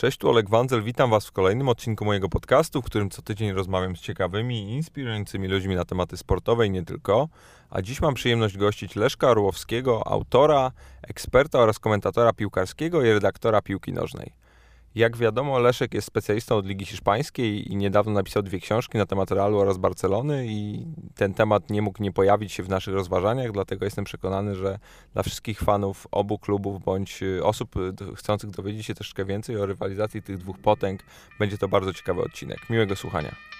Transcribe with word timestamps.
Cześć, 0.00 0.18
tu 0.18 0.28
Oleg 0.28 0.50
Wandzel, 0.50 0.82
witam 0.82 1.10
Was 1.10 1.26
w 1.26 1.32
kolejnym 1.32 1.68
odcinku 1.68 2.04
mojego 2.04 2.28
podcastu, 2.28 2.82
w 2.82 2.84
którym 2.84 3.10
co 3.10 3.22
tydzień 3.22 3.52
rozmawiam 3.52 3.96
z 3.96 4.00
ciekawymi 4.00 4.62
i 4.62 4.72
inspirującymi 4.72 5.48
ludźmi 5.48 5.74
na 5.74 5.84
tematy 5.84 6.16
sportowe 6.16 6.66
i 6.66 6.70
nie 6.70 6.84
tylko. 6.84 7.28
A 7.70 7.82
dziś 7.82 8.00
mam 8.00 8.14
przyjemność 8.14 8.56
gościć 8.56 8.96
Leszka 8.96 9.30
Orłowskiego, 9.30 10.06
autora, 10.06 10.72
eksperta 11.02 11.58
oraz 11.58 11.78
komentatora 11.78 12.32
piłkarskiego 12.32 13.02
i 13.04 13.08
redaktora 13.10 13.62
piłki 13.62 13.92
nożnej. 13.92 14.32
Jak 14.94 15.16
wiadomo, 15.16 15.58
Leszek 15.58 15.94
jest 15.94 16.06
specjalistą 16.06 16.56
od 16.56 16.66
Ligi 16.66 16.86
Hiszpańskiej 16.86 17.72
i 17.72 17.76
niedawno 17.76 18.12
napisał 18.12 18.42
dwie 18.42 18.60
książki 18.60 18.98
na 18.98 19.06
temat 19.06 19.30
Realu 19.30 19.58
oraz 19.58 19.78
Barcelony 19.78 20.46
i 20.46 20.86
ten 21.14 21.34
temat 21.34 21.70
nie 21.70 21.82
mógł 21.82 22.02
nie 22.02 22.12
pojawić 22.12 22.52
się 22.52 22.62
w 22.62 22.68
naszych 22.68 22.94
rozważaniach, 22.94 23.52
dlatego 23.52 23.84
jestem 23.84 24.04
przekonany, 24.04 24.54
że 24.54 24.78
dla 25.12 25.22
wszystkich 25.22 25.60
fanów 25.60 26.06
obu 26.10 26.38
klubów 26.38 26.84
bądź 26.84 27.22
y, 27.22 27.44
osób 27.44 27.76
y, 27.76 27.92
chcących 28.16 28.50
dowiedzieć 28.50 28.86
się 28.86 28.94
troszkę 28.94 29.24
więcej 29.24 29.56
o 29.56 29.66
rywalizacji 29.66 30.22
tych 30.22 30.38
dwóch 30.38 30.58
potęg 30.58 31.02
będzie 31.38 31.58
to 31.58 31.68
bardzo 31.68 31.92
ciekawy 31.92 32.22
odcinek. 32.22 32.70
Miłego 32.70 32.96
słuchania. 32.96 33.59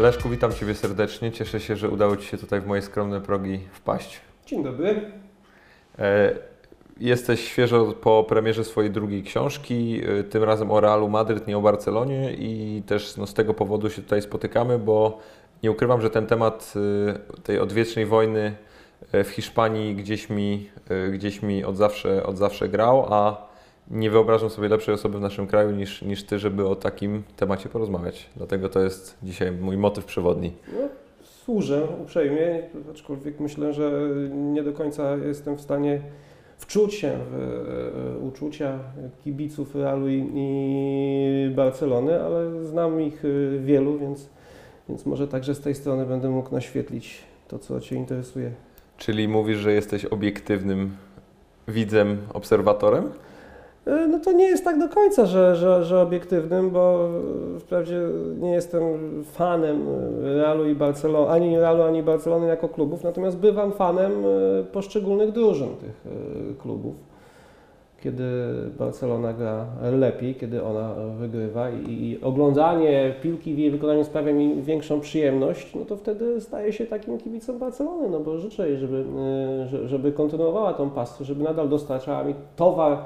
Leszku, 0.00 0.28
witam 0.28 0.52
Ciebie 0.52 0.74
serdecznie. 0.74 1.32
Cieszę 1.32 1.60
się, 1.60 1.76
że 1.76 1.88
udało 1.88 2.16
Ci 2.16 2.26
się 2.26 2.38
tutaj 2.38 2.60
w 2.60 2.66
moje 2.66 2.82
skromne 2.82 3.20
progi 3.20 3.60
wpaść. 3.72 4.20
Dzień 4.46 4.64
dobry. 4.64 5.12
E, 5.98 6.32
jesteś 7.00 7.48
świeżo 7.48 7.92
po 8.00 8.24
premierze 8.24 8.64
swojej 8.64 8.90
drugiej 8.90 9.22
książki, 9.22 10.00
e, 10.20 10.24
tym 10.24 10.44
razem 10.44 10.70
o 10.70 10.80
Realu 10.80 11.08
Madryt, 11.08 11.46
nie 11.46 11.58
o 11.58 11.60
Barcelonie 11.60 12.32
i 12.32 12.82
też 12.86 13.16
no, 13.16 13.26
z 13.26 13.34
tego 13.34 13.54
powodu 13.54 13.90
się 13.90 14.02
tutaj 14.02 14.22
spotykamy, 14.22 14.78
bo 14.78 15.18
nie 15.62 15.70
ukrywam, 15.70 16.00
że 16.00 16.10
ten 16.10 16.26
temat 16.26 16.74
tej 17.42 17.58
odwiecznej 17.58 18.06
wojny 18.06 18.56
w 19.12 19.28
Hiszpanii 19.28 19.94
gdzieś 19.94 20.30
mi, 20.30 20.70
gdzieś 21.12 21.42
mi 21.42 21.64
od, 21.64 21.76
zawsze, 21.76 22.26
od 22.26 22.38
zawsze 22.38 22.68
grał, 22.68 23.14
a 23.14 23.47
nie 23.90 24.10
wyobrażam 24.10 24.50
sobie 24.50 24.68
lepszej 24.68 24.94
osoby 24.94 25.18
w 25.18 25.20
naszym 25.20 25.46
kraju 25.46 25.70
niż, 25.70 26.02
niż 26.02 26.24
Ty, 26.24 26.38
żeby 26.38 26.68
o 26.68 26.76
takim 26.76 27.22
temacie 27.36 27.68
porozmawiać. 27.68 28.30
Dlatego 28.36 28.68
to 28.68 28.80
jest 28.80 29.18
dzisiaj 29.22 29.52
mój 29.52 29.76
motyw 29.76 30.04
przewodni. 30.04 30.52
No, 30.72 30.88
służę 31.22 31.86
uprzejmie, 32.02 32.62
aczkolwiek 32.90 33.40
myślę, 33.40 33.72
że 33.72 33.92
nie 34.30 34.62
do 34.62 34.72
końca 34.72 35.16
jestem 35.16 35.56
w 35.56 35.60
stanie 35.60 36.00
wczuć 36.58 36.94
się 36.94 37.18
w 37.30 37.34
e, 38.16 38.18
uczucia 38.18 38.78
kibiców 39.24 39.74
Realu 39.74 40.08
i, 40.08 40.30
i 40.34 41.50
Barcelony, 41.54 42.22
ale 42.22 42.66
znam 42.66 43.00
ich 43.00 43.24
e, 43.24 43.58
wielu, 43.58 43.98
więc, 43.98 44.28
więc 44.88 45.06
może 45.06 45.28
także 45.28 45.54
z 45.54 45.60
tej 45.60 45.74
strony 45.74 46.06
będę 46.06 46.28
mógł 46.28 46.54
naświetlić 46.54 47.22
to, 47.48 47.58
co 47.58 47.80
Cię 47.80 47.96
interesuje. 47.96 48.50
Czyli 48.96 49.28
mówisz, 49.28 49.58
że 49.58 49.72
jesteś 49.72 50.04
obiektywnym 50.04 50.96
widzem, 51.68 52.18
obserwatorem? 52.34 53.10
E, 53.88 54.06
no 54.06 54.18
to 54.18 54.32
nie 54.32 54.44
jest 54.44 54.64
tak 54.64 54.78
do 54.78 54.88
końca, 54.88 55.26
że, 55.26 55.56
że, 55.56 55.84
że 55.84 56.00
obiektywnym, 56.00 56.70
bo 56.70 57.08
wprawdzie 57.60 58.00
nie 58.40 58.50
jestem 58.50 58.82
fanem 59.24 59.86
Realu 60.22 60.68
i 60.68 60.74
Barcelony, 60.74 61.30
ani 61.30 61.58
Realu, 61.58 61.82
ani 61.82 62.02
Barcelony 62.02 62.46
jako 62.46 62.68
klubów, 62.68 63.04
natomiast 63.04 63.36
bywam 63.36 63.72
fanem 63.72 64.12
e, 64.12 64.64
poszczególnych 64.64 65.32
drużyn 65.32 65.68
tych 65.68 66.06
e, 66.06 66.62
klubów. 66.62 66.94
Kiedy 68.02 68.24
Barcelona 68.78 69.32
gra 69.32 69.66
lepiej, 69.92 70.34
kiedy 70.34 70.64
ona 70.64 70.94
wygrywa 71.18 71.70
i, 71.70 72.18
oglądanie 72.22 73.14
piłki 73.22 73.54
w 73.54 73.58
jej 73.58 73.70
wykonaniu 73.70 74.04
sprawia 74.04 74.32
mi 74.32 74.62
większą 74.62 75.00
przyjemność, 75.00 75.74
no 75.74 75.84
to 75.84 75.96
wtedy 75.96 76.40
staje 76.40 76.72
się 76.72 76.86
takim 76.86 77.18
kibicem 77.18 77.58
Barcelony, 77.58 78.08
no 78.08 78.20
bo 78.20 78.38
życzę 78.38 78.68
jej, 78.68 78.78
żeby, 78.78 79.04
żeby 79.84 80.12
kontynuowała 80.12 80.74
tą 80.74 80.90
pasję, 80.90 81.26
żeby 81.26 81.44
nadal 81.44 81.68
dostarczała 81.68 82.24
mi 82.24 82.34
towar 82.56 82.98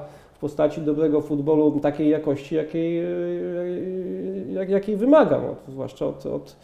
postaci 0.43 0.81
dobrego 0.81 1.21
futbolu 1.21 1.79
takiej 1.79 2.09
jakości, 2.09 2.55
jakiej, 2.55 2.99
e, 2.99 3.07
jak, 4.51 4.69
jakiej 4.69 4.95
wymagam, 4.95 5.41
zwłaszcza 5.67 6.05
od, 6.05 6.25
od, 6.25 6.55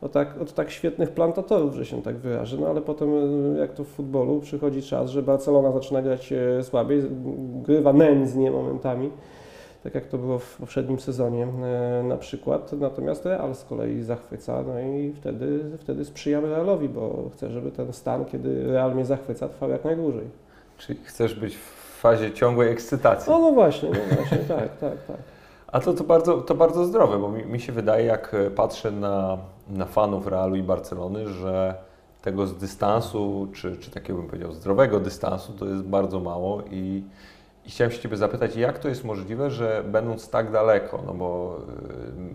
od, 0.00 0.12
tak, 0.12 0.40
od 0.40 0.52
tak 0.52 0.70
świetnych 0.70 1.10
plantatorów, 1.10 1.74
że 1.74 1.86
się 1.86 2.02
tak 2.02 2.16
wyrażę. 2.16 2.56
No 2.60 2.66
ale 2.66 2.80
potem, 2.80 3.08
e, 3.54 3.58
jak 3.58 3.72
to 3.72 3.84
w 3.84 3.88
futbolu, 3.88 4.40
przychodzi 4.40 4.82
czas, 4.82 5.10
że 5.10 5.22
Barcelona 5.22 5.72
zaczyna 5.72 6.02
grać 6.02 6.32
e, 6.32 6.62
słabiej, 6.62 7.02
grywa 7.62 7.92
nędznie 7.92 8.50
momentami, 8.50 9.10
tak 9.82 9.94
jak 9.94 10.06
to 10.06 10.18
było 10.18 10.38
w 10.38 10.56
poprzednim 10.56 11.00
sezonie 11.00 11.46
na 12.04 12.16
przykład. 12.16 12.72
Natomiast 12.72 13.26
Real 13.26 13.54
z 13.54 13.64
kolei 13.64 14.02
zachwyca, 14.02 14.62
no 14.66 14.80
i 14.80 15.12
wtedy, 15.12 15.60
wtedy 15.78 16.04
sprzyjam 16.04 16.44
Realowi, 16.44 16.88
bo 16.88 17.30
chcę, 17.32 17.50
żeby 17.50 17.70
ten 17.70 17.92
stan, 17.92 18.24
kiedy 18.24 18.72
Real 18.72 18.94
mnie 18.94 19.04
zachwyca, 19.04 19.48
trwał 19.48 19.70
jak 19.70 19.84
najdłużej. 19.84 20.24
Czyli 20.78 20.98
chcesz 21.04 21.34
być 21.34 21.56
fazie 22.04 22.32
ciągłej 22.32 22.72
ekscytacji. 22.72 23.32
O, 23.32 23.38
no 23.38 23.52
właśnie, 23.52 23.88
no 23.90 24.16
właśnie, 24.16 24.38
tak, 24.56 24.78
tak, 24.78 25.04
tak. 25.06 25.16
A 25.66 25.80
to, 25.80 25.92
to, 25.92 26.04
bardzo, 26.04 26.38
to 26.38 26.54
bardzo 26.54 26.84
zdrowe, 26.84 27.18
bo 27.18 27.28
mi, 27.28 27.46
mi 27.46 27.60
się 27.60 27.72
wydaje, 27.72 28.06
jak 28.06 28.36
patrzę 28.56 28.90
na, 28.90 29.38
na 29.68 29.84
fanów 29.84 30.26
Realu 30.26 30.56
i 30.56 30.62
Barcelony, 30.62 31.28
że 31.28 31.74
tego 32.22 32.46
z 32.46 32.56
dystansu, 32.56 33.48
czy, 33.54 33.76
czy 33.76 33.90
takiego 33.90 34.18
bym 34.18 34.28
powiedział 34.28 34.52
zdrowego 34.52 35.00
dystansu, 35.00 35.52
to 35.52 35.66
jest 35.66 35.82
bardzo 35.82 36.20
mało 36.20 36.62
i, 36.70 37.02
i 37.66 37.70
chciałem 37.70 37.90
się 37.90 37.98
Ciebie 37.98 38.16
zapytać, 38.16 38.56
jak 38.56 38.78
to 38.78 38.88
jest 38.88 39.04
możliwe, 39.04 39.50
że 39.50 39.84
będąc 39.86 40.30
tak 40.30 40.52
daleko, 40.52 41.02
no 41.06 41.14
bo 41.14 41.58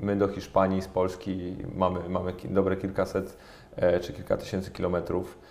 y, 0.02 0.06
my 0.06 0.16
do 0.16 0.28
Hiszpanii 0.28 0.82
z 0.82 0.88
Polski 0.88 1.56
mamy, 1.76 2.10
mamy 2.10 2.34
dobre 2.46 2.78
kilkaset 2.78 3.38
e, 3.76 4.00
czy 4.00 4.14
kilka 4.14 4.38
tysięcy 4.38 4.72
kilometrów, 4.72 5.38
E, 5.38 5.49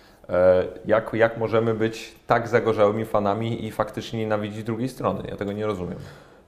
jak, 0.85 1.13
jak 1.13 1.37
możemy 1.37 1.73
być 1.73 2.15
tak 2.27 2.47
zagorzałymi 2.47 3.05
fanami 3.05 3.65
i 3.65 3.71
faktycznie 3.71 4.19
nienawidzić 4.19 4.63
drugiej 4.63 4.89
strony? 4.89 5.23
Ja 5.29 5.35
tego 5.35 5.51
nie 5.51 5.65
rozumiem. 5.65 5.97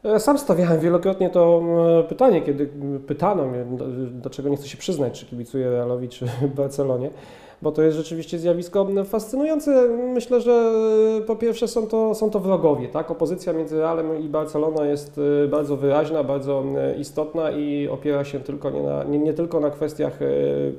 E, 0.03 0.19
sam 0.19 0.37
stawiałem 0.37 0.79
wielokrotnie 0.79 1.29
to 1.29 1.61
e, 1.99 2.03
pytanie, 2.03 2.41
kiedy 2.41 2.69
pytano 3.07 3.47
mnie, 3.47 3.65
dlaczego 4.11 4.49
nie 4.49 4.57
chcę 4.57 4.67
się 4.67 4.77
przyznać, 4.77 5.19
czy 5.19 5.25
kibicuję 5.25 5.69
Realowi, 5.69 6.09
czy 6.09 6.25
Barcelonie, 6.55 7.09
bo 7.61 7.71
to 7.71 7.81
jest 7.81 7.97
rzeczywiście 7.97 8.39
zjawisko 8.39 8.87
fascynujące. 9.05 9.87
Myślę, 10.13 10.41
że 10.41 10.73
po 11.27 11.35
pierwsze 11.35 11.67
są 11.67 11.87
to, 11.87 12.15
są 12.15 12.29
to 12.29 12.39
wrogowie, 12.39 12.87
tak? 12.87 13.11
Opozycja 13.11 13.53
między 13.53 13.79
Realem 13.79 14.21
i 14.21 14.29
Barceloną 14.29 14.83
jest 14.83 15.21
bardzo 15.49 15.77
wyraźna, 15.77 16.23
bardzo 16.23 16.63
istotna 16.97 17.51
i 17.51 17.87
opiera 17.87 18.23
się 18.25 18.39
tylko 18.39 18.69
nie, 18.69 18.83
na, 18.83 19.03
nie, 19.03 19.19
nie 19.19 19.33
tylko 19.33 19.59
na 19.59 19.69
kwestiach 19.69 20.19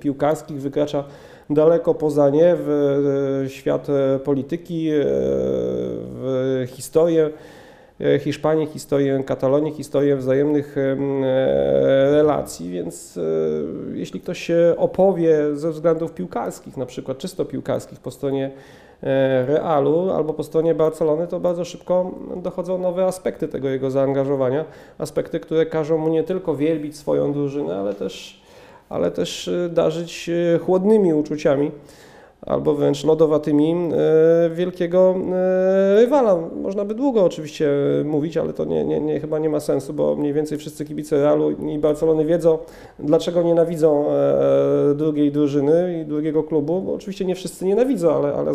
piłkarskich, 0.00 0.60
wykracza 0.60 1.04
daleko 1.50 1.94
poza 1.94 2.30
nie, 2.30 2.54
w 2.58 3.44
świat 3.48 3.88
e, 3.88 4.18
polityki, 4.18 4.90
e, 4.90 5.04
w 5.04 6.64
historię 6.68 7.30
e, 8.00 8.18
Hiszpanii, 8.18 8.66
historię 8.66 9.22
Katalonii, 9.26 9.72
historię 9.72 10.16
wzajemnych 10.16 10.76
relacji, 12.10 12.70
więc 12.70 13.18
jeśli 13.92 14.20
ktoś 14.20 14.38
się 14.38 14.74
opowie 14.76 15.56
ze 15.56 15.70
względów 15.70 16.12
piłkarskich, 16.12 16.76
na 16.76 16.86
przykład 16.86 17.18
czysto 17.18 17.44
piłkarskich 17.44 18.00
po 18.00 18.10
stronie 18.10 18.50
Realu 19.46 20.10
albo 20.10 20.34
po 20.34 20.42
stronie 20.42 20.74
Barcelony, 20.74 21.26
to 21.26 21.40
bardzo 21.40 21.64
szybko 21.64 22.10
dochodzą 22.36 22.78
nowe 22.78 23.04
aspekty 23.04 23.48
tego 23.48 23.68
jego 23.68 23.90
zaangażowania, 23.90 24.64
aspekty, 24.98 25.40
które 25.40 25.66
każą 25.66 25.98
mu 25.98 26.08
nie 26.08 26.22
tylko 26.22 26.56
wielbić 26.56 26.96
swoją 26.96 27.32
drużynę, 27.32 27.76
ale 27.76 27.94
też 27.94 28.41
ale 28.92 29.10
też 29.10 29.48
y, 29.48 29.70
darzyć 29.72 30.28
y, 30.28 30.58
chłodnymi 30.58 31.14
uczuciami 31.14 31.70
albo 32.46 32.74
wręcz 32.74 33.04
lodowatymi 33.04 33.74
y, 34.46 34.54
wielkiego 34.54 35.14
rywala. 35.96 36.38
Można 36.62 36.84
by 36.84 36.94
długo 36.94 37.24
oczywiście 37.24 37.70
mówić, 38.04 38.36
ale 38.36 38.52
to 38.52 38.64
nie, 38.64 38.84
nie, 38.84 39.00
nie, 39.00 39.20
chyba 39.20 39.38
nie 39.38 39.48
ma 39.48 39.60
sensu, 39.60 39.94
bo 39.94 40.16
mniej 40.16 40.32
więcej 40.32 40.58
wszyscy 40.58 40.84
kibice 40.84 41.16
Realu 41.16 41.50
i 41.50 41.78
Barcelony 41.78 42.24
wiedzą, 42.24 42.58
dlaczego 42.98 43.42
nienawidzą 43.42 44.10
e, 44.10 44.94
drugiej 44.94 45.32
drużyny 45.32 46.00
i 46.02 46.08
drugiego 46.08 46.42
klubu, 46.42 46.82
bo 46.82 46.94
oczywiście 46.94 47.24
nie 47.24 47.34
wszyscy 47.34 47.64
nienawidzą, 47.64 48.14
ale, 48.14 48.34
ale 48.34 48.54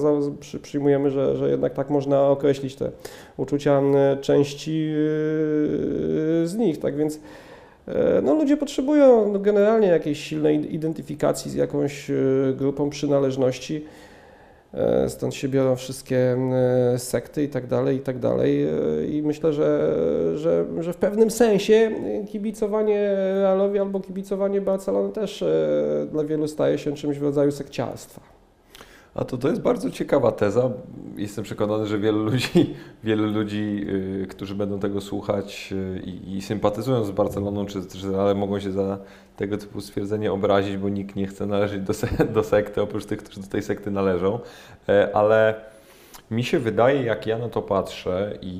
przyjmujemy, 0.61 1.09
że, 1.09 1.37
że 1.37 1.49
jednak 1.49 1.73
tak 1.73 1.89
można 1.89 2.27
określić 2.27 2.75
te 2.75 2.91
uczucia 3.37 3.81
części 4.21 4.93
z 6.43 6.55
nich. 6.57 6.79
Tak 6.79 6.95
więc 6.95 7.19
E, 7.19 7.19
no, 8.23 8.33
ludzie 8.33 8.57
potrzebują 8.57 9.33
generalnie 9.39 9.87
jakiejś 9.87 10.19
silnej 10.19 10.75
identyfikacji 10.75 11.51
z 11.51 11.53
jakąś 11.53 12.09
e, 12.09 12.13
grupą 12.55 12.89
przynależności. 12.89 13.85
E, 14.73 15.09
stąd 15.09 15.35
się 15.35 15.49
biorą 15.49 15.75
wszystkie 15.75 16.37
sekty 16.97 17.43
i 17.43 17.47
tak 17.49 17.67
dalej, 17.67 17.97
i 17.97 17.99
tak 17.99 18.19
dalej. 18.19 18.67
I 19.09 19.21
myślę, 19.21 19.53
że, 19.53 19.93
że, 20.35 20.65
że 20.79 20.93
w 20.93 20.97
pewnym 20.97 21.31
sensie 21.31 21.91
kibicowanie 22.27 23.15
Realowi 23.33 23.79
albo 23.79 23.99
kibicowanie 23.99 24.61
Barcelony 24.61 25.13
też 25.13 25.43
dla 26.11 26.23
wielu 26.23 26.47
staje 26.47 26.77
się 26.77 26.93
czymś 26.93 27.17
w 27.17 27.23
rodzaju 27.23 27.51
sekciarstwa. 27.51 28.46
A 29.17 29.25
to, 29.25 29.37
to 29.37 29.49
jest 29.49 29.61
bardzo 29.61 29.91
ciekawa 29.91 30.31
teza. 30.31 30.69
Jestem 31.15 31.43
przekonany, 31.43 31.87
że 31.87 31.99
wielu 31.99 32.23
ludzi, 32.23 32.75
wielu 33.03 33.31
ludzi 33.31 33.85
yy, 33.85 34.27
którzy 34.27 34.55
będą 34.55 34.79
tego 34.79 35.01
słuchać 35.01 35.71
yy, 35.71 35.99
i, 36.37 36.41
sympatyzują 36.41 37.03
z 37.03 37.11
Barceloną, 37.11 37.65
czy, 37.65 37.85
czy 37.85 38.17
ale 38.19 38.35
mogą 38.35 38.59
się 38.59 38.71
za 38.71 38.97
tego 39.37 39.57
typu 39.57 39.81
stwierdzenie 39.81 40.31
obrazić, 40.31 40.77
bo 40.77 40.89
nikt 40.89 41.15
nie 41.15 41.27
chce 41.27 41.45
należeć 41.45 41.81
do, 41.81 41.93
do 42.35 42.43
sekty, 42.43 42.81
oprócz 42.81 43.05
tych, 43.05 43.23
którzy 43.23 43.41
do 43.41 43.47
tej 43.47 43.63
sekty 43.63 43.91
należą. 43.91 44.39
Yy, 44.87 45.15
ale 45.15 45.55
mi 46.31 46.43
się 46.43 46.59
wydaje, 46.59 47.03
jak 47.03 47.27
ja 47.27 47.37
na 47.37 47.49
to 47.49 47.61
patrzę 47.61 48.37
i, 48.41 48.51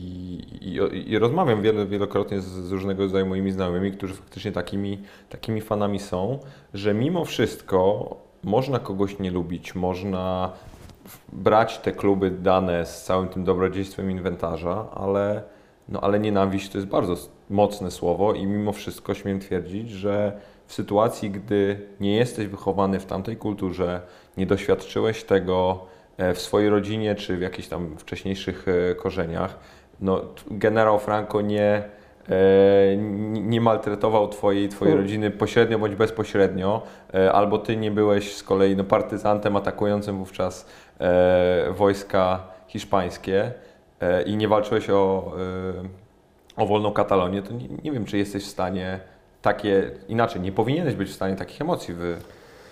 i, 0.62 1.12
i 1.12 1.20
rozmawiam 1.20 1.62
wiele, 1.62 1.86
wielokrotnie 1.86 2.42
z, 2.42 2.46
z, 2.46 2.72
różnego 2.72 3.04
rodzaju 3.04 3.26
moimi 3.26 3.52
znajomymi, 3.52 3.92
którzy 3.92 4.14
faktycznie 4.14 4.52
takimi, 4.52 5.02
takimi 5.30 5.62
fanami 5.62 6.00
są, 6.00 6.40
że 6.74 6.94
mimo 6.94 7.26
wszystko 7.26 8.27
można 8.48 8.80
kogoś 8.80 9.20
nie 9.20 9.32
lubić, 9.32 9.76
można 9.76 10.52
brać 11.34 11.78
te 11.78 11.92
kluby 11.92 12.32
dane 12.32 12.86
z 12.86 13.04
całym 13.04 13.28
tym 13.28 13.44
dobrodziejstwem 13.44 14.12
inwentarza, 14.12 14.86
ale, 14.94 15.44
no, 15.90 16.02
ale 16.02 16.20
nienawiść 16.20 16.70
to 16.70 16.78
jest 16.78 16.88
bardzo 16.88 17.16
mocne 17.50 17.92
słowo 17.92 18.34
i 18.34 18.46
mimo 18.46 18.74
wszystko 18.74 19.14
śmiem 19.14 19.40
twierdzić, 19.40 19.90
że 19.92 20.40
w 20.66 20.74
sytuacji, 20.74 21.32
gdy 21.32 21.88
nie 22.00 22.16
jesteś 22.16 22.48
wychowany 22.48 23.00
w 23.00 23.06
tamtej 23.06 23.38
kulturze, 23.38 24.02
nie 24.38 24.46
doświadczyłeś 24.46 25.24
tego 25.24 25.86
e, 26.18 26.34
w 26.34 26.42
swojej 26.42 26.70
rodzinie 26.70 27.16
czy 27.16 27.38
w 27.38 27.42
jakichś 27.42 27.68
tam 27.68 27.98
wcześniejszych 27.98 28.66
e, 28.68 28.96
korzeniach, 28.96 29.60
no, 30.02 30.22
generał 30.52 31.00
Franco 31.00 31.42
nie 31.42 31.84
nie 33.32 33.62
maltretował 33.62 34.28
twojej, 34.28 34.70
twojej 34.70 34.92
hmm. 34.92 35.06
rodziny 35.06 35.32
pośrednio 35.32 35.80
bądź 35.80 35.96
bezpośrednio, 35.96 36.82
e, 37.14 37.32
albo 37.32 37.58
ty 37.58 37.78
nie 37.78 37.92
byłeś 37.92 38.36
z 38.36 38.44
kolei 38.44 38.76
no, 38.76 38.84
partyzantem 38.84 39.56
atakującym 39.56 40.18
wówczas 40.18 40.68
e, 41.00 41.72
wojska 41.72 42.44
hiszpańskie 42.68 43.52
i 44.26 44.38
nie 44.38 44.48
walczyłeś 44.48 44.90
o, 44.90 45.32
o 46.58 46.66
wolną 46.66 46.92
Katalonię, 46.92 47.42
to 47.42 47.54
nie, 47.54 47.68
nie 47.84 47.92
wiem, 47.92 48.06
czy 48.06 48.18
jesteś 48.18 48.44
w 48.44 48.48
stanie 48.48 49.00
takie, 49.42 49.92
inaczej, 50.08 50.42
nie 50.42 50.52
powinieneś 50.52 50.96
być 50.96 51.10
w 51.10 51.14
stanie 51.14 51.36
takich 51.36 51.62
emocji 51.62 51.94
wy, 51.94 52.18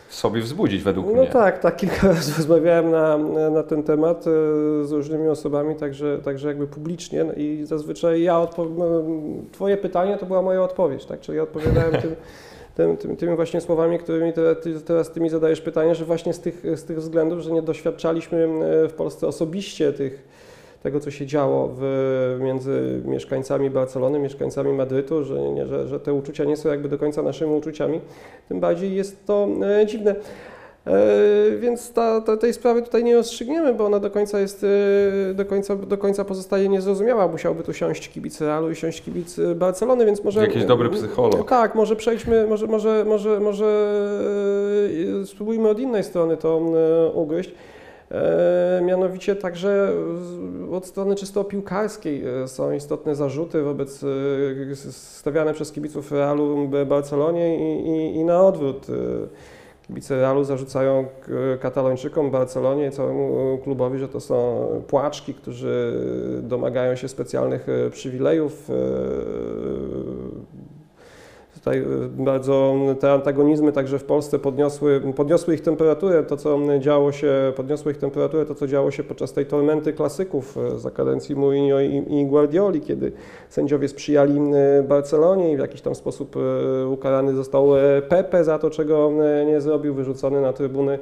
sobie 0.10 0.42
wzbudzić 0.42 0.84
według 0.84 1.06
no 1.06 1.14
mnie. 1.14 1.22
No 1.22 1.28
tak, 1.28 1.60
tak 1.60 1.76
kilka 1.76 2.08
razy 2.14 2.34
rozmawiałem 2.38 2.92
na, 2.92 3.18
na 3.50 3.64
ten 3.64 3.84
temat 3.84 4.28
e, 4.28 4.32
z 4.84 4.92
różnymi 4.92 5.28
osobami, 5.28 5.76
także, 5.76 6.20
także 6.24 6.48
jakby 6.48 6.68
publicznie 6.68 7.24
no 7.24 7.34
i 7.34 7.62
zazwyczaj 7.64 8.22
ja 8.22 8.40
odpowiem, 8.40 8.78
no, 8.78 9.04
twoje 9.52 9.78
pytanie 9.78 10.18
to 10.18 10.26
była 10.26 10.42
moja 10.42 10.64
odpowiedź, 10.64 11.06
tak, 11.06 11.20
czyli 11.20 11.38
ja 11.38 11.44
odpowiadałem 11.44 11.92
tym, 12.02 12.16
tym, 12.76 12.98
tym, 12.98 13.16
tymi 13.16 13.36
właśnie 13.36 13.62
słowami, 13.62 14.00
którymi 14.00 14.34
te, 14.34 14.56
ty, 14.56 14.82
teraz 14.82 15.12
ty 15.12 15.22
mi 15.22 15.30
zadajesz 15.30 15.62
pytanie, 15.62 15.96
że 15.96 16.06
właśnie 16.06 16.34
z 16.34 16.40
tych, 16.40 16.64
z 16.76 16.84
tych 16.84 16.98
względów, 16.98 17.40
że 17.40 17.52
nie 17.52 17.62
doświadczaliśmy 17.62 18.38
e, 18.84 18.88
w 18.88 18.94
Polsce 18.94 19.28
osobiście 19.28 19.94
tych 19.94 20.35
tego, 20.86 21.00
co 21.00 21.12
się 21.12 21.26
działo 21.26 21.70
w, 21.78 22.38
między 22.42 23.02
mieszkańcami 23.06 23.70
Barcelony, 23.70 24.20
mieszkańcami 24.20 24.74
Madrytu, 24.74 25.24
że, 25.24 25.42
nie, 25.42 25.68
że, 25.68 25.88
że 25.88 26.00
te 26.00 26.14
uczucia 26.14 26.44
nie 26.44 26.58
są 26.58 26.70
jakby 26.70 26.90
do 26.90 26.98
końca 26.98 27.22
naszymi 27.22 27.56
uczuciami, 27.56 28.02
tym 28.50 28.60
bardziej 28.60 28.96
jest 28.96 29.26
to 29.26 29.48
e, 29.82 29.86
dziwne. 29.86 30.16
E, 30.88 31.58
więc 31.60 31.94
ta, 31.94 32.22
ta, 32.22 32.38
tej 32.38 32.54
sprawy 32.54 32.82
tutaj 32.82 33.04
nie 33.04 33.16
rozstrzygniemy, 33.16 33.74
bo 33.74 33.86
ona 33.86 34.00
do 34.00 34.12
końca 34.12 34.40
jest, 34.40 34.66
e, 35.32 35.34
do 35.34 35.46
końca, 35.46 35.76
do 35.76 35.98
końca 35.98 36.26
pozostaje 36.26 36.70
niezrozumiała. 36.70 37.28
Musiałby 37.28 37.64
tu 37.64 37.74
siąść 37.74 38.10
kibic 38.10 38.42
Realu 38.42 38.72
i 38.72 38.76
siąść 38.76 39.02
kibic 39.02 39.38
Barcelony, 39.56 40.06
więc 40.06 40.24
może... 40.24 40.42
Jakiś 40.42 40.66
dobry 40.66 40.90
psycholog. 40.90 41.50
Tak, 41.50 41.76
może 41.76 41.96
przejdźmy, 41.96 42.48
może, 42.48 42.68
może, 42.68 43.06
może, 43.08 43.40
może 43.40 43.92
spróbujmy 45.26 45.70
od 45.70 45.80
innej 45.80 46.04
strony 46.04 46.38
to 46.38 46.58
ugryźć. 47.14 47.52
E, 48.12 48.82
mianowicie 48.86 49.36
także 49.36 49.92
od 50.72 50.86
strony 50.86 51.16
czysto 51.16 51.44
piłkarskiej 51.44 52.24
e, 52.28 52.48
są 52.48 52.72
istotne 52.72 53.16
zarzuty 53.16 53.64
wobec 53.64 54.04
e, 54.04 54.76
stawiane 54.92 55.54
przez 55.54 55.72
kibiców 55.72 56.12
Realu 56.12 56.70
Barcelonie 56.88 57.58
i, 57.58 57.88
i, 57.88 58.16
i 58.16 58.24
na 58.26 58.42
odwrót. 58.42 58.88
Kibice 59.88 60.16
Realu 60.16 60.44
zarzucają 60.44 61.06
Katalończykom, 61.60 62.32
Barcelonie 62.32 62.88
i 62.88 62.92
całemu 62.92 63.58
klubowi, 63.64 64.00
że 64.00 64.08
to 64.08 64.20
są 64.20 64.68
płaczki, 64.88 65.34
którzy 65.34 65.94
domagają 66.42 66.96
się 66.96 67.08
specjalnych 67.08 67.68
przywilejów 67.92 68.70
Tutaj 71.66 71.80
y, 71.80 72.10
bardzo 72.10 72.76
te 73.00 73.12
antagonizmy 73.12 73.72
także 73.72 74.00
w 74.00 74.04
Polsce 74.04 74.40
podniosły, 74.40 75.02
podniosły 75.16 75.54
ich 75.54 75.62
temperaturę, 75.62 76.24
to 76.24 76.38
co 76.38 76.60
działo 76.80 77.12
się, 77.12 77.54
podniosło 77.56 77.92
ich 77.92 77.98
temperaturę, 77.98 78.46
to 78.46 78.56
co 78.56 78.68
działo 78.68 78.92
się 78.92 79.04
podczas 79.04 79.34
tej 79.34 79.46
tormenty 79.46 79.94
klasyków 79.94 80.58
y, 80.58 80.80
za 80.80 80.92
kadencji 80.92 81.36
Mourinho 81.36 81.82
i, 81.82 82.04
i 82.10 82.26
Guardioli, 82.26 82.82
kiedy 82.82 83.12
sędziowie 83.50 83.88
sprzyjali 83.88 84.40
y, 84.80 84.84
Barcelonie 84.84 85.52
i 85.52 85.56
w 85.56 85.60
jakiś 85.60 85.82
tam 85.82 85.96
sposób 85.96 86.36
ukarany 86.90 87.34
został 87.34 87.70
Pepe 88.10 88.44
za 88.44 88.60
to, 88.60 88.70
czego 88.70 89.12
nie 89.48 89.62
zrobił, 89.62 89.94
wyrzucony 89.94 90.42
na 90.42 90.54
trybuny 90.54 91.00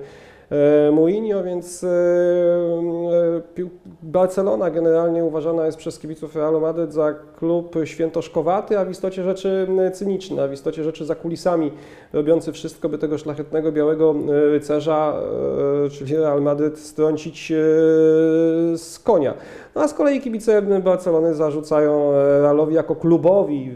Mourinho, 0.91 1.43
więc 1.43 1.83
e, 1.83 1.87
e, 1.87 3.69
Barcelona 4.03 4.69
generalnie 4.69 5.23
uważana 5.23 5.65
jest 5.65 5.77
przez 5.77 5.99
kibiców 5.99 6.35
Realu 6.35 6.61
Madryt 6.61 6.93
za 6.93 7.13
klub 7.13 7.75
świętoszkowaty, 7.83 8.79
a 8.79 8.85
w 8.85 8.91
istocie 8.91 9.23
rzeczy 9.23 9.67
cyniczny, 9.93 10.41
a 10.41 10.47
w 10.47 10.53
istocie 10.53 10.83
rzeczy 10.83 11.05
za 11.05 11.15
kulisami 11.15 11.71
robiący 12.13 12.51
wszystko, 12.51 12.89
by 12.89 12.97
tego 12.97 13.17
szlachetnego 13.17 13.71
białego 13.71 14.15
rycerza, 14.51 15.21
czyli 15.91 16.15
Real 16.15 16.41
Madryt, 16.41 16.79
strącić 16.79 17.47
z 18.75 18.99
konia. 19.03 19.33
No 19.75 19.81
a 19.81 19.87
z 19.87 19.93
kolei 19.93 20.21
kibice 20.21 20.61
Barcelony 20.61 21.33
zarzucają 21.33 22.11
Realowi 22.41 22.75
jako 22.75 22.95
klubowi 22.95 23.71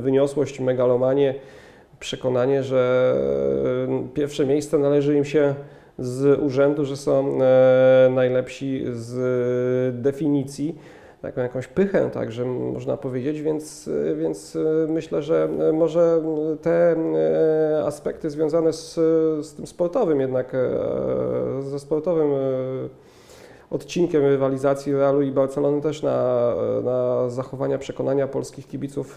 wyniosłość, 0.00 0.60
megalomanię, 0.60 1.34
przekonanie, 2.00 2.62
że 2.62 3.14
pierwsze 4.14 4.46
miejsce 4.46 4.78
należy 4.78 5.16
im 5.16 5.24
się 5.24 5.54
z 6.00 6.40
urzędu, 6.40 6.84
że 6.84 6.96
są 6.96 7.42
e, 7.42 8.10
najlepsi 8.14 8.84
z 8.92 10.02
definicji, 10.02 10.78
taką 11.22 11.40
jakąś 11.40 11.66
pychę 11.66 12.10
także 12.10 12.44
można 12.44 12.96
powiedzieć, 12.96 13.42
więc, 13.42 13.90
więc 14.16 14.58
myślę, 14.88 15.22
że 15.22 15.48
może 15.72 16.22
te 16.62 16.96
e, 16.96 17.84
aspekty 17.86 18.30
związane 18.30 18.72
z, 18.72 18.94
z 19.46 19.54
tym 19.54 19.66
sportowym 19.66 20.20
jednak, 20.20 20.54
e, 20.54 21.62
ze 21.62 21.78
sportowym 21.78 22.30
odcinkiem 23.70 24.24
rywalizacji 24.24 24.92
Realu 24.92 25.22
i 25.22 25.30
Barcelony 25.30 25.80
też 25.80 26.02
na, 26.02 26.54
na 26.84 27.28
zachowania 27.28 27.78
przekonania 27.78 28.28
polskich 28.28 28.68
kibiców 28.68 29.16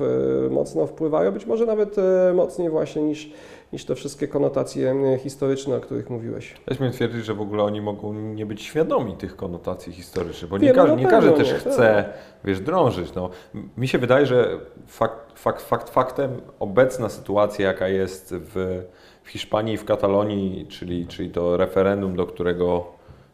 mocno 0.50 0.88
wpływają, 0.88 1.32
być 1.32 1.46
może 1.46 1.66
nawet 1.66 1.96
mocniej 2.34 2.70
właśnie 2.70 3.02
niż 3.02 3.32
niż 3.74 3.86
te 3.86 3.96
wszystkie 3.96 4.28
konotacje 4.28 4.92
e, 4.92 5.18
historyczne, 5.18 5.76
o 5.76 5.80
których 5.80 6.10
mówiłeś. 6.10 6.56
Weźmy 6.68 6.92
twierdzić, 6.92 7.26
że 7.26 7.34
w 7.34 7.42
ogóle 7.42 7.64
oni 7.64 7.82
mogą 7.82 8.14
nie 8.14 8.46
być 8.46 8.62
świadomi 8.62 9.18
tych 9.18 9.36
konotacji 9.36 9.94
historycznych, 9.94 10.52
bo 10.52 10.58
nie, 10.58 10.74
każdy, 10.74 10.96
nie 10.96 11.08
każdy 11.08 11.32
też 11.32 11.52
nie, 11.52 11.58
chce, 11.58 12.04
tak. 12.06 12.14
wiesz, 12.44 12.60
drążyć. 12.60 13.14
No, 13.14 13.30
mi 13.78 13.88
się 13.88 13.98
wydaje, 13.98 14.26
że 14.26 14.60
fakt, 14.88 15.40
fakt, 15.40 15.62
fakt 15.62 15.90
faktem 15.90 16.42
obecna 16.60 17.10
sytuacja, 17.10 17.68
jaka 17.68 17.88
jest 17.88 18.36
w, 18.38 18.84
w 19.24 19.30
Hiszpanii 19.30 19.74
i 19.74 19.78
w 19.78 19.86
Katalonii, 19.86 20.68
czyli, 20.70 21.08
czyli 21.08 21.30
to 21.30 21.58
referendum, 21.58 22.16
do 22.16 22.26
którego 22.26 22.88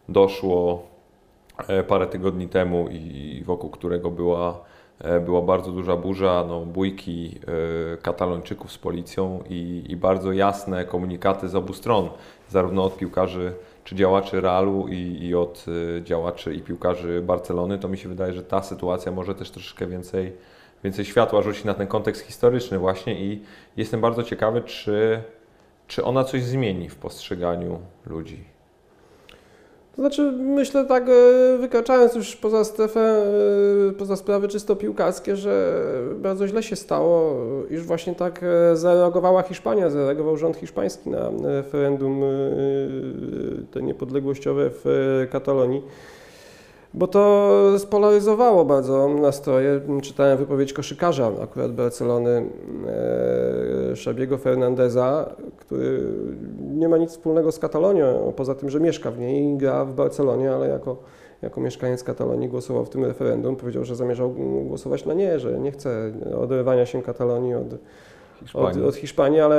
doszło 0.09 0.87
e, 1.67 1.83
parę 1.83 2.07
tygodni 2.07 2.47
temu 2.47 2.87
i 2.91 3.43
wokół 3.45 3.69
którego 3.69 4.11
była 4.11 4.68
była 5.25 5.41
bardzo 5.41 5.71
duża 5.71 5.95
burza, 5.95 6.45
no, 6.47 6.65
bójki 6.65 7.39
e, 7.93 7.97
katalończyków 7.97 8.71
z 8.71 8.77
policją 8.77 9.43
i, 9.49 9.83
i, 9.89 9.95
bardzo 9.95 10.31
jasne 10.31 10.85
komunikaty 10.85 11.49
z 11.49 11.55
obu 11.55 11.73
stron, 11.73 12.09
zarówno 12.49 12.83
od 12.83 12.97
piłkarzy 12.97 13.53
czy 13.83 13.95
działaczy 13.95 14.41
Realu 14.41 14.87
i, 14.87 15.25
i 15.25 15.35
od 15.35 15.65
e, 15.97 16.03
działaczy 16.03 16.53
i 16.53 16.61
piłkarzy 16.61 17.21
Barcelony, 17.21 17.79
to 17.79 17.87
mi 17.87 17.97
się 17.97 18.09
wydaje, 18.09 18.33
że 18.33 18.43
ta 18.43 18.63
sytuacja 18.63 19.11
może 19.11 19.35
też 19.35 19.51
troszeczkę 19.51 19.87
więcej, 19.87 20.33
więcej 20.83 21.05
światła 21.05 21.41
rzucić 21.41 21.63
na 21.63 21.73
ten 21.73 21.87
kontekst 21.87 22.25
historyczny 22.25 22.79
właśnie 22.79 23.21
i 23.21 23.41
jestem 23.77 24.01
bardzo 24.01 24.23
ciekawy, 24.23 24.61
czy, 24.61 25.21
czy 25.87 26.03
ona 26.03 26.23
coś 26.23 26.43
zmieni 26.43 26.89
w 26.89 26.95
postrzeganiu 26.95 27.79
ludzi. 28.05 28.58
To 29.95 30.01
znaczy, 30.01 30.31
myślę 30.31 30.85
tak, 30.85 31.09
e, 31.09 31.57
wykraczając 31.57 32.15
już 32.15 32.35
poza 32.35 32.63
strefę, 32.63 33.23
e, 33.89 33.91
poza 33.91 34.15
sprawy 34.15 34.47
czysto 34.47 34.75
piłkarskie, 34.75 35.35
że 35.35 35.83
bardzo 36.15 36.47
źle 36.47 36.63
się 36.63 36.75
stało, 36.75 37.35
iż 37.69 37.83
właśnie 37.83 38.15
tak 38.15 38.41
e, 38.43 38.75
zareagowała 38.75 39.41
Hiszpania, 39.41 39.89
zareagował 39.89 40.37
rząd 40.37 40.57
hiszpański 40.57 41.09
na 41.09 41.31
referendum 41.43 42.21
te 43.71 43.81
niepodległościowe 43.81 44.69
w 44.69 45.27
Katalonii. 45.31 45.83
Bo 46.93 47.07
to 47.07 47.59
spolaryzowało 47.77 48.65
bardzo 48.65 49.07
nastroje. 49.07 49.81
Czytałem 50.01 50.37
wypowiedź 50.37 50.73
koszykarza 50.73 51.31
akurat 51.43 51.71
Barcelony, 51.71 52.49
e, 53.91 53.95
Szabiego 53.95 54.37
Fernandeza, 54.37 55.35
który 55.57 56.03
nie 56.59 56.89
ma 56.89 56.97
nic 56.97 57.09
wspólnego 57.11 57.51
z 57.51 57.59
Katalonią, 57.59 58.33
poza 58.35 58.55
tym, 58.55 58.69
że 58.69 58.79
mieszka 58.79 59.11
w 59.11 59.19
niej 59.19 59.53
i 59.53 59.57
gra 59.57 59.85
w 59.85 59.93
Barcelonie, 59.93 60.51
ale 60.51 60.67
jako, 60.67 60.97
jako 61.41 61.61
mieszkaniec 61.61 62.03
Katalonii 62.03 62.49
głosował 62.49 62.85
w 62.85 62.89
tym 62.89 63.05
referendum. 63.05 63.55
Powiedział, 63.55 63.85
że 63.85 63.95
zamierzał 63.95 64.31
głosować 64.65 65.05
na 65.05 65.13
nie, 65.13 65.39
że 65.39 65.59
nie 65.59 65.71
chce 65.71 66.11
oderwania 66.41 66.85
się 66.85 67.01
Katalonii 67.01 67.55
od, 67.55 67.73
od, 67.73 67.79
Hiszpanii. 68.41 68.83
od 68.83 68.95
Hiszpanii, 68.95 69.39
ale 69.39 69.55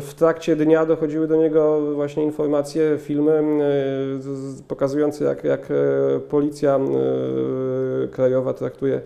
w 0.00 0.12
trakcie 0.16 0.56
dnia 0.56 0.86
dochodziły 0.86 1.28
do 1.28 1.36
niego 1.36 1.80
właśnie 1.94 2.24
informacje, 2.24 2.98
filmy 2.98 3.32
e, 3.32 4.62
pokazujące, 4.68 5.24
jak, 5.24 5.44
jak 5.44 5.70
e, 5.70 5.74
policja 6.20 6.76
e, 6.76 8.08
krajowa 8.08 8.54
traktuje 8.54 9.00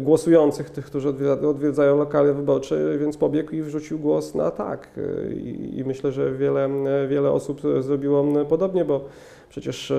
głosujących, 0.00 0.70
tych, 0.70 0.84
którzy 0.84 1.08
odwiedza- 1.08 1.46
odwiedzają 1.46 1.98
lokale 1.98 2.32
wyborcze, 2.32 2.98
więc 2.98 3.16
pobiegł 3.16 3.50
i 3.54 3.62
wrzucił 3.62 3.98
głos 3.98 4.34
na 4.34 4.50
tak. 4.50 4.88
I, 5.34 5.78
i 5.78 5.84
myślę, 5.84 6.12
że 6.12 6.32
wiele, 6.32 6.68
wiele 7.08 7.30
osób 7.30 7.60
zrobiło 7.80 8.24
podobnie, 8.48 8.84
bo 8.84 9.04
przecież 9.52 9.90
e, 9.90 9.96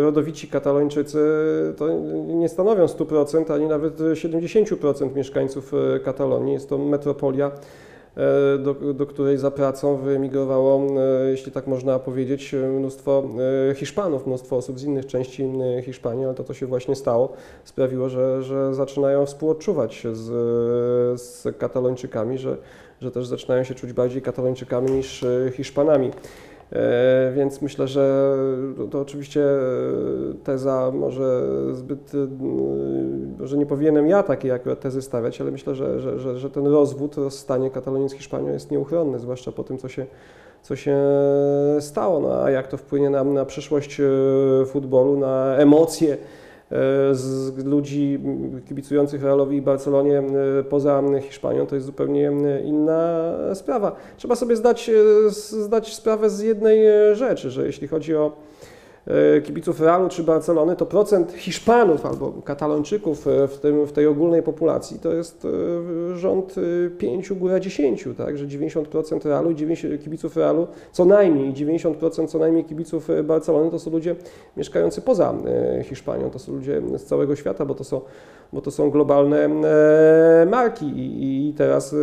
rodowici 0.00 0.48
katalończycy 0.48 1.18
to 1.76 1.88
nie 2.26 2.48
stanowią 2.48 2.86
100% 2.86 3.54
ani 3.54 3.66
nawet 3.66 3.98
70% 3.98 5.16
mieszkańców 5.16 5.72
e, 5.74 6.00
Katalonii. 6.00 6.52
Jest 6.52 6.68
to 6.68 6.78
metropolia, 6.78 7.50
e, 8.16 8.58
do, 8.58 8.74
do 8.74 9.06
której 9.06 9.38
za 9.38 9.50
pracą 9.50 9.96
wyemigrowało, 9.96 10.86
jeśli 11.30 11.52
tak 11.52 11.66
można 11.66 11.98
powiedzieć, 11.98 12.54
mnóstwo 12.78 13.28
Hiszpanów, 13.74 14.26
mnóstwo 14.26 14.56
osób 14.56 14.78
z 14.80 14.84
innych 14.84 15.06
części 15.06 15.52
Hiszpanii, 15.82 16.24
ale 16.24 16.34
to, 16.34 16.44
co 16.44 16.54
się 16.54 16.66
właśnie 16.66 16.96
stało, 16.96 17.32
sprawiło, 17.64 18.08
że, 18.08 18.42
że 18.42 18.74
zaczynają 18.74 19.26
współodczuwać 19.26 20.06
z, 20.12 20.26
z 21.20 21.58
Katalończykami, 21.58 22.38
że, 22.38 22.56
że 23.00 23.10
też 23.10 23.26
zaczynają 23.26 23.64
się 23.64 23.74
czuć 23.74 23.92
bardziej 23.92 24.22
Katalończykami 24.22 24.90
niż 24.90 25.24
Hiszpanami. 25.52 26.10
E, 26.72 27.32
Więc 27.36 27.62
myślę, 27.62 27.88
że 27.88 28.34
to, 28.90 29.00
oczywiście 29.00 29.44
e, 29.44 30.34
teza 30.44 30.90
może 30.94 31.42
zbyt, 31.72 32.12
e, 32.14 32.18
może 33.38 33.56
nie 33.56 33.66
powinienem 33.66 34.08
ja 34.08 34.22
takiej 34.22 34.50
akurat 34.50 34.80
tezy 34.80 35.02
stawiać, 35.02 35.40
ale 35.40 35.50
myślę, 35.50 35.74
że, 35.74 36.00
że, 36.00 36.18
że, 36.18 36.38
że 36.38 36.50
ten 36.50 36.66
rozwód, 36.66 37.16
rozstanie 37.16 37.70
Katalonii 37.70 38.08
z 38.08 38.12
Hiszpanią 38.12 38.52
jest 38.52 38.70
nieuchronny, 38.70 39.18
zwłaszcza 39.18 39.52
po 39.52 39.64
tym, 39.64 39.78
co 39.78 39.88
się, 39.88 40.06
co 40.62 40.76
się 40.76 40.98
stało. 41.80 42.20
No, 42.20 42.42
a 42.42 42.50
jak 42.50 42.68
to 42.68 42.76
wpłynie 42.76 43.10
na, 43.10 43.24
na 43.24 43.44
przyszłość 43.44 44.00
futbolu, 44.66 45.18
na 45.18 45.56
emocje 45.56 46.16
z 47.12 47.64
ludzi 47.64 48.20
kibicujących 48.68 49.22
Realowi 49.22 49.56
i 49.56 49.62
Barcelonie 49.62 50.18
e, 50.18 50.62
poza 50.62 51.02
Hiszpanią, 51.20 51.66
to 51.66 51.74
jest 51.74 51.86
zupełnie 51.86 52.32
inna 52.64 53.32
sprawa. 53.54 53.96
Trzeba 54.16 54.36
sobie 54.36 54.56
zdać, 54.56 54.90
e, 54.90 55.30
zdać 55.30 55.94
sprawę 55.94 56.30
z 56.30 56.40
jednej 56.40 56.86
e, 56.86 57.14
rzeczy, 57.14 57.50
że 57.50 57.66
jeśli 57.66 57.88
chodzi 57.88 58.16
o 58.16 58.26
e, 58.26 58.53
kibiców 59.44 59.80
Realu 59.80 60.08
czy 60.08 60.22
Barcelony, 60.22 60.76
to 60.76 60.86
procent 60.86 61.32
Hiszpanów 61.32 62.06
albo 62.06 62.32
Katalończyków 62.32 63.26
e, 63.26 63.48
w, 63.48 63.58
tym, 63.58 63.86
w 63.86 63.92
tej 63.92 64.06
ogólnej 64.06 64.42
populacji 64.42 64.98
to 64.98 65.12
jest 65.12 65.44
e, 65.44 66.16
rząd 66.16 66.54
e, 66.86 66.90
5, 66.90 67.32
góra 67.32 67.60
10, 67.60 68.08
tak, 68.18 68.38
że 68.38 68.46
90% 68.46 69.28
Realu, 69.28 69.50
i 69.50 69.54
90 69.54 70.02
kibiców 70.04 70.36
Realu, 70.36 70.66
co 70.92 71.04
najmniej 71.04 71.52
90% 71.52 72.28
co 72.28 72.38
najmniej 72.38 72.64
kibiców 72.64 73.10
e, 73.10 73.22
Barcelony 73.22 73.70
to 73.70 73.78
są 73.78 73.90
ludzie 73.90 74.16
mieszkający 74.56 75.02
poza 75.02 75.34
e, 75.78 75.82
Hiszpanią, 75.82 76.30
to 76.30 76.38
są 76.38 76.52
ludzie 76.52 76.82
z 76.96 77.04
całego 77.04 77.36
świata, 77.36 77.64
bo 77.64 77.74
to 77.74 77.84
są, 77.84 78.00
bo 78.52 78.60
to 78.60 78.70
są 78.70 78.90
globalne 78.90 79.44
e, 79.44 80.46
marki. 80.50 80.86
I, 80.86 81.48
i 81.48 81.54
teraz 81.54 81.92
e, 81.92 81.96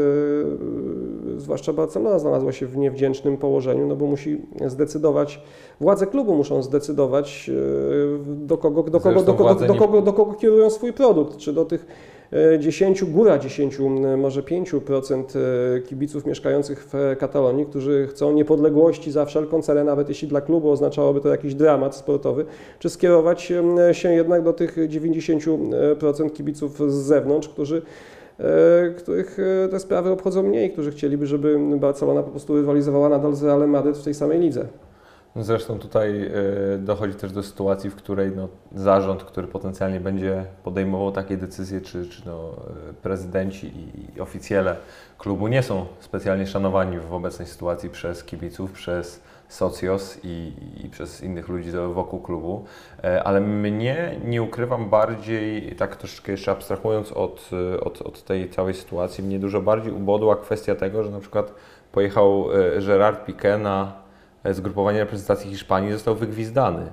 zwłaszcza 1.37 1.73
Barcelona 1.73 2.19
znalazła 2.19 2.51
się 2.51 2.65
w 2.65 2.77
niewdzięcznym 2.77 3.37
położeniu, 3.37 3.87
no 3.87 3.95
bo 3.95 4.05
musi 4.05 4.41
zdecydować, 4.65 5.41
władze 5.81 6.07
klubu 6.07 6.35
muszą 6.35 6.63
zdecydować, 6.63 7.49
e, 7.49 8.35
do 8.45 8.57
kogo, 8.57 8.83
do 8.83 8.99
kogo, 8.99 9.21
do, 9.23 9.33
kogo, 9.33 9.55
do, 9.55 9.75
kogo, 9.75 10.01
do 10.01 10.13
kogo 10.13 10.33
kierują 10.33 10.69
swój 10.69 10.93
produkt, 10.93 11.37
czy 11.37 11.53
do 11.53 11.65
tych 11.65 11.85
e, 12.31 12.59
10, 12.59 13.03
góra 13.03 13.39
10, 13.39 13.79
m, 13.79 14.19
może 14.19 14.41
5% 14.41 15.23
e, 15.77 15.81
kibiców 15.81 16.25
mieszkających 16.25 16.87
w 16.91 17.15
Katalonii, 17.19 17.65
którzy 17.65 18.07
chcą 18.07 18.33
niepodległości 18.33 19.11
za 19.11 19.25
wszelką 19.25 19.61
cenę, 19.61 19.83
nawet 19.83 20.09
jeśli 20.09 20.27
dla 20.27 20.41
klubu 20.41 20.69
oznaczałoby 20.69 21.21
to 21.21 21.29
jakiś 21.29 21.55
dramat 21.55 21.95
sportowy, 21.95 22.45
czy 22.79 22.89
skierować 22.89 23.41
się 23.91 24.13
jednak 24.13 24.43
do 24.43 24.53
tych 24.53 24.77
90% 24.77 26.31
kibiców 26.31 26.91
z 26.91 26.93
zewnątrz, 26.93 27.49
którzy 27.49 27.81
e, 28.39 28.93
których 28.97 29.37
e, 29.65 29.67
te 29.69 29.79
sprawy 29.79 30.09
obchodzą 30.09 30.43
mniej, 30.43 30.71
którzy 30.71 30.91
chcieliby, 30.91 31.27
żeby 31.27 31.59
Barcelona 31.79 32.23
po 32.23 32.29
prostu 32.29 32.55
rywalizowała 32.55 33.09
nadal 33.09 33.35
z 33.35 33.43
Realem 33.43 33.69
Madryt 33.69 33.97
w 33.97 34.03
tej 34.03 34.13
samej 34.13 34.39
lidze. 34.39 34.67
Zresztą 35.35 35.79
tutaj 35.79 36.31
y, 36.75 36.77
dochodzi 36.77 37.15
też 37.15 37.31
do 37.31 37.43
sytuacji, 37.43 37.89
w 37.89 37.95
której 37.95 38.31
no, 38.35 38.47
zarząd, 38.75 39.23
który 39.23 39.47
potencjalnie 39.47 39.99
będzie 39.99 40.45
podejmował 40.63 41.11
takie 41.11 41.37
decyzje, 41.37 41.81
czy, 41.81 42.09
czy 42.09 42.21
no, 42.25 42.51
y, 42.89 42.93
prezydenci 42.93 43.71
i, 44.15 44.21
oficjele 44.21 44.75
klubu 45.17 45.47
nie 45.47 45.63
są 45.63 45.85
specjalnie 45.99 46.47
szanowani 46.47 46.99
w 46.99 47.13
obecnej 47.13 47.47
sytuacji 47.47 47.89
przez 47.89 48.23
kibiców, 48.23 48.71
przez 48.71 49.21
socios 49.47 50.19
i, 50.23 50.53
i 50.83 50.89
przez 50.89 51.23
innych 51.23 51.47
ludzi 51.47 51.71
wokół 51.93 52.19
klubu. 52.19 52.65
E, 53.03 53.23
Ale 53.23 53.41
mnie, 53.41 54.19
nie 54.25 54.41
ukrywam, 54.43 54.89
bardziej, 54.89 55.75
tak 55.75 55.95
troszeczkę 55.95 56.31
jeszcze 56.31 56.51
abstrahując 56.51 57.11
od, 57.11 57.49
y, 57.73 57.79
od, 57.79 58.01
od 58.01 58.23
tej 58.23 58.49
całej 58.49 58.73
sytuacji, 58.73 59.23
mnie 59.23 59.39
dużo 59.39 59.61
bardziej 59.61 59.93
ubodła 59.93 60.35
kwestia 60.35 60.75
tego, 60.75 61.03
że 61.03 61.11
na 61.11 61.19
przykład 61.19 61.53
pojechał 61.91 62.45
Gerard 62.85 63.27
Piqué 63.27 63.61
na 63.61 64.00
e, 64.43 64.53
zgrupowanie 64.53 64.99
reprezentacji 64.99 65.49
Hiszpanii 65.49 65.91
został 65.91 66.15
wygwizdany 66.15 66.91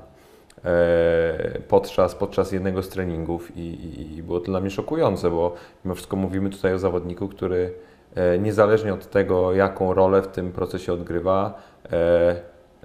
e, 0.64 1.58
podczas, 1.68 2.14
podczas 2.14 2.52
jednego 2.52 2.82
z 2.82 2.88
treningów 2.88 3.56
i, 3.56 4.16
i, 4.16 4.22
było 4.22 4.40
to 4.40 4.46
dla 4.46 4.60
mnie 4.60 4.70
szokujące, 4.70 5.30
bo 5.30 5.54
mimo 5.84 5.94
wszystko 5.94 6.16
mówimy 6.16 6.50
tutaj 6.50 6.74
o 6.74 6.78
zawodniku, 6.78 7.28
który 7.28 7.72
e, 8.14 8.38
niezależnie 8.38 8.94
od 8.94 9.10
tego, 9.10 9.52
jaką 9.52 9.94
rolę 9.94 10.22
w 10.22 10.26
tym 10.26 10.52
procesie 10.52 10.92
odgrywa, 10.92 11.62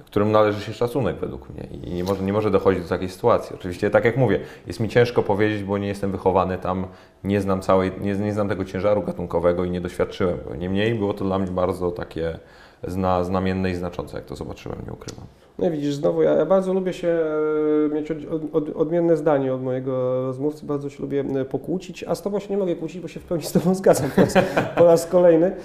którym 0.06 0.32
należy 0.32 0.62
się 0.62 0.74
szacunek 0.74 1.16
według 1.16 1.50
mnie 1.50 1.68
i 1.84 1.94
nie 1.94 2.04
może, 2.04 2.24
nie 2.24 2.34
może 2.34 2.52
dochodzić 2.52 2.84
do 2.84 2.90
takiej 2.90 3.10
sytuacji. 3.10 3.56
Oczywiście, 3.56 3.90
tak 3.90 4.06
jak 4.06 4.18
mówię, 4.18 4.40
jest 4.68 4.80
mi 4.80 4.90
ciężko 4.90 5.24
powiedzieć, 5.24 5.64
bo 5.64 5.78
nie 5.78 5.88
jestem 5.88 6.12
wychowany 6.12 6.58
tam, 6.58 6.88
nie 7.24 7.42
znam 7.42 7.62
całej, 7.62 7.92
nie, 8.02 8.16
nie 8.16 8.34
znam 8.34 8.50
tego 8.50 8.66
ciężaru 8.66 9.04
gatunkowego 9.04 9.64
i 9.64 9.70
nie 9.70 9.82
doświadczyłem 9.82 10.38
go. 10.48 10.56
Niemniej 10.56 10.96
było 10.96 11.14
to 11.14 11.26
dla 11.26 11.40
mnie 11.40 11.52
bardzo 11.52 11.92
takie 11.92 12.40
zna, 12.88 13.24
znamienne 13.24 13.72
i 13.72 13.76
znaczące, 13.76 14.18
jak 14.18 14.26
to 14.26 14.36
zobaczyłem, 14.36 14.78
nie 14.88 14.94
ukrywam. 14.94 15.26
No 15.60 15.68
i 15.68 15.72
widzisz, 15.72 15.96
znowu 15.96 16.22
ja, 16.22 16.32
ja 16.32 16.46
bardzo 16.46 16.74
lubię 16.74 16.94
się 16.94 17.08
e, 17.08 17.96
mieć 17.96 18.12
od, 18.12 18.42
od, 18.54 18.70
odmienne 18.70 19.18
zdanie 19.18 19.54
od 19.54 19.64
mojego 19.64 20.22
rozmówcy, 20.26 20.66
bardzo 20.66 20.90
się 20.90 21.02
lubię 21.02 21.26
e, 21.36 21.46
pokłócić, 21.46 22.04
a 22.04 22.16
z 22.16 22.22
Tobą 22.22 22.40
się 22.40 22.50
nie 22.50 22.58
mogę 22.58 22.76
kłócić, 22.76 23.02
bo 23.02 23.08
się 23.08 23.20
w 23.20 23.24
pełni 23.24 23.44
z 23.44 23.52
Tobą 23.52 23.76
zgadzam 23.84 24.10
po 24.12 24.22
raz, 24.22 24.34
po 24.78 24.86
raz 24.86 25.08
kolejny. 25.08 25.56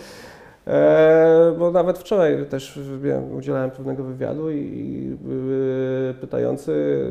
E, 0.68 1.54
bo 1.58 1.70
nawet 1.70 1.98
wczoraj 1.98 2.46
też 2.46 2.80
udzielałem 3.38 3.70
pewnego 3.70 4.04
wywiadu 4.04 4.50
i 4.50 5.16
e, 6.10 6.14
pytający 6.14 7.04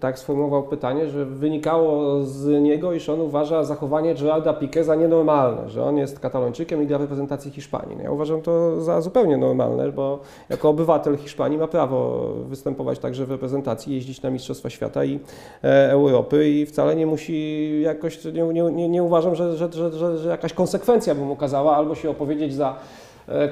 tak 0.00 0.18
sformułował 0.18 0.62
pytanie, 0.62 1.08
że 1.08 1.26
wynikało 1.26 2.22
z 2.22 2.62
niego, 2.62 2.92
iż 2.92 3.08
on 3.08 3.20
uważa 3.20 3.64
zachowanie 3.64 4.14
Gerarda 4.14 4.52
Piqué 4.52 4.84
za 4.84 4.94
nienormalne, 4.94 5.70
że 5.70 5.84
on 5.84 5.96
jest 5.96 6.20
katalończykiem 6.20 6.82
i 6.82 6.86
gra 6.86 6.98
reprezentacji 6.98 7.50
Hiszpanii. 7.50 7.96
No 7.96 8.02
Ja 8.02 8.10
uważam 8.10 8.42
to 8.42 8.80
za 8.80 9.00
zupełnie 9.00 9.36
normalne, 9.36 9.92
bo 9.92 10.20
jako 10.48 10.68
obywatel 10.68 11.16
Hiszpanii 11.16 11.58
ma 11.58 11.66
prawo 11.66 12.28
występować 12.48 12.98
także 12.98 13.26
w 13.26 13.30
reprezentacji, 13.30 13.94
jeździć 13.94 14.22
na 14.22 14.30
Mistrzostwa 14.30 14.70
Świata 14.70 15.04
i 15.04 15.20
e, 15.64 15.90
Europy 15.90 16.48
i 16.48 16.66
wcale 16.66 16.96
nie 16.96 17.06
musi 17.06 17.80
jakoś, 17.82 18.24
nie, 18.24 18.70
nie, 18.72 18.88
nie, 18.88 19.02
uważam, 19.02 19.34
że, 19.34 19.56
że, 19.56 19.72
że, 19.72 20.18
że, 20.18 20.28
jakaś 20.28 20.52
konsekwencja 20.52 21.14
by 21.14 21.20
mu 21.20 21.36
kazała 21.36 21.76
albo 21.76 21.94
się 21.94 22.10
opowiedzieć 22.10 22.54
za 22.54 22.76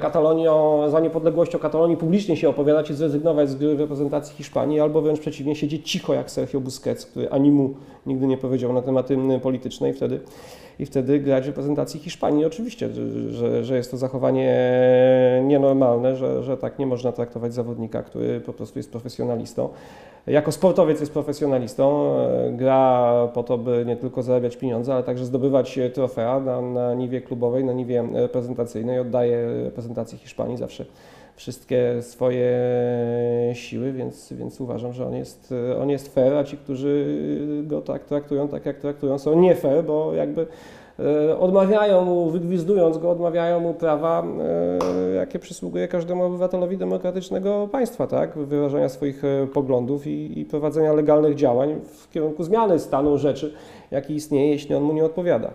Katalonią, 0.01 0.83
za 0.89 0.99
niepodległością 0.99 1.59
Katalonii, 1.59 1.97
publicznie 1.97 2.37
się 2.37 2.49
opowiadać 2.49 2.89
i 2.89 2.93
zrezygnować 2.93 3.49
z 3.49 3.55
gry 3.55 3.77
reprezentacji 3.77 4.35
Hiszpanii, 4.35 4.79
albo 4.79 5.01
wręcz 5.01 5.19
przeciwnie, 5.19 5.55
siedzieć 5.55 5.91
cicho 5.91 6.13
jak 6.13 6.31
Sergio 6.31 6.59
Busquets, 6.59 7.05
który 7.05 7.29
ani 7.29 7.51
mu 7.51 7.73
nigdy 8.05 8.27
nie 8.27 8.37
powiedział 8.37 8.73
na 8.73 8.81
tematy 8.81 9.17
polityczne 9.41 9.89
i 9.89 9.93
wtedy, 9.93 10.19
i 10.79 10.85
wtedy 10.85 11.19
grać 11.19 11.43
w 11.43 11.47
reprezentacji 11.47 11.99
Hiszpanii. 11.99 12.45
Oczywiście, 12.45 12.89
że, 13.29 13.65
że, 13.65 13.75
jest 13.75 13.91
to 13.91 13.97
zachowanie 13.97 14.55
nienormalne, 15.43 16.15
że, 16.15 16.43
że 16.43 16.57
tak 16.57 16.79
nie 16.79 16.85
można 16.85 17.11
traktować 17.11 17.53
zawodnika, 17.53 18.03
który 18.03 18.41
po 18.41 18.53
prostu 18.53 18.79
jest 18.79 18.91
profesjonalistą. 18.91 19.69
Jako 20.27 20.51
sportowiec 20.51 20.99
jest 20.99 21.13
profesjonalistą, 21.13 22.15
e, 22.19 22.51
gra 22.51 23.13
po 23.33 23.43
to, 23.43 23.57
by 23.57 23.83
nie 23.87 23.95
tylko 23.95 24.23
zarabiać 24.23 24.57
pieniądze, 24.57 24.93
ale 24.93 25.03
także 25.03 25.25
zdobywać 25.25 25.79
trofea 25.93 26.39
na, 26.39 26.61
na 26.61 26.93
niwie 26.93 27.21
klubowej, 27.21 27.63
na 27.63 27.73
niwie 27.73 28.07
reprezentacyjnej. 28.13 28.99
Oddaje 28.99 29.63
reprezentacji 29.63 30.17
Hiszpanii 30.17 30.57
zawsze 30.57 30.85
wszystkie 31.35 32.01
swoje 32.01 32.51
siły, 33.53 33.91
więc, 33.91 34.33
więc 34.33 34.61
uważam, 34.61 34.93
że 34.93 35.07
on 35.07 35.13
jest, 35.13 35.53
on 35.81 35.89
jest 35.89 36.13
fair, 36.13 36.33
a 36.33 36.43
ci, 36.43 36.57
którzy 36.57 37.17
go 37.63 37.81
tak 37.81 38.05
traktują, 38.05 38.47
tak 38.47 38.65
jak 38.65 38.77
traktują, 38.77 39.17
są 39.17 39.39
nie 39.39 39.55
fair, 39.55 39.83
bo 39.83 40.13
jakby 40.13 40.47
e, 40.99 41.37
odmawiają 41.39 42.05
mu, 42.05 42.29
wygwizdując 42.29 42.97
go, 42.97 43.09
odmawiają 43.11 43.59
mu 43.59 43.73
prawa, 43.73 44.23
e, 45.11 45.15
jakie 45.15 45.39
przysługuje 45.39 45.87
każdemu 45.87 46.23
obywatelowi 46.23 46.77
demokratycznego 46.77 47.69
państwa, 47.71 48.07
tak? 48.07 48.37
Wyrażania 48.37 48.89
swoich 48.89 49.23
e, 49.25 49.47
poglądów 49.47 50.07
i, 50.07 50.39
i 50.39 50.45
prowadzenia 50.45 50.93
legalnych 50.93 51.35
działań 51.35 51.75
w 51.93 52.09
kierunku 52.09 52.43
zmiany 52.43 52.79
stanu 52.79 53.17
rzeczy, 53.17 53.53
jaki 53.91 54.15
istnieje, 54.15 54.51
jeśli 54.51 54.75
on 54.75 54.83
mu 54.83 54.93
nie 54.93 55.05
odpowiada. 55.05 55.51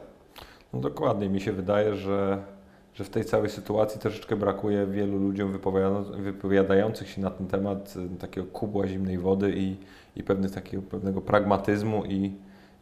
No 0.72 0.80
dokładnie, 0.80 1.28
mi 1.28 1.40
się 1.40 1.52
wydaje, 1.52 1.94
że 1.94 2.38
że 2.96 3.04
w 3.04 3.10
tej 3.10 3.24
całej 3.24 3.50
sytuacji 3.50 4.00
troszeczkę 4.00 4.36
brakuje 4.36 4.86
wielu 4.86 5.18
ludziom 5.18 5.58
wypowiadających 6.18 7.10
się 7.10 7.20
na 7.20 7.30
ten 7.30 7.46
temat 7.46 7.94
y, 8.14 8.18
takiego 8.18 8.46
kubła 8.46 8.86
zimnej 8.86 9.18
wody 9.18 9.52
i, 9.56 9.76
i 10.16 10.22
pewnych, 10.22 10.50
takiego, 10.50 10.82
pewnego 10.82 11.20
pragmatyzmu 11.20 12.04
i, 12.04 12.32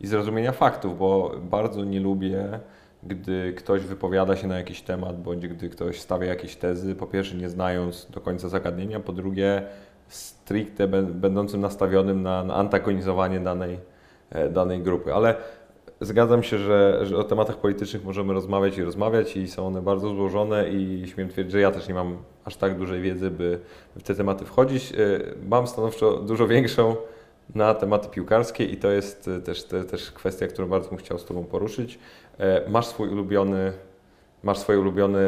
i 0.00 0.06
zrozumienia 0.06 0.52
faktów, 0.52 0.98
bo 0.98 1.34
bardzo 1.50 1.84
nie 1.84 2.00
lubię, 2.00 2.60
gdy 3.02 3.52
ktoś 3.52 3.82
wypowiada 3.82 4.36
się 4.36 4.46
na 4.46 4.56
jakiś 4.58 4.82
temat, 4.82 5.22
bądź 5.22 5.48
gdy 5.48 5.68
ktoś 5.68 6.00
stawia 6.00 6.26
jakieś 6.26 6.56
tezy, 6.56 6.94
po 6.94 7.06
pierwsze 7.06 7.36
nie 7.36 7.48
znając 7.48 8.06
do 8.10 8.20
końca 8.20 8.48
zagadnienia, 8.48 9.00
po 9.00 9.12
drugie 9.12 9.62
stricte 10.08 10.88
będącym 10.88 11.60
nastawionym 11.60 12.22
na, 12.22 12.44
na 12.44 12.54
antagonizowanie 12.54 13.40
danej, 13.40 13.78
e, 14.30 14.48
danej 14.48 14.80
grupy. 14.80 15.14
Ale 15.14 15.34
Zgadzam 16.00 16.42
się, 16.42 16.58
że, 16.58 17.00
że, 17.06 17.16
o 17.16 17.24
tematach 17.24 17.56
politycznych 17.56 18.04
możemy 18.04 18.32
rozmawiać 18.32 18.78
i 18.78 18.84
rozmawiać 18.84 19.36
i 19.36 19.48
są 19.48 19.66
one 19.66 19.82
bardzo 19.82 20.08
złożone 20.08 20.70
i 20.70 21.08
śmiem 21.08 21.28
twierdzić, 21.28 21.52
że 21.52 21.60
ja 21.60 21.70
też 21.70 21.88
nie 21.88 21.94
mam 21.94 22.16
aż 22.44 22.56
tak 22.56 22.78
dużej 22.78 23.00
wiedzy, 23.00 23.30
by 23.30 23.60
w 23.96 24.02
te 24.02 24.14
tematy 24.14 24.44
wchodzić. 24.44 24.92
E, 24.92 24.96
mam 25.48 25.66
stanowczo 25.66 26.16
dużo 26.16 26.46
większą 26.46 26.96
na 27.54 27.74
tematy 27.74 28.08
piłkarskie 28.08 28.64
i 28.64 28.76
to 28.76 28.90
jest 28.90 29.28
e, 29.28 29.40
też, 29.40 29.64
to, 29.64 29.84
też 29.84 30.12
kwestia, 30.12 30.46
którą 30.46 30.68
bardzo 30.68 30.88
bym 30.88 30.98
chciał 30.98 31.18
z 31.18 31.24
Tobą 31.24 31.44
poruszyć. 31.44 31.98
E, 32.38 32.70
masz 32.70 32.86
swój 32.86 33.08
ulubiony, 33.08 33.72
masz 34.42 34.58
swoje 34.58 34.80
ulubione 34.80 35.20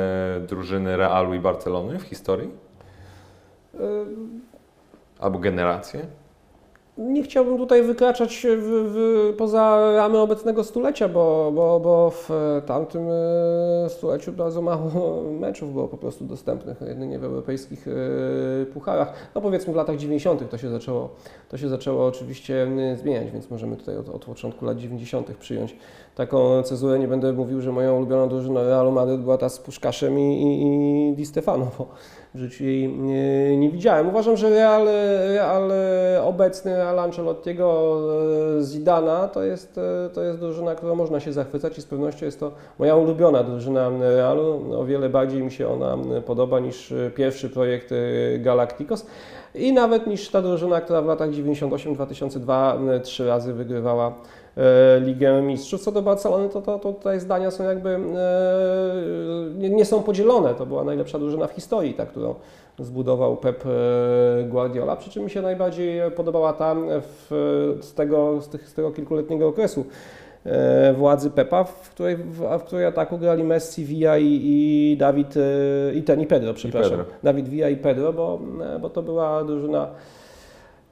drużyny 0.49 0.97
Realu 0.97 1.35
i 1.35 1.39
Barcelony 1.39 1.99
w 1.99 2.03
historii? 2.03 2.51
Albo 5.19 5.39
generacje? 5.39 6.07
Nie 6.99 7.23
chciałbym 7.23 7.59
tutaj 7.59 7.83
wykraczać 7.83 8.47
w, 8.59 8.93
w, 8.93 9.35
poza 9.39 9.93
ramy 9.97 10.19
obecnego 10.19 10.65
stulecia, 10.65 11.09
bo, 11.09 11.53
bo, 11.55 11.81
bo 11.81 12.11
w 12.11 12.31
tamtym 12.67 13.09
e, 13.11 13.89
stuleciu 13.89 14.33
bardzo 14.33 14.63
mało 14.63 15.23
meczów 15.41 15.73
było 15.73 15.89
po 15.89 15.97
prostu 15.97 16.25
dostępnych, 16.25 16.81
jedynie 16.89 17.19
w 17.19 17.25
europejskich 17.25 17.89
e, 17.89 18.67
pucharach. 18.67 19.13
No 19.35 19.41
powiedzmy 19.41 19.73
w 19.73 19.77
latach 19.77 19.97
90. 19.97 20.51
to 20.51 20.59
się 20.59 20.71
zaczęło, 20.71 21.11
to 21.49 21.57
się 21.57 21.69
zaczęło 21.69 22.07
oczywiście 22.07 22.67
zmieniać, 22.97 23.31
więc 23.31 23.51
możemy 23.51 23.77
tutaj 23.77 23.97
od, 23.97 24.09
od 24.09 24.25
początku 24.25 24.65
lat 24.65 24.79
90. 24.79 25.37
przyjąć 25.37 25.77
taką 26.15 26.63
cezurę. 26.63 26.99
Nie 26.99 27.09
będę 27.09 27.33
mówił, 27.33 27.61
że 27.61 27.73
moją 27.73 27.97
ulubioną 27.97 28.29
drużyną 28.29 28.63
Realu 28.63 28.93
Madryt 28.93 29.21
była 29.21 29.39
ta 29.39 29.49
z 29.49 29.59
Puszkaszem 29.59 30.19
i, 30.19 30.43
i, 30.43 30.63
i 31.11 31.15
Di 31.15 31.27
Stefano, 31.27 31.71
bo 31.79 31.89
w 32.37 32.39
życiu 32.39 32.65
jej 32.65 32.89
nie, 32.89 33.57
nie 33.57 33.71
widziałem. 33.71 34.09
Uważam, 34.09 34.37
że 34.37 34.51
Real, 34.51 34.87
Real 35.29 35.71
obecny 36.23 36.77
Real 36.77 36.99
Ancelottiego 36.99 37.99
e, 38.59 38.63
Zidana 38.63 39.29
to 39.29 39.43
jest, 39.43 39.79
e, 39.79 40.11
to 40.11 40.23
jest 40.23 40.39
drużyna, 40.41 40.75
którą 40.75 40.95
można 40.95 41.21
się 41.21 41.33
zachwycać 41.33 41.79
i 41.79 41.83
z 41.83 41.87
pewnością 41.87 42.27
jest 42.27 42.41
to 42.41 42.53
moja 42.79 42.97
ulubiona 42.97 43.43
drużyna 43.43 43.91
Realu. 44.01 44.81
O 44.81 44.85
wiele 44.85 45.09
bardziej 45.09 45.43
mi 45.43 45.53
się 45.53 45.69
ona 45.69 45.99
podoba 46.27 46.61
niż 46.61 46.95
pierwszy 47.15 47.51
projekt 47.51 47.93
e, 47.93 48.39
Galacticos 48.39 49.07
i 49.55 49.73
nawet 49.73 50.07
niż 50.07 50.29
ta 50.31 50.43
drużyna, 50.43 50.81
która 50.81 51.03
w 51.03 51.07
latach 51.07 51.31
98-2002 51.31 53.01
trzy 53.01 53.27
razy 53.27 53.53
wygrywała 53.53 54.15
Ligę 55.01 55.43
Mistrzów. 55.43 55.81
Co 55.81 55.93
do 55.93 56.03
Barcelony, 56.03 56.49
to, 56.49 56.63
to, 56.63 56.79
to 56.79 56.93
tutaj 56.93 57.21
zdania 57.21 57.51
są 57.51 57.65
jakby 57.65 57.91
e, 57.91 57.99
nie, 59.59 59.71
nie, 59.71 59.85
są 59.85 60.03
podzielone. 60.03 60.55
To 60.55 60.67
była 60.67 60.85
najlepsza 60.85 61.19
drużyna 61.19 61.47
w 61.47 61.53
historii, 61.53 61.95
ta, 61.95 62.07
którą 62.07 62.35
zbudował 62.79 63.37
Pep 63.37 63.65
e, 63.67 64.45
Guardiola. 64.45 64.97
Przy 64.97 65.11
czym 65.11 65.25
mi 65.25 65.31
się 65.31 65.43
najbardziej 65.43 66.11
podobała 66.11 66.53
ta 66.53 66.75
w, 67.01 67.27
z, 67.81 67.95
tego, 67.95 68.41
z, 68.41 68.49
tych, 68.49 68.69
z 68.69 68.75
tego 68.75 68.91
kilkuletniego 68.91 69.49
okresu 69.49 69.85
władzy 70.95 71.31
Pepa, 71.31 71.65
w 71.65 71.91
której, 71.91 72.17
w, 72.17 72.59
w 72.59 72.63
której 72.63 72.87
ataku 72.87 73.19
grali 73.19 73.45
Messi, 73.45 73.85
Villa 73.85 74.19
i, 74.19 74.41
i 74.45 74.97
Dawid, 74.97 75.35
i 75.95 76.03
ten, 76.03 76.21
i 76.21 76.27
Pedro, 76.27 76.55
przepraszam. 76.55 76.93
I 76.93 76.97
Pedro. 76.97 77.15
Dawid 77.23 77.49
Villa 77.49 77.69
i 77.69 77.77
Pedro, 77.77 78.13
bo, 78.13 78.41
bo 78.81 78.91
to 78.91 79.03
była 79.03 79.45
drużyna 79.45 79.91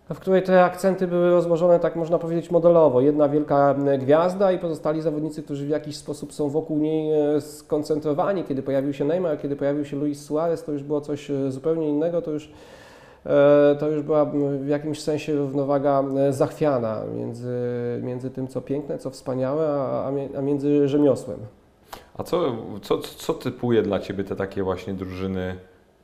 w 0.09 0.19
której 0.19 0.43
te 0.43 0.65
akcenty 0.65 1.07
były 1.07 1.31
rozłożone, 1.31 1.81
tak 1.81 1.97
można 1.97 2.19
powiedzieć, 2.19 2.51
modelowo. 2.51 3.01
Jedna 3.01 3.29
wielka 3.29 3.75
gwiazda 3.99 4.53
i 4.53 4.59
pozostali 4.59 5.03
zawodnicy, 5.03 5.43
którzy 5.43 5.67
w 5.67 5.69
jakiś 5.69 5.97
sposób 5.97 6.33
są 6.33 6.49
wokół 6.49 6.79
niej 6.79 7.13
e, 7.37 7.41
skoncentrowani. 7.41 8.45
Kiedy 8.45 8.63
pojawił 8.63 8.93
się 8.93 9.05
Neymar, 9.05 9.41
kiedy 9.41 9.57
pojawił 9.57 9.85
się 9.85 9.97
Luis 9.97 10.25
Suarez, 10.25 10.65
to 10.65 10.73
już 10.73 10.83
było 10.83 11.01
coś 11.01 11.31
e, 11.31 11.53
zupełnie 11.53 11.89
innego, 11.89 12.23
to 12.23 12.31
już, 12.31 12.53
e, 13.27 13.77
to 13.81 13.89
już 13.89 14.03
była 14.03 14.25
w 14.61 14.69
jakimś 14.69 15.01
sensie 15.01 15.35
równowaga 15.35 16.05
zachwiana 16.31 17.03
między, 17.17 17.57
między 18.03 18.31
tym, 18.31 18.49
co 18.49 18.61
piękne, 18.61 18.99
co 18.99 19.11
wspaniałe, 19.11 19.69
a, 19.69 20.13
a 20.39 20.43
między 20.43 20.89
rzemiosłem. 20.89 21.39
A 22.19 22.23
co, 22.23 22.57
co, 22.83 22.99
co 22.99 23.35
typuje 23.35 23.83
dla 23.83 24.01
Ciebie 24.01 24.25
te 24.25 24.37
takie 24.37 24.63
właśnie 24.63 24.95
drużyny 24.95 25.57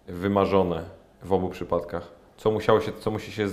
wymarzone 0.09 0.83
w 1.23 1.33
obu 1.33 1.49
przypadkach? 1.49 2.20
Co 2.41 2.51
musiało 2.51 2.81
się, 2.81 2.93
co 3.01 3.11
musi 3.11 3.33
się 3.33 3.47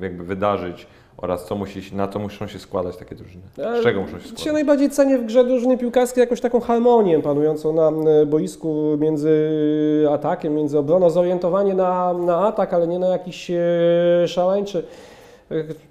jakby 0.00 0.24
wydarzyć 0.24 0.86
oraz 1.16 1.46
co 1.46 1.54
musi, 1.54 1.96
na 1.96 2.08
co 2.08 2.18
muszą 2.18 2.46
się 2.46 2.58
składać 2.58 2.96
takie 2.96 3.14
drużyny? 3.14 3.42
Z 3.56 3.82
czego 3.82 4.00
muszą 4.00 4.18
się 4.18 4.24
składać? 4.24 4.46
Ja 4.46 4.52
najbardziej 4.52 4.90
cenię 4.90 5.18
w 5.18 5.24
grze 5.24 5.44
drużyny 5.44 5.78
piłkarskiej 5.78 6.20
jakąś 6.20 6.40
taką 6.40 6.60
harmonię 6.60 7.22
panującą 7.22 7.72
na 7.72 7.92
boisku 8.26 8.96
między 8.98 9.50
atakiem, 10.10 10.54
między 10.54 10.78
obroną, 10.78 11.10
zorientowanie 11.10 11.74
na, 11.74 12.12
na 12.12 12.46
atak, 12.46 12.74
ale 12.74 12.86
nie 12.86 12.98
na 12.98 13.08
jakiś 13.08 13.50
e, 13.50 14.28
szaleńczy 14.28 14.84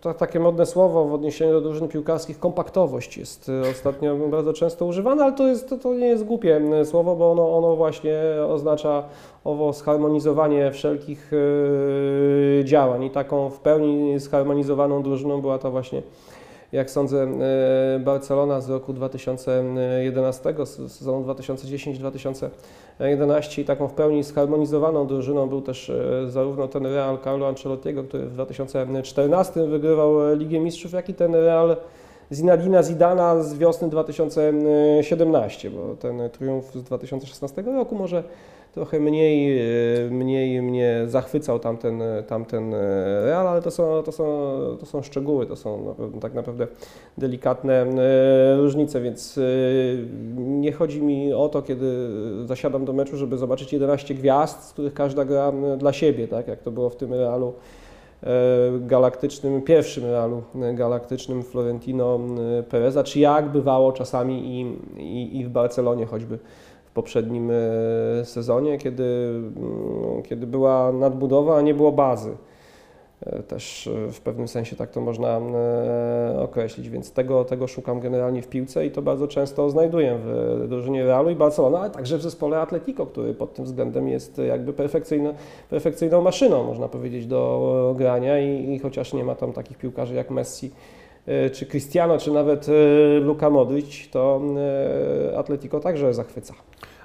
to 0.02 0.14
takie 0.14 0.40
modne 0.40 0.66
słowo 0.66 1.06
w 1.06 1.14
odniesieniu 1.14 1.52
do 1.52 1.62
drużyn 1.62 1.88
piłkarskich, 1.88 2.40
kompaktowość 2.40 3.18
jest 3.18 3.50
e, 3.50 3.70
ostatnio 3.72 4.16
bardzo 4.16 4.54
często 4.54 4.86
używane, 4.86 5.24
ale 5.24 5.34
to, 5.34 5.48
jest, 5.48 5.70
to, 5.70 5.78
to 5.78 5.94
nie 5.94 6.08
jest 6.08 6.24
głupie 6.24 6.62
słowo, 6.86 7.16
bo 7.16 7.32
ono, 7.32 7.58
ono 7.58 7.76
właśnie 7.76 8.20
oznacza 8.48 9.04
owo 9.44 9.74
zharmonizowanie 9.74 10.72
wszelkich 10.72 11.32
yy, 11.32 12.66
działań 12.66 13.04
i 13.04 13.10
taką 13.10 13.50
w 13.50 13.60
pełni 13.60 14.20
zharmonizowaną 14.20 15.04
drużyną 15.04 15.42
była 15.42 15.58
to 15.58 15.72
właśnie 15.72 16.02
jak 16.72 16.92
sądzę, 16.92 17.24
e, 17.24 18.00
Barcelona 18.00 18.62
z 18.62 18.70
roku 18.70 18.94
2011, 18.94 20.66
sezonu 20.66 21.34
2010-2011 21.34 23.62
i 23.62 23.66
taką 23.66 23.88
w 23.88 23.94
pełni 23.94 24.24
zharmonizowaną 24.24 25.08
drużyną 25.08 25.50
był 25.50 25.62
też 25.62 25.90
e, 25.90 26.30
zarówno 26.30 26.68
ten 26.68 26.86
Real 26.86 27.18
Carlo 27.24 27.48
Ancelottiego, 27.48 28.04
który 28.04 28.26
w 28.26 28.34
2014 28.34 29.68
wygrywał 29.68 30.36
Ligę 30.36 30.60
Mistrzów, 30.60 30.94
jak 30.94 31.10
i 31.10 31.14
ten 31.14 31.36
Real 31.36 31.78
Zinadina 32.32 32.84
Zidana 32.84 33.44
z 33.44 33.58
wiosny 33.58 33.90
2017, 33.90 35.70
bo 35.70 35.96
ten 35.96 36.30
triumf 36.30 36.66
z 36.74 36.84
2016 36.84 37.62
roku 37.62 37.96
może 37.96 38.24
trochę 38.74 39.00
mniej, 39.00 39.60
e, 39.60 40.10
mniej 40.10 40.62
mnie 40.62 41.04
zachwycał 41.08 41.60
tamten, 41.60 42.02
tamten 42.28 42.74
e, 42.74 42.78
Real, 43.26 43.48
ale 43.48 43.62
to 43.62 43.72
są, 43.72 44.04
to, 44.04 44.12
są, 44.12 44.26
to 44.80 44.86
są 44.86 45.02
szczegóły, 45.02 45.46
to 45.46 45.56
są 45.56 45.96
tak 46.22 46.34
naprawdę 46.34 46.68
delikatne 47.18 47.74
e, 47.82 48.58
różnice, 48.58 49.02
więc 49.02 49.40
nie 50.38 50.72
chodzi 50.72 51.02
mi 51.02 51.34
o 51.34 51.50
to, 51.50 51.62
kiedy 51.62 52.10
zasiadam 52.46 52.86
do 52.86 52.94
meczu, 52.94 53.18
żeby 53.18 53.38
zobaczyć 53.38 53.74
11 53.74 54.14
gwiazd, 54.14 54.64
z 54.64 54.74
których 54.74 54.94
każda 54.94 55.26
gra 55.26 55.52
dla 55.78 55.94
siebie, 55.94 56.28
tak? 56.28 56.48
Jak 56.48 56.62
to 56.62 56.72
było 56.72 56.90
w 56.90 56.96
tym 56.96 57.14
Realu 57.14 57.54
galaktycznym, 58.80 59.62
pierwszym 59.62 60.06
Realu 60.06 60.44
galaktycznym 60.74 61.44
Florentino 61.44 62.20
Pereza, 62.70 63.04
czy 63.04 63.20
jak 63.20 63.50
bywało 63.50 63.92
czasami 63.92 64.62
i, 64.62 64.78
i, 65.02 65.40
i 65.40 65.46
w 65.46 65.50
Barcelonie 65.50 66.06
choćby 66.06 66.40
w 66.86 66.92
poprzednim 66.92 67.52
e, 67.52 68.26
sezonie, 68.26 68.78
kiedy, 68.78 69.04
mm, 69.04 70.24
kiedy 70.24 70.48
była 70.48 70.92
nadbudowa, 70.92 71.58
a 71.58 71.62
nie 71.62 71.74
było 71.74 71.92
bazy. 71.92 72.38
E, 73.26 73.44
też 73.44 73.88
e, 73.88 74.12
w 74.12 74.22
pewnym 74.22 74.48
sensie 74.48 74.76
tak 74.76 74.92
to 74.92 75.02
można 75.02 75.42
określić, 76.40 76.90
więc 76.90 77.12
tego, 77.12 77.46
tego 77.46 77.68
szukam 77.68 78.00
generalnie 78.00 78.42
w 78.42 78.48
piłce 78.48 78.86
i 78.86 78.92
to 78.92 79.02
bardzo 79.02 79.28
często 79.28 79.70
znajduję 79.70 80.20
w 80.24 80.66
drużynie 80.70 81.06
Realu 81.06 81.30
i 81.30 81.36
Barcelona, 81.36 81.80
ale 81.80 81.90
także 81.90 82.18
w 82.18 82.22
zespole 82.22 82.60
Atletico, 82.60 83.06
który 83.06 83.34
pod 83.34 83.54
tym 83.54 83.66
względem 83.66 84.08
jest 84.08 84.38
jakby 84.38 84.74
perfekcyjną, 84.74 85.34
perfekcyjną 85.70 86.22
maszyną, 86.22 86.64
można 86.64 86.88
powiedzieć, 86.88 87.26
do 87.26 87.96
grania 87.98 88.40
i, 88.40 88.74
i 88.74 88.80
chociaż 88.80 89.14
nie 89.14 89.24
ma 89.24 89.36
tam 89.36 89.54
takich 89.54 89.78
piłkarzy 89.78 90.16
jak 90.16 90.32
Messi, 90.32 90.72
czy 91.54 91.66
Cristiano, 91.66 92.18
czy 92.18 92.32
nawet 92.32 92.68
Luka 93.22 93.50
Modric, 93.50 94.10
to 94.12 94.42
Atletico 95.38 95.80
także 95.80 96.14
zachwyca. 96.14 96.54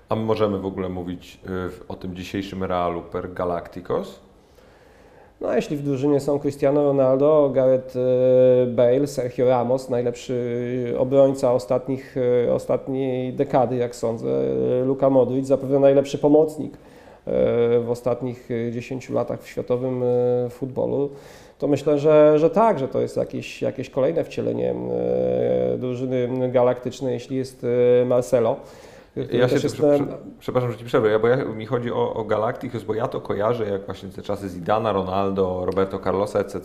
A 0.09 0.17
możemy 0.17 0.59
w 0.59 0.67
ogóle 0.67 0.89
mówić 0.89 1.41
o 1.89 1.95
tym 1.95 2.17
dzisiejszym 2.17 2.65
Realu 2.65 3.03
per 3.03 3.33
Galacticos? 3.33 4.21
No, 5.41 5.55
jeśli 5.55 5.77
w 5.77 5.83
drużynie 5.83 6.21
są 6.21 6.39
Cristiano 6.39 6.85
Ronaldo, 6.85 7.51
Gareth 7.55 7.97
e, 7.97 8.67
Bale, 8.67 9.07
Sergio 9.07 9.49
Ramos, 9.49 9.89
najlepszy 9.89 10.95
obrońca 10.99 11.53
ostatnich, 11.53 12.17
e, 12.47 12.53
ostatniej 12.53 13.33
dekady, 13.33 13.77
jak 13.77 13.97
sądzę, 13.97 14.29
e, 14.29 14.85
Luka 14.85 15.11
Modric, 15.11 15.47
zapewne 15.47 15.79
najlepszy 15.79 16.19
pomocnik 16.19 16.77
w 17.81 17.87
ostatnich 17.91 18.49
10 18.73 19.11
latach 19.11 19.43
w 19.43 19.49
światowym 19.49 20.03
futbolu, 20.51 21.11
to 21.59 21.69
myślę, 21.69 21.99
że, 21.99 22.39
że 22.39 22.51
tak, 22.51 22.79
że 22.79 22.89
to 22.89 23.01
jest 23.01 23.17
jakieś, 23.17 23.63
jakieś 23.63 23.91
kolejne 23.91 24.25
wcielenie 24.25 24.75
drużyny 25.79 26.51
galaktycznej, 26.51 27.15
jeśli 27.15 27.37
jest 27.37 27.67
Marcelo. 28.07 28.57
Ja 29.17 29.49
się 29.49 29.55
jest... 29.55 29.77
prze, 29.77 29.99
przepraszam, 30.41 30.73
że 30.73 30.79
Ci 30.79 30.85
przerwę, 30.85 31.19
bo 31.19 31.29
ja, 31.29 31.37
mi 31.37 31.67
chodzi 31.67 31.93
o, 31.93 32.15
o 32.15 32.25
Galacticos, 32.25 32.83
bo 32.83 32.95
ja 32.95 33.09
to 33.09 33.21
kojarzę 33.21 33.71
jak 33.71 33.87
właśnie 33.87 34.09
te 34.09 34.23
czasy 34.23 34.49
Zidana, 34.49 34.93
Ronaldo, 34.93 35.63
Roberto 35.67 35.99
Carlosa, 35.99 36.39
etc. 36.39 36.61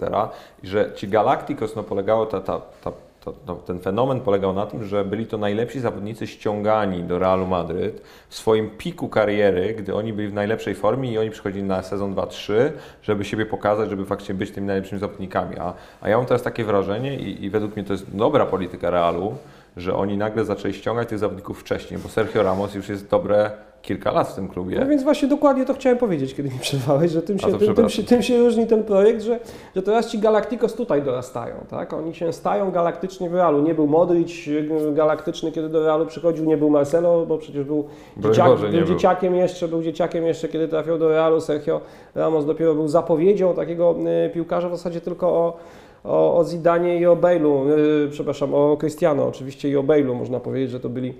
I 0.63 0.67
że 0.67 0.91
ci 0.95 1.07
Galacticos, 1.07 1.75
no 1.75 1.83
polegało 1.83 2.25
ta, 2.25 2.41
ta, 2.41 2.61
ta 2.81 2.91
to, 3.25 3.33
to, 3.45 3.55
ten 3.55 3.79
fenomen 3.79 4.21
polegał 4.21 4.53
na 4.53 4.65
tym, 4.65 4.83
że 4.83 5.05
byli 5.05 5.27
to 5.27 5.37
najlepsi 5.37 5.79
zawodnicy 5.79 6.27
ściągani 6.27 7.03
do 7.03 7.19
Realu 7.19 7.47
Madryt 7.47 8.01
w 8.29 8.35
swoim 8.35 8.69
piku 8.69 9.09
kariery, 9.09 9.73
gdy 9.73 9.95
oni 9.95 10.13
byli 10.13 10.27
w 10.27 10.33
najlepszej 10.33 10.75
formie 10.75 11.11
i 11.11 11.17
oni 11.17 11.29
przychodzili 11.29 11.63
na 11.63 11.83
sezon 11.83 12.15
2-3, 12.15 12.53
żeby 13.01 13.25
siebie 13.25 13.45
pokazać, 13.45 13.89
żeby 13.89 14.05
faktycznie 14.05 14.35
być 14.35 14.51
tymi 14.51 14.67
najlepszymi 14.67 15.01
zawodnikami. 15.01 15.57
A, 15.59 15.73
a 16.01 16.09
ja 16.09 16.17
mam 16.17 16.25
teraz 16.25 16.43
takie 16.43 16.63
wrażenie 16.63 17.19
i, 17.19 17.45
i 17.45 17.49
według 17.49 17.75
mnie 17.75 17.85
to 17.85 17.93
jest 17.93 18.15
dobra 18.15 18.45
polityka 18.45 18.89
Realu, 18.89 19.35
że 19.79 19.95
oni 19.95 20.17
nagle 20.17 20.45
zaczęli 20.45 20.73
ściągać 20.73 21.09
tych 21.09 21.19
zawodników 21.19 21.59
wcześniej, 21.59 21.99
bo 22.03 22.09
Sergio 22.09 22.43
Ramos 22.43 22.75
już 22.75 22.89
jest 22.89 23.09
dobre 23.09 23.51
kilka 23.81 24.11
lat 24.11 24.27
w 24.27 24.35
tym 24.35 24.47
klubie. 24.47 24.79
No 24.79 24.85
więc 24.85 25.03
właśnie 25.03 25.27
dokładnie 25.27 25.65
to 25.65 25.73
chciałem 25.73 25.97
powiedzieć, 25.97 26.35
kiedy 26.35 26.49
mi 26.49 26.59
przerwałeś, 26.59 27.11
że 27.11 27.21
tym 27.21 27.39
się, 27.39 27.57
tym, 27.57 27.75
tym, 27.75 27.89
się, 27.89 28.03
tym 28.03 28.23
się 28.23 28.39
różni 28.39 28.67
ten 28.67 28.83
projekt, 28.83 29.21
że, 29.21 29.39
że 29.75 29.81
teraz 29.81 30.09
ci 30.09 30.19
Galacticos 30.19 30.73
tutaj 30.73 31.01
dorastają, 31.01 31.55
tak? 31.69 31.93
Oni 31.93 32.15
się 32.15 32.33
stają 32.33 32.71
galaktycznie 32.71 33.29
w 33.29 33.33
Realu. 33.33 33.61
Nie 33.61 33.75
był 33.75 33.87
Modric 33.87 34.47
y, 34.47 34.93
galaktyczny, 34.93 35.51
kiedy 35.51 35.69
do 35.69 35.83
Realu 35.83 36.05
przychodził, 36.05 36.45
nie 36.45 36.57
był 36.57 36.69
Marcelo, 36.69 37.25
bo 37.25 37.37
przecież 37.37 37.63
był, 37.63 37.87
dzieciak, 38.17 38.47
Boże, 38.47 38.69
był 38.69 38.83
dzieciakiem 38.85 39.33
był. 39.33 39.41
jeszcze, 39.41 39.67
był 39.67 39.83
dzieciakiem 39.83 40.25
jeszcze, 40.25 40.47
kiedy 40.47 40.67
trafiał 40.67 40.97
do 40.97 41.09
Realu. 41.09 41.41
Sergio 41.41 41.81
Ramos 42.15 42.45
dopiero 42.45 42.75
był 42.75 42.87
zapowiedzią 42.87 43.53
takiego 43.53 43.95
y, 44.25 44.29
piłkarza 44.29 44.69
w 44.69 44.71
zasadzie 44.71 45.01
tylko 45.01 45.27
o 45.29 45.57
o, 46.03 46.37
o 46.37 46.43
Zidanie 46.43 46.99
i 46.99 47.05
o 47.05 47.15
Bale'u, 47.15 47.67
yy, 47.67 48.09
przepraszam, 48.11 48.53
o 48.53 48.77
Cristiano 48.77 49.27
oczywiście 49.27 49.69
i 49.69 49.77
o 49.77 49.83
Bale'u. 49.83 50.15
Można 50.15 50.39
powiedzieć, 50.39 50.71
że 50.71 50.79
to 50.79 50.89
byli 50.89 51.13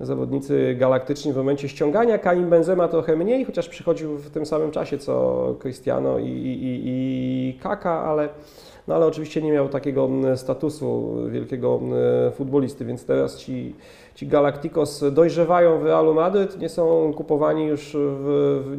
zawodnicy 0.00 0.74
galaktyczni 0.78 1.32
w 1.32 1.36
momencie 1.36 1.68
ściągania. 1.68 2.18
Karim 2.18 2.50
Benzema 2.50 2.88
trochę 2.88 3.16
mniej, 3.16 3.44
chociaż 3.44 3.68
przychodził 3.68 4.16
w 4.16 4.30
tym 4.30 4.46
samym 4.46 4.70
czasie 4.70 4.98
co 4.98 5.54
Cristiano 5.58 6.18
i, 6.18 6.28
i, 6.28 6.82
i 6.84 7.58
Kaka, 7.62 8.04
ale, 8.04 8.28
no 8.88 8.94
ale 8.94 9.06
oczywiście 9.06 9.42
nie 9.42 9.52
miał 9.52 9.68
takiego 9.68 10.08
statusu 10.36 11.16
wielkiego 11.30 11.80
futbolisty, 12.34 12.84
więc 12.84 13.06
teraz 13.06 13.36
ci 13.36 13.74
ci 14.14 14.26
Galacticos 14.26 15.04
dojrzewają 15.12 15.78
w 15.78 15.84
Realu 15.84 16.14
Madryt, 16.14 16.58
nie 16.58 16.68
są 16.68 17.12
kupowani 17.16 17.64
już 17.64 17.96
w, 18.00 18.76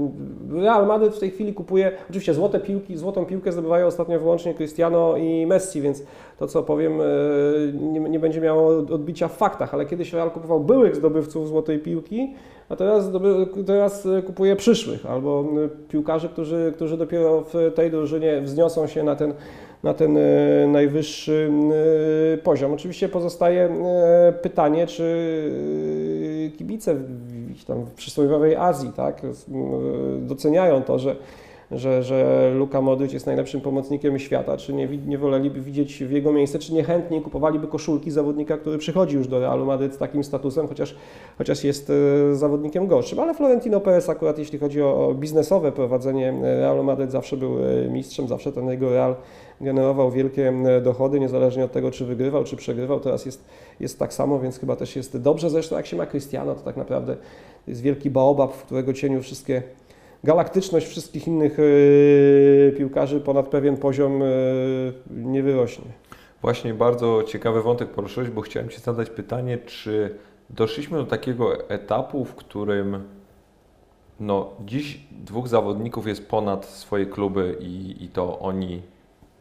w 0.48 0.56
Real 0.56 0.88
Madryt 0.88 1.16
w 1.16 1.20
tej 1.20 1.32
chwili 1.32 1.54
kupuje, 1.54 1.92
oczywiście 2.10 2.34
złote 2.34 2.60
piłki, 2.60 2.98
złotą 2.98 3.26
piłkę 3.26 3.52
zdobywają 3.52 3.88
ostatnio 3.88 4.20
wyłącznie 4.20 4.54
Cristiano 4.54 5.18
i 5.18 5.46
Messi, 5.46 5.82
więc 5.82 6.04
to 6.38 6.48
co 6.48 6.64
powiem 6.64 7.02
e, 7.02 7.06
nie, 7.74 8.00
nie 8.00 8.20
będzie 8.20 8.42
miało 8.42 8.68
odbicia 8.78 9.28
w 9.28 9.38
faktach, 9.38 9.74
ale 9.74 9.86
kiedyś 9.86 10.14
Real 10.14 10.32
kupował 10.32 10.60
byłych 10.60 10.96
zdobywców 10.96 11.48
złotej 11.48 11.80
piłki, 11.80 12.34
a 12.70 12.76
teraz, 12.76 13.10
teraz 13.66 14.08
kupuje 14.28 14.56
przyszłych 14.56 15.06
albo 15.06 15.46
piłkarzy, 15.90 16.30
którzy, 16.30 16.72
którzy 16.76 16.98
dopiero 16.98 17.42
w 17.42 17.72
tej 17.76 17.92
drużynie 17.92 18.42
wzniosą 18.42 18.88
się 18.88 19.04
na 19.04 19.16
ten 19.16 19.34
na 19.84 19.94
ten 19.94 20.18
e, 20.18 20.22
najwyższy 20.68 21.52
e, 22.34 22.38
poziom. 22.38 22.74
Oczywiście 22.74 23.10
pozostaje 23.10 23.64
e, 23.64 24.34
pytanie, 24.42 24.88
czy 24.88 25.52
kibice 26.58 26.96
w, 26.96 27.66
tam 27.66 27.86
w 27.86 27.92
przysłowiowej 27.92 28.56
Azji 28.56 28.92
tak, 28.96 29.22
doceniają 30.20 30.84
to, 30.84 31.00
że 31.00 31.16
że, 31.76 32.04
że 32.04 32.52
Luka 32.56 32.82
Modric 32.82 33.14
jest 33.14 33.26
najlepszym 33.26 33.62
pomocnikiem 33.62 34.20
świata, 34.20 34.58
czy 34.58 34.74
nie, 34.74 34.88
nie 34.88 35.18
woleliby 35.18 35.62
widzieć 35.62 36.04
w 36.04 36.12
jego 36.12 36.34
miejsce, 36.34 36.60
czy 36.60 36.74
niechętnie 36.74 37.22
kupowaliby 37.22 37.68
koszulki 37.68 38.12
zawodnika, 38.12 38.58
który 38.58 38.78
przychodzi 38.78 39.16
już 39.16 39.28
do 39.28 39.40
Realu 39.40 39.66
Madryt 39.66 39.94
z 39.94 39.98
takim 39.98 40.24
statusem, 40.24 40.68
chociaż, 40.68 40.96
chociaż 41.38 41.64
jest 41.64 41.92
e, 42.32 42.36
zawodnikiem 42.36 42.88
gorszym. 42.88 43.20
Ale 43.20 43.34
Florentino 43.34 43.80
Perez 43.80 44.10
akurat 44.10 44.40
jeśli 44.40 44.60
chodzi 44.60 44.82
o, 44.82 45.08
o 45.08 45.14
biznesowe 45.14 45.72
prowadzenie 45.72 46.34
Realu 46.42 46.84
Madryt 46.84 47.12
zawsze 47.12 47.38
był 47.38 47.58
e, 47.66 47.90
mistrzem, 47.90 48.28
zawsze 48.28 48.52
ten 48.52 48.70
jego 48.70 48.90
Real 48.90 49.16
generował 49.62 50.12
wielkie 50.12 50.54
dochody, 50.84 51.20
niezależnie 51.20 51.66
od 51.66 51.72
tego, 51.72 51.92
czy 51.92 52.06
wygrywał, 52.06 52.44
czy 52.44 52.56
przegrywał. 52.56 53.00
Teraz 53.00 53.26
jest, 53.26 53.46
jest 53.80 54.00
tak 54.00 54.14
samo, 54.14 54.40
więc 54.40 54.60
chyba 54.60 54.76
też 54.76 54.96
jest 54.96 55.18
dobrze. 55.18 55.50
Zresztą 55.50 55.76
jak 55.76 55.86
się 55.86 55.98
ma 55.98 56.06
Cristiano, 56.06 56.56
to 56.56 56.62
tak 56.62 56.78
naprawdę 56.78 57.16
jest 57.68 57.82
wielki 57.82 58.10
baobab, 58.10 58.54
w 58.54 58.64
którego 58.64 58.94
cieniu 58.94 59.22
wszystkie 59.22 59.64
galaktyczność 60.26 60.88
wszystkich 60.88 61.28
innych 61.28 61.58
e, 61.60 62.72
piłkarzy 62.72 63.22
ponad 63.22 63.48
pewien 63.48 63.78
poziom 63.78 64.22
e, 64.24 64.26
nie 65.10 65.44
wyrośnie. 65.44 65.86
Właśnie 66.42 66.74
bardzo 66.74 67.24
ciekawy 67.24 67.62
wątek 67.62 67.90
poruszyłeś, 67.90 68.30
bo 68.30 68.42
chciałem 68.42 68.70
Ci 68.70 68.80
zadać 68.80 69.10
pytanie, 69.10 69.58
czy 69.58 70.16
doszliśmy 70.50 70.98
do 70.98 71.06
takiego 71.06 71.70
etapu, 71.70 72.26
w 72.26 72.36
którym 72.36 73.04
no, 74.20 74.50
dziś 74.66 75.00
dwóch 75.12 75.48
zawodników 75.48 76.08
jest 76.08 76.30
ponad 76.30 76.66
swoje 76.66 77.06
kluby 77.06 77.58
i, 77.60 78.04
i 78.04 78.08
to 78.10 78.40
oni 78.40 78.82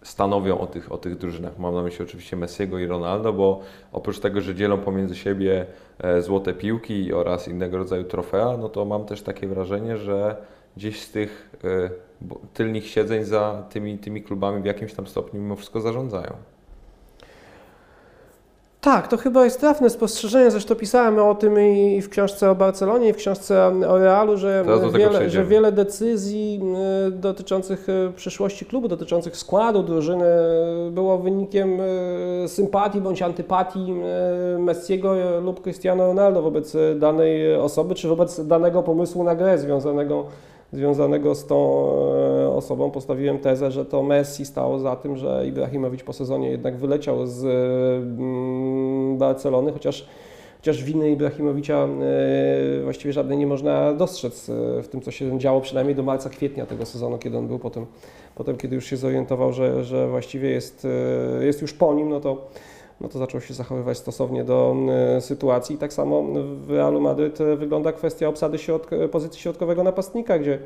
stanowią 0.03 0.59
o 0.59 0.66
tych, 0.66 0.92
o 0.92 0.99
tych 0.99 1.18
drużynach. 1.18 1.59
Mam 1.59 1.75
na 1.75 1.83
myśli 1.83 2.05
oczywiście 2.05 2.37
Messiego 2.37 2.79
i 2.79 2.87
Ronaldo, 2.87 3.33
bo 3.33 3.61
oprócz 3.92 4.18
tego, 4.18 4.40
że 4.40 4.55
dzielą 4.55 4.79
pomiędzy 4.79 5.14
siebie 5.14 5.66
e, 5.99 6.23
złote 6.23 6.55
piłki 6.55 7.12
oraz 7.12 7.49
innego 7.49 7.77
rodzaju 7.77 8.05
trofea, 8.05 8.57
no 8.57 8.68
to 8.68 8.85
mam 8.85 9.05
też 9.05 9.23
takie 9.23 9.49
wrażenie, 9.49 9.97
że 9.97 10.37
gdzieś 10.76 11.02
z 11.02 11.10
tych 11.10 11.50
y, 11.64 11.90
tylnych 12.54 12.87
siedzeń 12.87 13.24
za 13.24 13.64
tymi, 13.70 13.98
tymi 13.98 14.22
klubami 14.22 14.62
w 14.62 14.64
jakimś 14.64 14.94
tam 14.94 15.06
stopniu 15.06 15.40
mimo 15.40 15.56
wszystko 15.56 15.80
zarządzają. 15.80 16.32
Tak, 18.80 19.08
to 19.08 19.16
chyba 19.16 19.44
jest 19.44 19.60
trafne 19.60 19.90
spostrzeżenie, 19.90 20.50
zresztą 20.50 20.74
pisałem 20.74 21.18
o 21.18 21.34
tym 21.34 21.60
i 21.60 22.02
w 22.02 22.08
książce 22.08 22.50
o 22.50 22.54
Barcelonie, 22.54 23.08
i 23.08 23.12
w 23.12 23.16
książce 23.16 23.66
o 23.88 23.98
Realu, 23.98 24.37
że 24.37 24.64
wiele, 24.92 25.30
że 25.30 25.44
wiele 25.44 25.72
decyzji 25.72 26.60
y, 27.08 27.10
dotyczących 27.10 27.88
y, 27.88 28.12
przyszłości 28.16 28.66
klubu, 28.66 28.88
dotyczących 28.88 29.37
składu 29.37 29.82
drużyny 29.82 30.26
było 30.90 31.18
wynikiem 31.18 31.78
sympatii 32.46 33.00
bądź 33.00 33.22
antypatii 33.22 33.94
Messiego 34.58 35.40
lub 35.40 35.62
Cristiano 35.62 36.06
Ronaldo 36.06 36.42
wobec 36.42 36.76
danej 36.96 37.56
osoby, 37.56 37.94
czy 37.94 38.08
wobec 38.08 38.46
danego 38.46 38.82
pomysłu 38.82 39.24
na 39.24 39.34
grę 39.34 39.58
związanego 39.58 40.26
związanego 40.74 41.34
z 41.34 41.46
tą 41.46 41.87
e, 42.37 42.48
osobą 42.48 42.90
postawiłem 42.90 43.38
tezę, 43.38 43.70
że 43.70 43.84
to 43.84 44.02
Messi 44.02 44.46
stało 44.46 44.78
za 44.78 44.96
tym, 44.96 45.16
że 45.16 45.44
Ibrahimowicz 45.46 46.02
po 46.02 46.12
sezonie 46.12 46.50
jednak 46.50 46.76
wyleciał 46.76 47.26
z 47.26 47.44
mm, 47.44 49.18
Barcelony, 49.18 49.72
chociaż 49.72 50.06
chociaż 50.56 50.84
winy 50.84 51.10
Ibrahimowicza 51.10 51.74
e, 51.74 52.82
właściwie 52.82 53.12
żadnej 53.12 53.38
nie 53.38 53.46
można 53.46 53.94
dostrzec 53.94 54.48
e, 54.48 54.82
w 54.82 54.88
tym, 54.88 55.00
co 55.00 55.10
się 55.10 55.38
działo 55.38 55.60
przynajmniej 55.60 55.96
do 55.96 56.02
marca, 56.02 56.30
kwietnia 56.30 56.66
tego 56.66 56.87
sezonu, 56.87 57.18
kiedy 57.18 57.38
on 57.38 57.46
był 57.46 57.58
potem, 57.58 57.87
potem 58.34 58.56
kiedy 58.56 58.74
już 58.74 58.84
się 58.84 58.96
zorientował, 58.96 59.52
że, 59.52 59.84
że 59.84 60.08
właściwie 60.08 60.50
jest, 60.50 60.87
jest 61.40 61.62
już 61.62 61.72
po 61.72 61.94
nim, 61.94 62.08
no 62.08 62.20
to 62.20 62.48
no 63.00 63.09
to 63.09 63.18
zaczął 63.18 63.40
się 63.40 63.54
zachowywać 63.54 63.98
stosownie 63.98 64.44
do 64.44 64.76
e, 65.16 65.20
sytuacji. 65.20 65.78
Tak 65.78 65.92
samo 65.92 66.24
w 66.66 66.70
Realu 66.70 67.00
Madryt 67.00 67.40
e, 67.40 67.57
wygląda 67.57 67.92
kwestia 67.92 68.28
obsady 68.28 68.59
środk 68.59 68.90
pozycji 69.11 69.40
środkowego 69.40 69.83
napastnika, 69.83 70.38
gdzie 70.38 70.59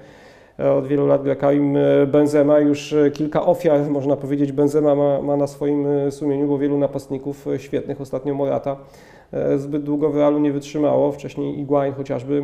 e, 0.58 0.72
od 0.72 0.86
wielu 0.86 1.06
lat 1.06 1.22
gra 1.22 1.36
Karim 1.36 1.78
Benzema, 2.06 2.58
już 2.58 2.94
kilka 3.12 3.46
ofiar, 3.46 3.90
można 3.90 4.16
powiedzieć, 4.16 4.52
Benzema 4.52 4.94
ma, 4.94 5.22
ma 5.22 5.36
na 5.36 5.46
swoim 5.46 5.86
sumieniu, 6.10 6.48
bo 6.48 6.58
wielu 6.58 6.78
napastników 6.78 7.46
świetnych, 7.56 8.00
ostatnio 8.00 8.34
Morata, 8.34 8.76
zbyt 9.56 9.82
długo 9.82 10.10
w 10.10 10.16
Realu 10.16 10.38
nie 10.38 10.52
wytrzymało, 10.52 11.12
wcześniej 11.12 11.58
Iguain 11.58 11.94
chociażby, 11.94 12.42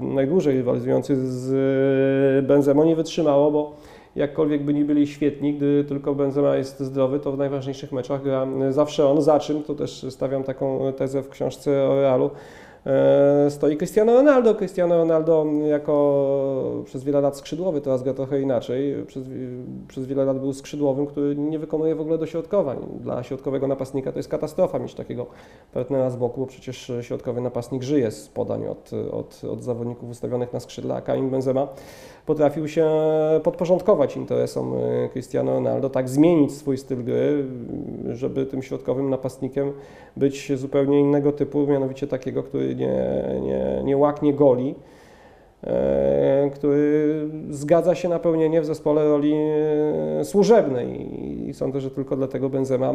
najdłużej 0.00 0.56
rywalizujący 0.56 1.16
z 1.16 2.46
Benzemą, 2.46 2.84
nie 2.84 2.96
wytrzymało, 2.96 3.50
bo 3.50 3.76
jakkolwiek 4.16 4.64
by 4.64 4.74
nie 4.74 4.84
byli 4.84 5.06
świetni, 5.06 5.54
gdy 5.54 5.84
tylko 5.84 6.14
Benzema 6.14 6.56
jest 6.56 6.80
zdrowy, 6.80 7.20
to 7.20 7.32
w 7.32 7.38
najważniejszych 7.38 7.92
meczach 7.92 8.22
gra 8.22 8.46
zawsze 8.70 9.08
on. 9.08 9.22
Za 9.22 9.38
czym, 9.38 9.62
to 9.62 9.74
też 9.74 10.06
stawiam 10.10 10.42
taką 10.42 10.92
tezę 10.92 11.22
w 11.22 11.28
książce 11.28 11.88
o 11.88 12.00
Realu, 12.00 12.30
e, 12.86 13.50
stoi 13.50 13.76
Cristiano 13.76 14.14
Ronaldo. 14.14 14.54
Cristiano 14.54 14.96
Ronaldo 14.96 15.46
jako 15.68 16.82
przez 16.84 17.04
wiele 17.04 17.20
lat 17.20 17.36
skrzydłowy, 17.36 17.80
teraz 17.80 18.02
gra 18.02 18.14
trochę 18.14 18.40
inaczej. 18.40 19.04
Przez, 19.06 19.24
przez 19.88 20.06
wiele 20.06 20.24
lat 20.24 20.40
był 20.40 20.52
skrzydłowym, 20.52 21.06
który 21.06 21.36
nie 21.36 21.58
wykonuje 21.58 21.94
w 21.94 22.00
ogóle 22.00 22.18
dośrodkowań. 22.18 22.78
Dla 23.00 23.22
środkowego 23.22 23.66
napastnika 23.66 24.12
to 24.12 24.18
jest 24.18 24.28
katastrofa 24.28 24.78
mieć 24.78 24.94
takiego 24.94 25.26
partnera 25.74 26.10
z 26.10 26.16
boku, 26.16 26.40
bo 26.40 26.46
przecież 26.46 26.92
środkowy 27.00 27.40
napastnik 27.40 27.82
żyje 27.82 28.10
z 28.10 28.28
podań 28.28 28.66
od, 28.66 28.90
od, 29.12 29.42
od 29.50 29.62
zawodników 29.62 30.10
ustawionych 30.10 30.52
na 30.52 30.60
skrzydle, 30.60 30.94
a 30.94 31.00
Karim 31.00 31.30
Benzema 31.30 31.68
potrafił 32.26 32.68
się 32.68 32.90
podporządkować 33.42 34.16
interesom 34.16 34.74
e, 34.74 35.08
Cristiano 35.08 35.52
Ronaldo, 35.52 35.90
tak 35.90 36.08
zmienić 36.08 36.52
swój 36.54 36.78
styl 36.78 37.04
gry, 37.04 37.44
żeby 38.12 38.46
tym 38.46 38.62
środkowym 38.62 39.10
napastnikiem 39.10 39.72
być 40.16 40.58
zupełnie 40.58 41.00
innego 41.00 41.32
typu, 41.32 41.66
mianowicie 41.66 42.06
takiego, 42.06 42.42
który 42.42 42.74
nie, 42.74 42.96
nie, 43.42 43.82
nie 43.84 43.96
łaknie 43.96 44.34
goli, 44.34 44.74
e, 45.64 46.50
który 46.54 47.14
zgadza 47.50 47.94
się 47.94 48.08
na 48.08 48.18
pełnienie 48.18 48.60
w 48.60 48.66
zespole 48.66 49.04
roli 49.04 49.34
e, 50.20 50.24
służebnej 50.24 51.18
i 51.48 51.54
sądzę, 51.54 51.80
że 51.80 51.90
tylko 51.90 52.16
dlatego 52.16 52.48
Benzema 52.48 52.92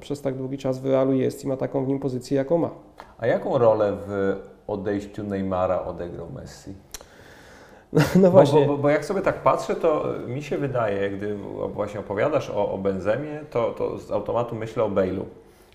przez 0.00 0.20
tak 0.20 0.34
długi 0.34 0.58
czas 0.58 0.78
w 0.78 0.86
Realu 0.86 1.12
jest 1.12 1.44
i 1.44 1.48
ma 1.48 1.56
taką 1.56 1.84
w 1.84 1.88
nim 1.88 1.98
pozycję, 1.98 2.36
jaką 2.36 2.58
ma. 2.58 2.70
A 3.18 3.26
jaką 3.26 3.58
rolę 3.58 3.96
w 4.06 4.36
odejściu 4.66 5.24
Neymara 5.24 5.84
odegrał 5.84 6.26
Messi? 6.34 6.70
No 8.22 8.30
właśnie. 8.30 8.60
Bo, 8.60 8.66
bo, 8.66 8.78
bo, 8.78 8.88
jak 8.88 9.04
sobie 9.04 9.22
tak 9.22 9.42
patrzę, 9.42 9.76
to 9.76 10.04
mi 10.26 10.42
się 10.42 10.58
wydaje, 10.58 11.10
gdy 11.10 11.36
właśnie 11.74 12.00
opowiadasz 12.00 12.50
o, 12.50 12.72
o 12.72 12.78
Benzemie, 12.78 13.40
to, 13.50 13.70
to 13.70 13.98
z 13.98 14.10
automatu 14.10 14.54
myślę 14.54 14.84
o 14.84 14.90
Bale'u 14.90 15.24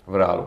w 0.06 0.14
Realu. 0.14 0.44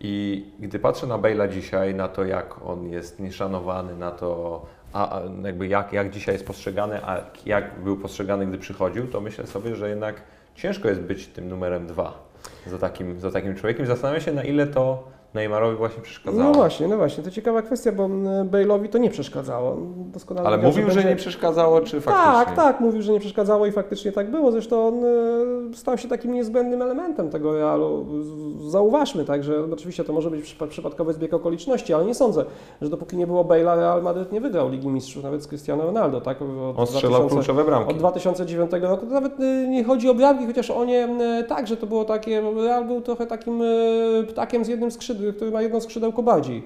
I 0.00 0.44
gdy 0.58 0.78
patrzę 0.78 1.06
na 1.06 1.18
Bale'a 1.18 1.48
dzisiaj, 1.48 1.94
na 1.94 2.08
to 2.08 2.24
jak 2.24 2.66
on 2.66 2.88
jest 2.88 3.20
nieszanowany, 3.20 3.96
na 3.96 4.10
to 4.10 4.62
a, 4.92 5.20
jakby 5.44 5.68
jak, 5.68 5.92
jak 5.92 6.10
dzisiaj 6.10 6.34
jest 6.34 6.46
postrzegany, 6.46 7.04
a 7.04 7.20
jak 7.46 7.80
był 7.80 7.96
postrzegany, 7.96 8.46
gdy 8.46 8.58
przychodził, 8.58 9.06
to 9.06 9.20
myślę 9.20 9.46
sobie, 9.46 9.76
że 9.76 9.88
jednak 9.88 10.22
ciężko 10.54 10.88
jest 10.88 11.00
być 11.00 11.26
tym 11.26 11.48
numerem 11.48 11.86
dwa 11.86 12.18
za 12.66 12.78
takim, 12.78 13.20
za 13.20 13.30
takim 13.30 13.54
człowiekiem. 13.54 13.86
Zastanawiam 13.86 14.22
się, 14.22 14.32
na 14.32 14.44
ile 14.44 14.66
to 14.66 15.08
Neymarowi 15.34 15.76
właśnie 15.76 16.02
przeszkadzało. 16.02 16.44
No 16.44 16.54
właśnie, 16.54 16.88
no 16.88 16.96
właśnie, 16.96 17.24
to 17.24 17.30
ciekawa 17.30 17.62
kwestia, 17.62 17.92
bo 17.92 18.08
Bale'owi 18.44 18.88
to 18.88 18.98
nie 18.98 19.10
przeszkadzało. 19.10 19.76
Doskonale 19.96 20.46
Ale 20.46 20.58
mówił, 20.58 20.88
że, 20.88 20.94
będzie... 20.94 21.08
nie 21.08 21.16
przeszkadzało, 21.16 21.80
czy 21.80 22.00
faktycznie? 22.00 22.32
Tak, 22.32 22.56
tak, 22.56 22.80
mówił, 22.80 23.02
że 23.02 23.12
nie 23.12 23.20
przeszkadzało 23.20 23.66
i 23.66 23.72
faktycznie 23.72 24.12
tak 24.12 24.30
było. 24.30 24.52
Zresztą 24.52 24.88
on 24.88 25.04
e, 25.04 25.74
stał 25.74 25.98
się 25.98 26.08
takim 26.08 26.32
niezbędnym 26.32 26.82
elementem 26.82 27.30
tego 27.30 27.56
Realu. 27.56 28.06
Zauważmy, 28.68 29.24
tak, 29.24 29.44
że 29.44 29.64
oczywiście 29.72 30.04
to 30.04 30.12
może 30.12 30.30
być 30.30 30.56
przypadkowy 30.68 31.12
zbieg 31.12 31.34
okoliczności, 31.34 31.94
ale 31.94 32.04
nie 32.04 32.14
sądzę, 32.14 32.44
że 32.82 32.88
dopóki 32.88 33.16
nie 33.16 33.26
było 33.26 33.44
Bale'a, 33.44 33.76
Real 33.76 34.02
Madrid 34.02 34.32
nie 34.32 34.40
wygrał 34.40 34.68
Ligi 34.68 34.88
Mistrzów, 34.88 35.22
nawet 35.22 35.42
z 35.42 35.48
Cristiano 35.48 35.84
Ronaldo. 35.84 36.20
Tak? 36.20 36.42
Od 36.42 36.78
on 36.78 36.86
strzelał 36.86 37.20
2000, 37.20 37.34
kluczowe 37.34 37.64
bramki. 37.64 37.90
Od 37.90 37.98
2009 37.98 38.70
roku 38.82 39.06
to 39.06 39.12
nawet 39.12 39.40
e, 39.40 39.68
nie 39.68 39.84
chodzi 39.84 40.08
o 40.08 40.14
bramki, 40.14 40.46
chociaż 40.46 40.70
o 40.70 40.84
nie 40.84 41.08
tak, 41.48 41.66
że 41.66 41.76
to 41.76 41.86
było 41.86 42.04
takie, 42.04 42.42
Real 42.56 42.84
był 42.84 43.00
trochę 43.00 43.26
takim 43.26 43.62
e, 43.62 43.66
ptakiem 44.28 44.64
z 44.64 44.68
jednym 44.68 44.90
skrzydłem, 44.90 45.21
który 45.36 45.50
ma 45.50 45.62
jedno 45.62 45.80
skrzydełko 45.80 46.22
bardziej. 46.22 46.62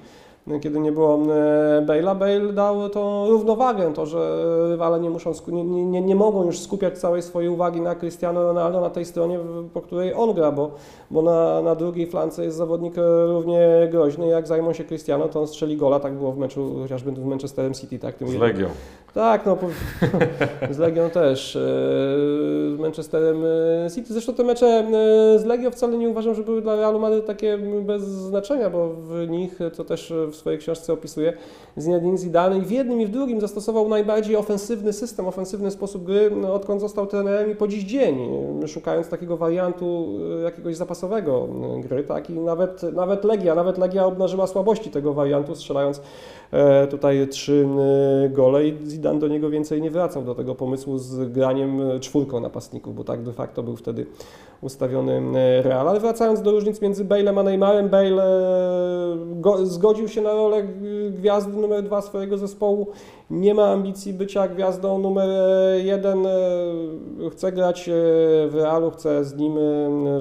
Kiedy 0.61 0.81
nie 0.81 0.93
było 0.93 1.15
e, 1.15 1.83
Bale'a, 1.87 2.19
Bale 2.19 2.53
dał 2.53 2.89
tą 2.89 3.29
równowagę, 3.29 3.93
to, 3.95 4.07
że 4.07 4.43
rywale 4.69 5.01
nie, 5.01 5.11
muszą, 5.11 5.33
nie, 5.49 5.65
nie, 5.65 6.01
nie 6.01 6.15
mogą 6.15 6.45
już 6.45 6.61
skupiać 6.61 6.99
całej 6.99 7.23
swojej 7.23 7.51
uwagi 7.51 7.81
na 7.81 7.95
Cristiano 7.95 8.43
Ronaldo, 8.43 8.81
na 8.81 8.91
tej 8.91 9.05
stronie, 9.05 9.39
po 9.75 9.81
której 9.81 10.15
on 10.15 10.35
gra, 10.35 10.53
bo, 10.53 10.71
bo 11.11 11.23
na, 11.23 11.63
na 11.63 11.75
drugiej 11.75 12.07
flance 12.07 12.45
jest 12.45 12.57
zawodnik 12.57 12.95
równie 13.27 13.89
groźny, 13.91 14.27
jak 14.27 14.47
zajmą 14.47 14.73
się 14.73 14.85
Cristiano, 14.85 15.29
to 15.29 15.41
on 15.41 15.47
strzeli 15.47 15.77
gola, 15.77 16.01
tak 16.01 16.15
było 16.15 16.33
w 16.33 16.39
meczu 16.39 16.75
chociażby 16.83 17.13
w 17.13 17.27
Manchesterem 17.27 17.75
City. 17.75 17.99
Tak, 17.99 18.15
tym 18.15 18.29
z 18.29 18.35
Legią. 18.35 18.69
Tak, 19.15 19.47
no 19.47 19.57
z 20.71 20.79
Legią 20.79 21.11
też. 21.11 21.57
E, 21.57 21.61
z 22.77 22.81
Manchesterem 22.81 23.43
e, 23.87 23.91
City. 23.91 24.13
Zresztą 24.13 24.35
te 24.35 24.45
mecze 24.45 24.87
z 25.39 25.45
Legią 25.45 25.71
wcale 25.71 25.99
nie 25.99 26.09
uważam, 26.09 26.35
że 26.35 26.43
były 26.43 26.63
dla 26.63 26.77
Realu 26.77 26.99
Madryt 26.99 27.27
takie 27.27 27.59
bez 27.83 28.03
znaczenia, 28.03 28.71
bo 28.71 28.89
w 28.89 29.29
nich, 29.29 29.59
to 29.77 29.85
też 29.85 30.13
w 30.33 30.36
w 30.37 30.41
swojej 30.41 30.59
książce 30.59 30.93
opisuje, 30.93 31.33
Zinedine 31.79 32.19
Zidane 32.19 32.59
i 32.59 32.61
w 32.61 32.71
jednym 32.71 33.01
i 33.01 33.07
w 33.07 33.11
drugim 33.11 33.41
zastosował 33.41 33.89
najbardziej 33.89 34.37
ofensywny 34.37 34.93
system, 34.93 35.27
ofensywny 35.27 35.71
sposób 35.71 36.05
gry, 36.05 36.31
no, 36.31 36.55
odkąd 36.55 36.81
został 36.81 37.07
trenerem 37.07 37.51
i 37.51 37.55
po 37.55 37.69
dziś 37.69 37.85
dzień, 37.85 38.19
szukając 38.67 39.09
takiego 39.09 39.37
wariantu 39.37 40.09
e, 40.41 40.43
jakiegoś 40.43 40.77
zapasowego 40.77 41.49
e, 41.77 41.81
gry, 41.81 42.05
tak, 42.05 42.31
i 42.31 42.33
nawet, 42.33 42.83
nawet 42.83 43.25
Legia, 43.25 43.55
nawet 43.55 43.79
Legia 43.79 44.07
obnażyła 44.07 44.47
słabości 44.47 44.91
tego 44.91 45.15
wariantu, 45.15 45.55
strzelając 45.55 46.01
tutaj 46.91 47.29
trzy 47.29 47.67
gole 48.31 48.67
i 48.69 48.87
Zidane 48.87 49.21
do 49.21 49.29
niego 49.29 49.51
więcej 49.51 49.83
nie 49.83 49.91
wracał, 49.91 50.25
do 50.25 50.35
tego 50.35 50.55
pomysłu 50.55 50.99
z 50.99 51.33
graniem 51.33 51.81
czwórką 52.01 52.41
napastników, 52.41 52.95
bo 52.95 53.05
tak 53.05 53.23
de 53.23 53.33
facto 53.33 53.63
był 53.63 53.77
wtedy 53.77 54.07
ustawiony 54.61 55.23
Real. 55.63 55.89
Ale 55.89 56.01
wracając 56.01 56.43
do 56.43 56.51
różnic 56.51 56.83
między 56.83 57.05
Bale'em 57.05 57.41
a 57.41 57.43
Neymarem, 57.43 57.89
Bale 57.89 58.23
zgodził 59.65 60.09
się 60.09 60.23
na 60.23 60.33
rolę 60.33 60.63
gwiazdy 61.11 61.61
numer 61.61 61.83
dwa 61.83 62.03
swojego 62.03 62.39
zespołu. 62.39 62.87
Nie 63.31 63.55
ma 63.55 63.67
ambicji 63.67 64.13
bycia 64.13 64.49
gwiazdą 64.49 64.99
numer 64.99 65.29
jeden. 65.85 66.27
Chce 67.33 67.53
grać 67.53 67.91
w 68.49 68.55
Realu, 68.55 68.91
chce 68.91 69.25
z 69.25 69.37
nim 69.37 69.55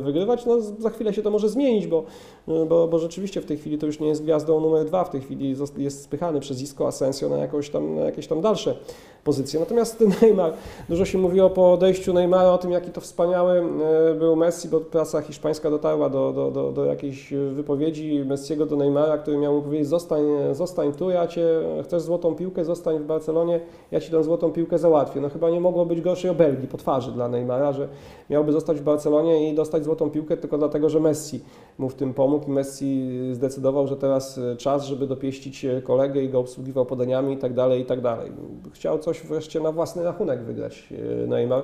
wygrywać. 0.04 0.46
No, 0.46 0.62
za 0.62 0.90
chwilę 0.90 1.14
się 1.14 1.22
to 1.22 1.32
może 1.32 1.50
zmienić, 1.50 1.88
bo, 1.88 2.04
bo, 2.48 2.88
bo 2.88 3.00
rzeczywiście 3.00 3.42
w 3.42 3.46
tej 3.46 3.58
chwili 3.58 3.78
to 3.78 3.86
już 3.86 4.00
nie 4.00 4.08
jest 4.08 4.24
gwiazdą 4.24 4.60
numer 4.60 4.86
dwa. 4.86 5.04
W 5.04 5.10
tej 5.10 5.22
chwili 5.22 5.56
jest 5.78 6.04
spychany 6.04 6.40
przez 6.40 6.62
Isco 6.62 6.88
Asensio 6.88 7.30
na, 7.30 7.38
jakąś 7.38 7.70
tam, 7.70 7.96
na 7.96 8.02
jakieś 8.02 8.28
tam 8.28 8.42
dalsze 8.42 8.76
pozycję. 9.24 9.60
Natomiast 9.60 10.04
Neymar, 10.22 10.54
dużo 10.90 11.06
się 11.06 11.18
mówiło 11.18 11.50
po 11.50 11.74
odejściu 11.74 12.14
Neymara 12.14 12.52
o 12.52 12.58
tym, 12.58 12.72
jaki 12.72 12.92
to 12.92 13.02
wspaniały 13.02 13.64
był 14.20 14.36
Messi, 14.36 14.70
bo 14.70 14.80
prasa 14.80 15.22
hiszpańska 15.22 15.70
dotarła 15.70 16.10
do, 16.10 16.34
do, 16.34 16.52
do, 16.52 16.72
do 16.72 16.86
jakiejś 16.86 17.34
wypowiedzi 17.54 18.24
Messiego 18.26 18.66
do 18.66 18.76
Neymara, 18.76 19.18
który 19.18 19.38
miał 19.38 19.54
mu 19.54 19.62
powiedzieć 19.62 19.88
zostań, 19.88 20.22
zostań 20.52 20.94
tu, 20.94 21.10
ja 21.10 21.28
cię, 21.28 21.48
chcesz 21.84 22.02
złotą 22.02 22.36
piłkę, 22.36 22.66
zostań 22.66 22.95
w 23.00 23.06
Barcelonie, 23.06 23.60
ja 23.92 24.00
ci 24.00 24.12
tę 24.12 24.24
złotą 24.24 24.52
piłkę 24.52 24.78
załatwię. 24.78 25.22
No 25.22 25.30
chyba 25.30 25.50
nie 25.50 25.60
mogło 25.60 25.86
być 25.86 26.02
gorszej 26.02 26.32
obelgi 26.32 26.68
po 26.68 26.78
twarzy 26.78 27.12
dla 27.12 27.28
Neymara, 27.28 27.74
że 27.74 27.88
miałby 28.30 28.52
zostać 28.52 28.80
w 28.80 28.84
Barcelonie 28.84 29.50
i 29.50 29.56
dostać 29.56 29.84
złotą 29.84 30.10
piłkę 30.10 30.38
tylko 30.38 30.58
dlatego, 30.58 30.90
że 30.90 31.00
Messi 31.00 31.40
mu 31.78 31.90
w 31.90 31.96
tym 31.96 32.14
pomógł 32.14 32.48
i 32.48 32.52
Messi 32.52 33.10
zdecydował, 33.32 33.88
że 33.88 33.98
teraz 33.98 34.40
czas, 34.58 34.86
żeby 34.86 35.08
dopieścić 35.08 35.66
kolegę 35.84 36.24
i 36.24 36.30
go 36.30 36.40
obsługiwał 36.40 36.86
podaniami 36.86 37.34
i 37.34 37.38
tak 37.38 37.54
dalej, 37.54 37.82
i 37.82 37.86
tak 37.86 38.02
dalej. 38.02 38.32
Chciał 38.74 39.00
coś 39.00 39.22
wreszcie 39.22 39.60
na 39.60 39.72
własny 39.72 40.04
rachunek 40.04 40.44
wygrać 40.44 40.94
e, 41.24 41.28
Neymar. 41.28 41.64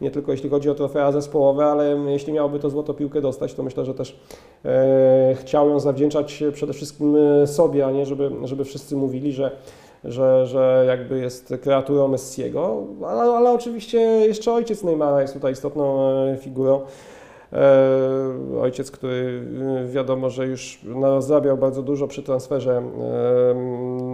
Nie 0.00 0.10
tylko 0.10 0.32
jeśli 0.32 0.50
chodzi 0.50 0.70
o 0.70 0.74
trofea 0.74 1.12
zespołowe, 1.12 1.64
ale 1.64 1.96
jeśli 2.06 2.32
miałby 2.32 2.58
to 2.58 2.70
złotą 2.70 2.94
piłkę 2.94 3.20
dostać, 3.20 3.54
to 3.54 3.62
myślę, 3.62 3.84
że 3.84 3.94
też 3.94 4.20
e, 4.64 5.34
chciał 5.34 5.68
ją 5.70 5.80
zawdzięczać 5.80 6.44
przede 6.52 6.72
wszystkim 6.72 7.16
e, 7.16 7.46
sobie, 7.46 7.86
a 7.86 7.90
nie 7.90 8.06
żeby, 8.06 8.30
żeby 8.44 8.64
wszyscy 8.64 8.96
mówili, 8.96 9.32
że 9.32 9.56
że, 10.04 10.46
że 10.46 10.84
jakby 10.88 11.18
jest 11.18 11.54
kreaturą 11.62 12.08
Messiego, 12.08 12.82
ale, 13.06 13.22
ale 13.22 13.50
oczywiście 13.50 14.00
jeszcze 14.00 14.52
ojciec 14.52 14.84
Neymara 14.84 15.22
jest 15.22 15.34
tutaj 15.34 15.52
istotną 15.52 16.12
figurą. 16.38 16.80
Ojciec, 18.62 18.90
który 18.90 19.46
wiadomo, 19.86 20.30
że 20.30 20.46
już 20.46 20.80
zarabiał 21.18 21.56
bardzo 21.56 21.82
dużo 21.82 22.06
przy 22.06 22.22
transferze 22.22 22.82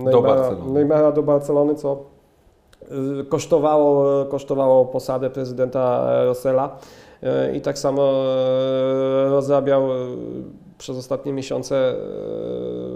Neymara 0.04 0.50
do, 0.50 0.72
Neymara 0.72 1.12
do 1.12 1.22
Barcelony, 1.22 1.74
co 1.74 2.04
kosztowało, 3.28 4.24
kosztowało 4.24 4.84
posadę 4.84 5.30
prezydenta 5.30 6.08
Rosella 6.24 6.76
y, 7.22 7.56
i 7.56 7.60
tak 7.60 7.78
samo 7.78 8.12
rozrabiał 9.28 9.82
przez 10.78 10.96
ostatnie 10.96 11.32
miesiące, 11.32 11.94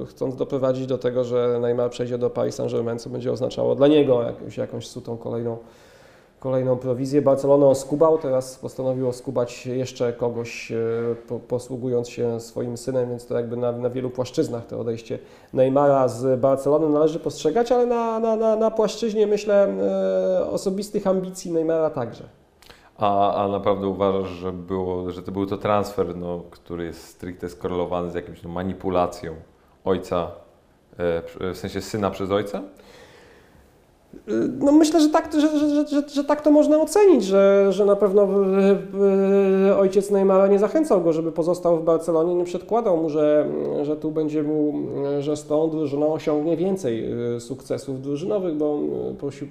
chcąc 0.07 0.37
doprowadzić 0.37 0.87
do 0.87 0.99
tego, 0.99 1.25
że 1.25 1.59
Neymar 1.61 1.91
przejdzie 1.91 2.19
do 2.19 2.31
Paris 2.31 2.55
Saint-Germain, 2.55 2.99
co 2.99 3.11
będzie 3.11 3.33
oznaczało 3.33 3.75
dla 3.75 3.89
niego 3.89 4.23
jakąś, 4.23 4.57
jakąś 4.57 4.87
sutą 4.87 5.17
kolejną 5.17 5.57
kolejną 6.43 6.77
prowizję. 6.77 7.23
Barcelona 7.23 7.67
oskubał, 7.67 8.19
teraz 8.19 8.57
postanowił 8.59 9.09
oskubać 9.09 9.67
jeszcze 9.67 10.13
kogoś, 10.13 10.73
e, 10.73 10.77
po, 11.29 11.39
posługując 11.39 12.09
się 12.09 12.41
swoim 12.41 12.77
synem, 12.77 13.09
więc 13.09 13.27
to 13.27 13.35
jakby 13.35 13.57
na, 13.57 13.73
na 13.73 13.91
wielu 13.91 14.11
płaszczyznach 14.11 14.67
to 14.67 14.81
odejście 14.81 15.19
Neymara 15.53 16.09
z 16.09 16.41
Barcelony 16.41 16.89
należy 16.89 17.19
postrzegać, 17.19 17.73
ale 17.73 17.87
na, 17.87 18.21
na, 18.21 18.37
na, 18.37 18.57
na 18.57 18.71
płaszczyźnie, 18.71 19.27
myślę, 19.27 19.69
e, 20.41 20.51
osobistych 20.51 21.07
ambicji 21.07 21.53
Neymara 21.53 21.91
także. 21.91 22.42
A, 23.03 23.35
a 23.35 23.49
naprawdę 23.49 23.87
uważasz, 23.87 24.29
że, 24.29 24.53
było, 24.53 25.11
że 25.11 25.23
to 25.23 25.33
był 25.33 25.47
to 25.47 25.57
transfer, 25.57 26.17
no, 26.17 26.43
który 26.51 26.85
jest 26.85 27.07
stricte 27.07 27.49
skorelowany 27.49 28.11
z 28.11 28.15
jakąś 28.15 28.43
no, 28.43 28.51
manipulacją 28.51 29.35
ojca, 29.85 30.31
e, 30.99 31.53
w 31.53 31.59
sensie 31.59 31.81
syna 31.81 32.11
przez 32.11 32.31
ojca? 32.31 32.63
No 34.59 34.73
myślę, 34.73 35.01
że 35.01 35.09
tak, 35.09 35.33
że, 35.33 35.59
że, 35.59 35.89
że, 35.89 36.09
że, 36.09 36.25
tak 36.25 36.41
to 36.41 36.51
można 36.51 36.81
ocenić, 36.81 37.25
że, 37.25 37.67
że 37.71 37.85
na 37.85 37.97
pewno 37.97 38.29
ojciec 39.79 40.11
Neymara 40.11 40.47
nie 40.47 40.59
zachęcał 40.59 41.01
go, 41.01 41.13
żeby 41.13 41.33
pozostał 41.33 41.77
w 41.77 41.85
Barcelonie, 41.85 42.35
nie 42.35 42.45
przedkładał 42.45 42.97
mu, 42.97 43.11
że, 43.11 43.49
że 43.83 43.97
tu 43.97 44.11
będzie 44.11 44.43
mu, 44.43 44.75
że 45.21 45.37
z 45.37 45.47
tą 45.47 45.71
drużyną 45.71 46.13
osiągnie 46.13 46.57
więcej 46.57 47.09
sukcesów 47.39 48.03
drużynowych, 48.03 48.57
bo 48.57 48.79
prosił, 49.19 49.49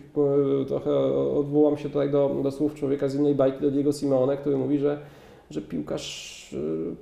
trochę 0.68 0.92
odwołam 1.38 1.78
się 1.78 1.90
tutaj 1.90 2.10
do, 2.10 2.36
do 2.44 2.52
słów 2.52 2.76
człowieka 2.76 3.08
z 3.08 3.16
innej 3.16 3.36
bajki, 3.36 3.62
do 3.62 3.72
Diego 3.72 3.92
Simeone, 3.92 4.38
który 4.38 4.58
mówi, 4.58 4.78
że, 4.78 5.00
że 5.50 5.62
piłkarz 5.62 6.41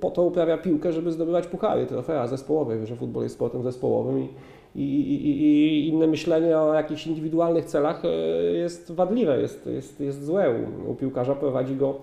po 0.00 0.10
to 0.10 0.22
uprawia 0.22 0.58
piłkę, 0.58 0.92
żeby 0.92 1.12
zdobywać 1.12 1.46
puchary, 1.46 1.86
trofea 1.86 2.26
zespołowe, 2.26 2.86
że 2.86 2.96
futbol 2.96 3.22
jest 3.22 3.34
sportem 3.34 3.62
zespołowym 3.62 4.18
i 4.18 4.28
i, 4.76 4.82
i, 4.82 5.28
i, 5.28 5.88
inne 5.88 6.06
myślenie 6.06 6.58
o 6.58 6.74
jakichś 6.74 7.06
indywidualnych 7.06 7.64
celach 7.64 8.04
e, 8.04 8.08
jest 8.52 8.92
wadliwe, 8.92 9.40
jest, 9.40 9.66
jest, 9.66 10.00
jest 10.00 10.24
złe. 10.24 10.54
U, 10.86 10.90
u 10.90 10.94
piłkarza 10.94 11.34
prowadzi 11.34 11.76
go 11.76 11.94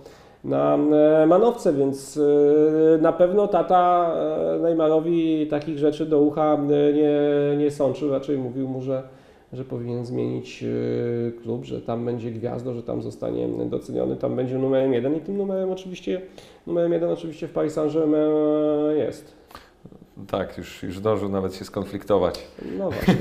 na 0.43 0.75
e, 0.75 1.25
manowce, 1.27 1.73
więc 1.73 2.19
e, 2.97 3.01
na 3.01 3.13
pewno 3.13 3.47
tata 3.47 4.13
Neymarowi 4.61 5.47
takich 5.47 5.77
rzeczy 5.77 6.05
do 6.05 6.19
ucha 6.19 6.57
nie, 6.93 7.57
nie 7.57 7.71
sączył, 7.71 8.11
raczej 8.11 8.37
mówił 8.37 8.67
mu, 8.67 8.81
że, 8.81 9.03
że 9.53 9.65
powinien 9.65 10.05
zmienić 10.05 10.63
klub, 11.43 11.65
że 11.65 11.81
tam 11.81 12.05
będzie 12.05 12.31
gwiazdo, 12.31 12.73
że 12.73 12.83
tam 12.83 13.01
zostanie 13.01 13.47
doceniony, 13.65 14.15
tam 14.15 14.35
będzie 14.35 14.57
numerem 14.57 14.93
jeden 14.93 15.15
i 15.15 15.19
tym 15.21 15.37
numerem 15.37 15.71
oczywiście, 15.71 16.21
numerem 16.67 16.93
jeden 16.93 17.09
oczywiście 17.09 17.47
w 17.47 17.51
Paris 17.51 17.73
Saint-Germain 17.73 18.97
jest. 18.97 19.33
Tak, 20.27 20.57
już, 20.57 20.83
już 20.83 20.97
zdążył 20.97 21.29
nawet 21.29 21.55
się 21.55 21.65
skonfliktować. 21.65 22.47
No 22.77 22.89
właśnie. 22.91 23.15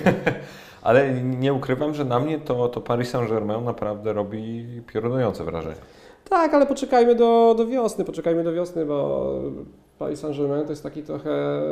Ale 0.82 1.12
nie 1.22 1.54
ukrywam, 1.54 1.94
że 1.94 2.04
na 2.04 2.20
mnie 2.20 2.38
to, 2.38 2.68
to 2.68 2.80
Paris 2.80 3.10
Saint-Germain 3.10 3.64
naprawdę 3.64 4.12
robi 4.12 4.66
piorunujące 4.92 5.44
wrażenie. 5.44 5.80
Tak, 6.28 6.54
ale 6.54 6.66
poczekajmy 6.66 7.14
do, 7.14 7.54
do 7.58 7.66
wiosny, 7.66 8.04
poczekajmy 8.04 8.44
do 8.44 8.52
wiosny, 8.52 8.86
bo 8.86 9.32
Paris 9.98 10.20
Saint-Germain 10.20 10.64
to 10.64 10.70
jest 10.70 10.82
taki 10.82 11.02
trochę 11.02 11.30
e, 11.30 11.62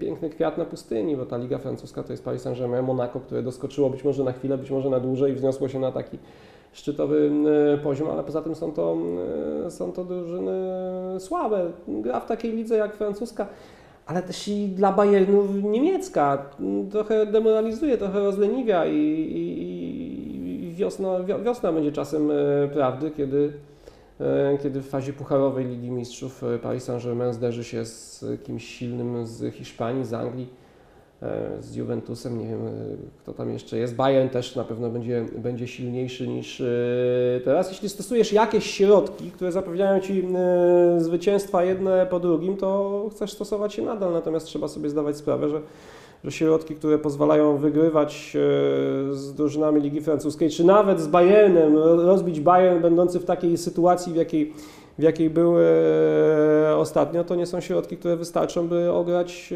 piękny 0.00 0.30
kwiat 0.30 0.58
na 0.58 0.64
pustyni, 0.64 1.16
bo 1.16 1.26
ta 1.26 1.36
Liga 1.36 1.58
Francuska 1.58 2.02
to 2.02 2.12
jest 2.12 2.24
Paris 2.24 2.42
Saint-Germain, 2.42 2.84
Monaco, 2.84 3.20
które 3.20 3.42
doskoczyło 3.42 3.90
być 3.90 4.04
może 4.04 4.24
na 4.24 4.32
chwilę, 4.32 4.58
być 4.58 4.70
może 4.70 4.90
na 4.90 5.00
dłużej 5.00 5.32
i 5.32 5.34
wzniosło 5.34 5.68
się 5.68 5.78
na 5.78 5.92
taki 5.92 6.18
szczytowy 6.72 7.30
e, 7.74 7.78
poziom, 7.78 8.10
ale 8.10 8.24
poza 8.24 8.42
tym 8.42 8.54
są 8.54 8.72
to, 8.72 8.96
e, 9.66 9.70
są 9.70 9.92
to 9.92 10.04
drużyny 10.04 10.52
słabe. 11.18 11.70
Gra 11.88 12.20
w 12.20 12.26
takiej 12.26 12.52
lidze 12.52 12.76
jak 12.76 12.96
francuska 12.96 13.46
ale 14.06 14.22
też 14.22 14.48
i 14.48 14.68
dla 14.68 14.92
Bayernu 14.92 15.46
niemiecka. 15.62 16.50
Trochę 16.90 17.26
demoralizuje, 17.26 17.98
trochę 17.98 18.20
rozleniwia 18.20 18.86
i, 18.86 18.96
i, 18.96 20.64
i 20.70 20.74
wiosna, 20.74 21.08
wiosna 21.44 21.72
będzie 21.72 21.92
czasem 21.92 22.30
prawdy, 22.72 23.10
kiedy, 23.10 23.52
kiedy 24.62 24.80
w 24.80 24.88
fazie 24.88 25.12
pucharowej 25.12 25.66
Ligi 25.66 25.90
Mistrzów 25.90 26.44
e, 26.44 26.58
Paris 26.58 26.84
Saint-Germain 26.84 27.32
zderzy 27.32 27.64
się 27.64 27.84
z 27.84 28.24
kimś 28.42 28.64
silnym 28.64 29.26
z 29.26 29.54
Hiszpanii, 29.54 30.04
z 30.04 30.12
Anglii 30.12 30.60
E, 31.22 31.62
z 31.62 31.74
Juventusem, 31.74 32.38
nie 32.38 32.46
wiem 32.46 32.66
e, 32.66 32.70
kto 33.18 33.32
tam 33.32 33.50
jeszcze 33.50 33.78
jest. 33.78 33.94
Bayern 33.94 34.28
też 34.28 34.56
na 34.56 34.64
pewno 34.64 34.90
będzie, 34.90 35.26
będzie 35.38 35.66
silniejszy 35.66 36.28
niż 36.28 36.60
e, 36.60 36.64
teraz. 37.44 37.70
Jeśli 37.70 37.88
stosujesz 37.88 38.32
jakieś 38.32 38.66
środki, 38.66 39.30
które 39.30 39.52
zapewniają 39.52 40.00
Ci 40.00 40.28
zwycięstwa 40.98 41.64
jedne 41.64 42.06
po 42.10 42.20
drugim, 42.20 42.56
to 42.56 43.08
chcesz 43.10 43.32
stosować 43.32 43.78
je 43.78 43.84
nadal, 43.84 44.12
natomiast 44.12 44.46
trzeba 44.46 44.68
sobie 44.68 44.90
zdawać 44.90 45.16
sprawę, 45.16 45.48
że 45.48 45.60
że 46.24 46.30
środki, 46.30 46.74
które 46.74 46.98
pozwalają 46.98 47.56
wygrywać 47.56 48.36
z 49.10 49.34
drużynami 49.34 49.80
Ligi 49.80 50.00
Francuskiej, 50.00 50.50
czy 50.50 50.64
nawet 50.64 51.00
z 51.00 51.06
Bayernem, 51.06 51.76
rozbić 51.78 52.40
Bayern 52.40 52.82
będący 52.82 53.20
w 53.20 53.24
takiej 53.24 53.58
sytuacji, 53.58 54.12
w 54.12 54.16
jakiej 54.16 54.52
w 55.00 55.02
jakiej 55.02 55.30
były 55.30 55.64
e, 56.70 56.76
ostatnio, 56.76 57.24
to 57.24 57.34
nie 57.34 57.46
są 57.46 57.60
środki, 57.60 57.96
które 57.96 58.16
wystarczą, 58.16 58.68
by 58.68 58.92
ograć 58.92 59.54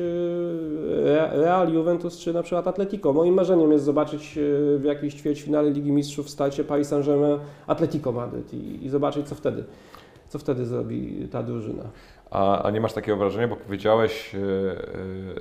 e, 1.06 1.38
Real, 1.40 1.72
Juventus 1.72 2.18
czy 2.18 2.32
na 2.32 2.42
przykład 2.42 2.68
Atletico. 2.68 3.12
Moim 3.12 3.34
marzeniem 3.34 3.72
jest 3.72 3.84
zobaczyć 3.84 4.38
e, 4.38 4.78
w 4.78 4.84
jakiejś 4.84 5.14
ćwierćfinale 5.14 5.70
Ligi 5.70 5.92
Mistrzów 5.92 6.30
starcie 6.30 6.64
Paris 6.64 6.88
Saint-Germain 6.88 7.38
Atletico 7.66 8.12
Madryt 8.12 8.54
i, 8.54 8.84
i 8.84 8.88
zobaczyć 8.88 9.28
co 9.28 9.34
wtedy, 9.34 9.64
co 10.28 10.38
wtedy 10.38 10.66
zrobi 10.66 11.28
ta 11.30 11.42
drużyna. 11.42 11.82
A, 12.34 12.62
a, 12.62 12.70
nie 12.70 12.80
masz 12.80 12.92
takiego 12.92 13.16
wrażenia, 13.16 13.48
bo 13.48 13.56
powiedziałeś, 13.56 14.34
yy, 14.34 14.40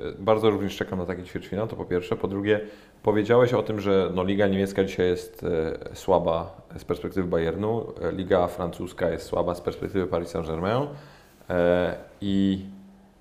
yy, 0.03 0.15
bardzo 0.19 0.49
również 0.49 0.77
czekam 0.77 0.99
na 0.99 1.05
taki 1.05 1.23
ćwierćfinał, 1.23 1.67
to 1.67 1.75
po 1.75 1.85
pierwsze. 1.85 2.15
Po 2.15 2.27
drugie, 2.27 2.59
powiedziałeś 3.03 3.53
o 3.53 3.63
tym, 3.63 3.79
że 3.79 4.11
no, 4.15 4.23
Liga 4.23 4.47
Niemiecka 4.47 4.83
dzisiaj 4.83 5.07
jest 5.07 5.43
yy, 5.43 5.95
słaba 5.95 6.61
z 6.77 6.85
perspektywy 6.85 7.27
Bayernu, 7.27 7.93
Liga 8.11 8.47
Francuska 8.47 9.09
jest 9.09 9.25
słaba 9.25 9.55
z 9.55 9.61
perspektywy 9.61 10.07
Paris 10.07 10.29
Saint-Germain 10.29 10.87
i 12.21 12.65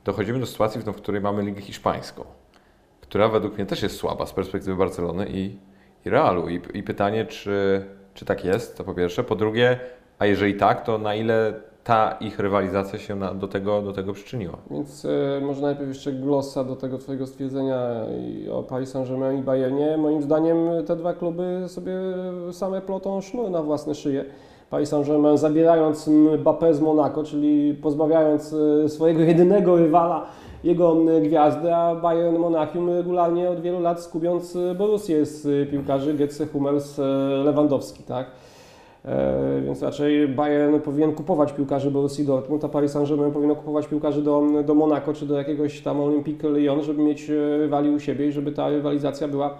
dochodzimy 0.05 0.41
do 0.41 0.47
sytuacji, 0.47 0.81
w 0.81 0.93
której 0.93 1.21
mamy 1.21 1.43
Ligę 1.43 1.61
Hiszpańską, 1.61 2.25
która 3.01 3.29
według 3.29 3.55
mnie 3.55 3.67
też 3.67 3.83
jest 3.83 3.97
słaba 3.97 4.27
z 4.27 4.33
perspektywy 4.33 4.77
Barcelony 4.77 5.27
i, 5.29 5.57
i 6.07 6.11
Realu. 6.11 6.49
I, 6.49 6.61
I 6.75 6.83
pytanie, 6.83 7.27
czy, 7.27 7.85
czy 8.15 8.25
tak 8.25 8.45
jest, 8.45 8.79
to 8.79 8.85
po 8.85 8.95
pierwsze. 8.95 9.25
Po 9.25 9.37
drugie, 9.37 9.81
a 10.19 10.27
jeżeli 10.27 10.55
tak, 10.55 10.85
to 10.85 10.99
na 10.99 11.15
ile 11.15 11.55
ta 11.85 12.17
ich 12.21 12.39
rywalizacja 12.39 12.99
się 12.99 13.17
na, 13.17 13.35
do, 13.35 13.49
tego, 13.49 13.83
do 13.83 13.93
tego 13.93 14.13
przyczyniła. 14.13 14.57
Więc 14.71 15.05
e, 15.05 15.41
może 15.41 15.63
najpierw 15.63 15.89
jeszcze 15.89 16.13
glosa 16.13 16.65
do 16.65 16.77
tego 16.77 16.99
Twojego 16.99 17.27
stwierdzenia 17.27 17.79
o 18.53 18.63
Paris 18.63 18.91
Saint-Germain 18.91 19.39
i 19.39 19.43
Bayernie. 19.43 19.97
Moim 19.97 20.23
zdaniem 20.23 20.57
te 20.87 20.97
dwa 20.97 21.15
kluby 21.15 21.65
sobie 21.67 21.93
same 22.53 22.81
plotą 22.81 23.21
sznur 23.21 23.51
na 23.51 23.63
własne 23.63 23.95
szyje. 23.95 24.25
Paris 24.71 24.89
Saint-Germain 24.89 25.39
zabierając 25.39 26.09
Mbappé 26.09 26.75
z 26.75 26.81
Monaco, 26.81 27.25
czyli 27.25 27.75
pozbawiając 27.75 28.55
e, 28.85 28.89
swojego 28.89 29.21
jedynego 29.21 29.77
rywala 29.77 30.27
jego 30.65 30.97
gwiazdy, 31.23 31.75
a 31.75 31.95
Bayern 31.95 32.37
Monachium 32.37 32.91
regularnie 32.91 33.51
od 33.51 33.61
wielu 33.61 33.81
lat 33.81 34.01
skubiąc 34.01 34.59
Borussię 34.79 35.27
z 35.27 35.71
piłkarzy 35.71 36.15
Getze, 36.15 36.47
Hummels, 36.47 36.99
e, 36.99 37.03
Lewandowski, 37.45 38.03
tak? 38.03 38.27
E, 39.05 39.61
więc 39.65 39.83
raczej 39.83 40.29
Bayern 40.29 40.81
powinien 40.81 41.13
kupować 41.13 41.53
piłkarzy 41.53 41.91
Borussii 41.91 42.25
Dortmund, 42.25 42.65
a 42.65 42.69
Paris 42.69 42.93
Saint-Germain 42.93 43.33
powinien 43.33 43.57
kupować 43.57 43.87
piłkarzy 43.87 44.23
do, 44.23 44.43
do 44.65 44.75
Monaco 44.75 45.15
czy 45.15 45.27
do 45.27 45.39
jakiegoś 45.39 45.81
tam 45.81 46.01
Olympique 46.01 46.51
Lyon, 46.51 46.83
żeby 46.83 47.03
mieć 47.03 47.31
e, 47.31 47.59
rywali 47.59 47.91
u 47.91 48.01
siebie 48.01 48.27
i 48.27 48.33
żeby 48.33 48.53
ta 48.53 48.69
rywalizacja 48.69 49.29
była 49.29 49.59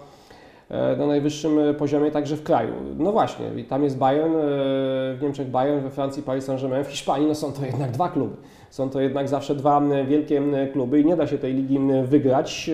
e, 0.69 0.95
na 0.97 1.07
najwyższym 1.07 1.51
poziomie 1.77 2.11
także 2.11 2.35
w 2.35 2.43
kraju. 2.43 2.73
No 2.97 3.11
właśnie, 3.11 3.45
tam 3.69 3.83
jest 3.83 3.97
Bayern, 3.97 4.33
w 4.35 5.19
Niemczech 5.21 5.47
Bayern, 5.47 5.79
we 5.79 5.89
Francji 5.89 6.23
Paris 6.23 6.45
Saint-Germain, 6.45 6.83
w 6.83 6.87
Hiszpanii 6.87 7.27
no 7.27 7.35
są 7.35 7.51
to 7.51 7.65
jednak 7.65 7.91
dwa 7.91 8.09
kluby. 8.09 8.35
Są 8.69 8.89
to 8.89 9.01
jednak 9.01 9.27
zawsze 9.27 9.55
dwa 9.55 9.81
wielkie 10.07 10.41
kluby 10.73 10.99
i 10.99 11.05
nie 11.05 11.15
da 11.15 11.27
się 11.27 11.37
tej 11.37 11.53
ligi 11.53 11.79
wygrać 12.03 12.69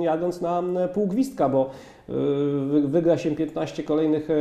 jadąc 0.00 0.40
na 0.40 0.62
pół 0.94 1.06
gwizdka, 1.06 1.48
bo 1.48 1.70
wygra 2.84 3.18
się 3.18 3.30
15 3.30 3.82
kolejnych 3.82 4.28
e, 4.30 4.34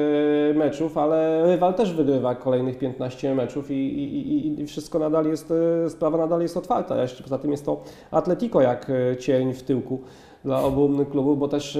meczów, 0.53 0.97
ale 0.97 1.43
rywal 1.45 1.73
też 1.73 1.93
wygrywa 1.93 2.35
kolejnych 2.35 2.77
15 2.77 3.35
meczów 3.35 3.71
i, 3.71 3.73
i, 3.73 4.61
i 4.61 4.67
wszystko 4.67 4.99
nadal 4.99 5.25
jest, 5.25 5.53
e, 5.85 5.89
sprawa 5.89 6.17
nadal 6.17 6.41
jest 6.41 6.57
otwarta. 6.57 6.95
Poza 7.23 7.37
tym 7.37 7.51
jest 7.51 7.65
to 7.65 7.83
Atletico 8.11 8.61
jak 8.61 8.89
e, 8.89 9.17
cień 9.17 9.53
w 9.53 9.63
tyłku 9.63 10.01
dla 10.45 10.63
obu 10.63 11.05
klubów, 11.05 11.39
bo 11.39 11.47
też, 11.47 11.79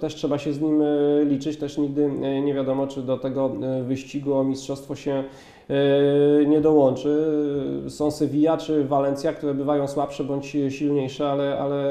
też 0.00 0.14
trzeba 0.14 0.38
się 0.38 0.52
z 0.52 0.60
nim 0.60 0.82
liczyć. 1.24 1.58
Też 1.58 1.78
nigdy 1.78 2.10
nie 2.44 2.54
wiadomo, 2.54 2.86
czy 2.86 3.02
do 3.02 3.18
tego 3.18 3.50
wyścigu 3.82 4.34
o 4.34 4.44
mistrzostwo 4.44 4.94
się 4.94 5.24
nie 6.46 6.60
dołączy. 6.60 7.26
Są 7.88 8.10
Sevilla 8.10 8.56
czy 8.56 8.84
Valencia, 8.84 9.32
które 9.32 9.54
bywają 9.54 9.88
słabsze 9.88 10.24
bądź 10.24 10.56
silniejsze, 10.68 11.30
ale, 11.30 11.58
ale 11.58 11.84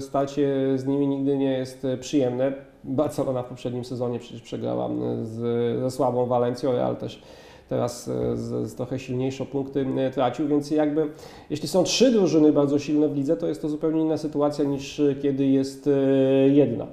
starcie 0.00 0.72
z 0.76 0.86
nimi 0.86 1.08
nigdy 1.08 1.36
nie 1.36 1.52
jest 1.52 1.86
przyjemne. 2.00 2.52
Barcelona 2.84 3.42
w 3.42 3.46
poprzednim 3.46 3.84
sezonie 3.84 4.18
przecież 4.18 4.42
przegrała 4.42 4.90
z, 5.22 5.38
ze 5.80 5.90
słabą 5.90 6.26
Valencją, 6.26 6.72
Real 6.72 6.96
też 6.96 7.22
teraz 7.68 8.04
z, 8.34 8.38
z, 8.68 8.74
trochę 8.74 8.98
silniejszą 8.98 9.46
punkty 9.46 9.86
tracił, 10.14 10.48
więc 10.48 10.70
jakby 10.70 11.06
jeśli 11.50 11.68
są 11.68 11.84
trzy 11.84 12.10
drużyny 12.10 12.52
bardzo 12.52 12.78
silne 12.78 13.08
w 13.08 13.16
lidze, 13.16 13.36
to 13.36 13.46
jest 13.46 13.62
to 13.62 13.68
zupełnie 13.68 14.02
inna 14.02 14.16
sytuacja 14.16 14.64
niż 14.64 15.02
kiedy 15.22 15.46
jest 15.46 15.86
e, 15.86 15.90
jedna. 16.48 16.86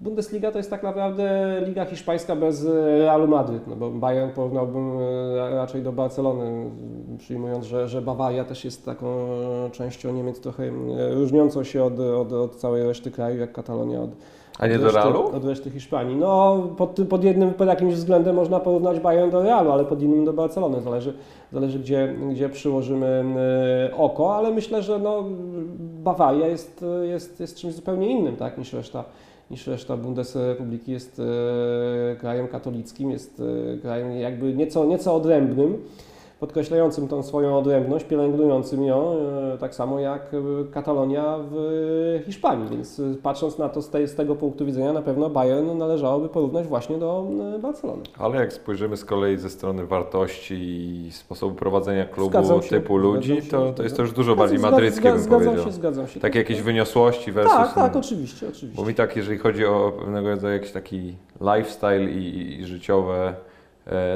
Bundesliga 0.00 0.50
to 0.52 0.58
jest 0.58 0.70
tak 0.70 0.82
naprawdę 0.82 1.56
liga 1.66 1.84
hiszpańska 1.84 2.36
bez 2.36 2.66
Realu 2.98 3.28
Madryt, 3.28 3.66
no 3.66 3.76
bo 3.76 3.90
Bayern 3.90 4.30
porównałbym 4.30 4.98
e, 4.98 5.50
raczej 5.50 5.82
do 5.82 5.92
Barcelony, 5.92 6.70
przyjmując, 7.18 7.64
że, 7.64 7.88
że 7.88 8.02
Bawaria 8.02 8.44
też 8.44 8.64
jest 8.64 8.84
taką 8.84 9.28
częścią 9.72 10.12
Niemiec 10.12 10.40
trochę 10.40 10.64
e, 10.64 10.70
różniącą 11.14 11.64
się 11.64 11.84
od, 11.84 12.00
od, 12.00 12.32
od 12.32 12.56
całej 12.56 12.82
reszty 12.82 13.10
kraju, 13.10 13.40
jak 13.40 13.52
Katalonia 13.52 14.00
od, 14.00 14.10
a 14.58 14.66
nie 14.66 14.78
do 14.78 14.90
Realu? 14.90 15.36
Od 15.36 15.44
reszty 15.44 15.70
Hiszpanii. 15.70 16.16
No, 16.16 16.58
pod, 16.76 17.00
pod 17.08 17.24
jednym, 17.24 17.54
pod 17.54 17.68
jakimś 17.68 17.94
względem 17.94 18.36
można 18.36 18.60
porównać 18.60 19.00
Bayern 19.00 19.30
do 19.30 19.42
Realu, 19.42 19.70
ale 19.70 19.84
pod 19.84 20.02
innym 20.02 20.24
do 20.24 20.32
Barcelony. 20.32 20.80
Zależy, 20.80 21.14
zależy 21.52 21.78
gdzie, 21.78 22.14
gdzie 22.30 22.48
przyłożymy 22.48 23.24
e, 23.90 23.96
oko, 23.96 24.36
ale 24.36 24.50
myślę, 24.50 24.82
że 24.82 24.98
no, 24.98 25.24
Bawaria 25.78 26.46
jest, 26.46 26.84
jest, 27.02 27.40
jest 27.40 27.56
czymś 27.56 27.74
zupełnie 27.74 28.10
innym 28.10 28.36
tak, 28.36 28.58
niż 28.58 28.72
reszta 28.72 29.04
niż 29.50 29.66
reszta 29.66 29.96
Bundesrepubliki, 29.96 30.92
jest 30.92 31.20
e, 32.12 32.16
krajem 32.16 32.48
katolickim, 32.48 33.10
jest 33.10 33.42
e, 33.74 33.78
krajem 33.78 34.12
jakby 34.12 34.54
nieco, 34.54 34.84
nieco 34.84 35.14
odrębnym, 35.14 35.78
podkreślającym 36.40 37.08
tą 37.08 37.22
swoją 37.22 37.58
odrębność, 37.58 38.04
pielęgnującym 38.04 38.84
ją, 38.84 39.16
e, 39.54 39.58
tak 39.58 39.74
samo 39.74 40.00
jak 40.00 40.22
e, 40.34 40.64
Katalonia 40.72 41.38
w 41.50 42.22
Hiszpanii. 42.26 42.68
Więc 42.70 43.00
e, 43.00 43.02
patrząc 43.22 43.58
na 43.58 43.68
to 43.68 43.82
z, 43.82 43.90
tej, 43.90 44.08
z 44.08 44.14
tego 44.14 44.36
punktu 44.36 44.66
widzenia, 44.66 44.92
na 44.92 45.02
pewno 45.02 45.30
Bayern 45.30 45.78
należałoby 45.78 46.28
porównać 46.28 46.66
właśnie 46.66 46.98
do 46.98 47.26
Barcelony. 47.62 48.02
Ale 48.18 48.36
jak 48.36 48.52
spojrzymy 48.52 48.96
z 48.96 49.04
kolei 49.04 49.36
ze 49.36 49.50
strony 49.50 49.86
wartości 49.86 50.54
i 50.54 51.12
sposobu 51.12 51.54
prowadzenia 51.54 52.06
klubu 52.06 52.30
Zgadzam 52.30 52.62
się, 52.62 52.68
typu 52.68 52.96
ludzi, 52.96 53.40
zgadzam 53.40 53.44
się, 53.44 53.50
to, 53.50 53.56
to 53.58 53.66
zgadzam 53.66 53.84
jest 53.84 53.96
to 53.96 54.02
już 54.02 54.12
dużo 54.12 54.32
Zgadzam- 54.32 54.38
bardziej 54.38 54.58
zgadzam- 54.58 54.70
madryckie, 54.70 55.10
bym 55.10 55.18
zgadzam 55.18 55.44
powiedział. 55.44 55.66
się, 55.66 55.72
zgadzam 55.72 56.08
się. 56.08 56.20
Takie 56.20 56.38
jakieś 56.38 56.62
wyniosłości 56.62 57.32
versus... 57.32 57.52
Tak, 57.52 57.74
tak, 57.74 57.96
oczywiście, 57.96 58.48
oczywiście. 58.48 58.82
Bo 58.82 58.88
mi 58.88 58.94
tak, 58.94 59.16
jeżeli 59.16 59.38
chodzi 59.38 59.66
o 59.66 59.92
pewnego 59.98 60.28
rodzaju 60.28 60.52
jakiś 60.54 60.72
taki 60.72 61.14
lifestyle 61.40 62.04
i, 62.04 62.60
i 62.60 62.66
życiowe, 62.66 63.34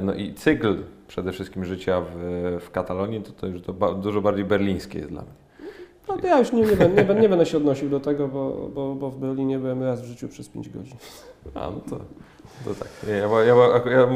no 0.03 0.15
i 0.15 0.35
cykl 0.35 0.77
przede 1.09 1.33
wszystkim 1.33 1.65
życia 1.65 2.01
w, 2.01 2.59
w 2.61 2.71
Katalonii, 2.71 3.23
to 3.23 3.33
to 3.33 3.47
już 3.47 3.63
to 3.63 3.73
ba, 3.73 3.95
dużo 3.95 4.21
bardziej 4.21 4.45
berlińskie 4.45 4.99
jest 4.99 5.11
dla 5.11 5.23
mnie. 5.23 5.33
No 6.09 6.17
to 6.17 6.27
ja 6.27 6.39
już 6.39 6.53
nie, 6.53 6.63
nie, 6.63 6.77
będę, 6.77 6.89
nie, 6.89 7.05
będę, 7.05 7.23
nie 7.23 7.29
będę 7.29 7.47
się 7.47 7.57
odnosił 7.57 7.89
do 7.89 8.01
tego, 8.01 8.29
bo, 8.29 8.71
bo, 8.75 8.95
bo 8.95 9.11
w 9.11 9.19
Berlinie 9.19 9.59
byłem 9.59 9.83
raz 9.83 10.03
w 10.03 10.05
życiu 10.05 10.29
przez 10.29 10.49
5 10.49 10.69
godzin. 10.69 10.97
A, 11.55 11.71
no 11.71 11.81
to, 11.91 11.97
to 12.65 12.75
tak. 12.79 12.89
Nie, 13.09 13.13
ja, 13.13 13.29
ja, 13.45 13.55
ja, 13.99 14.07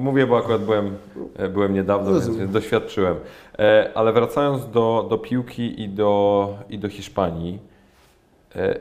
mówię, 0.00 0.26
bo 0.26 0.38
akurat 0.38 0.64
byłem, 0.64 0.96
e, 1.36 1.48
byłem 1.48 1.74
niedawno, 1.74 2.10
Rozumiem. 2.10 2.40
więc 2.40 2.52
doświadczyłem. 2.52 3.16
E, 3.58 3.90
ale 3.94 4.12
wracając 4.12 4.70
do, 4.70 5.06
do 5.10 5.18
piłki 5.18 5.82
i 5.82 5.88
do, 5.88 6.54
i 6.68 6.78
do 6.78 6.88
Hiszpanii, 6.88 7.58
e, 8.56 8.78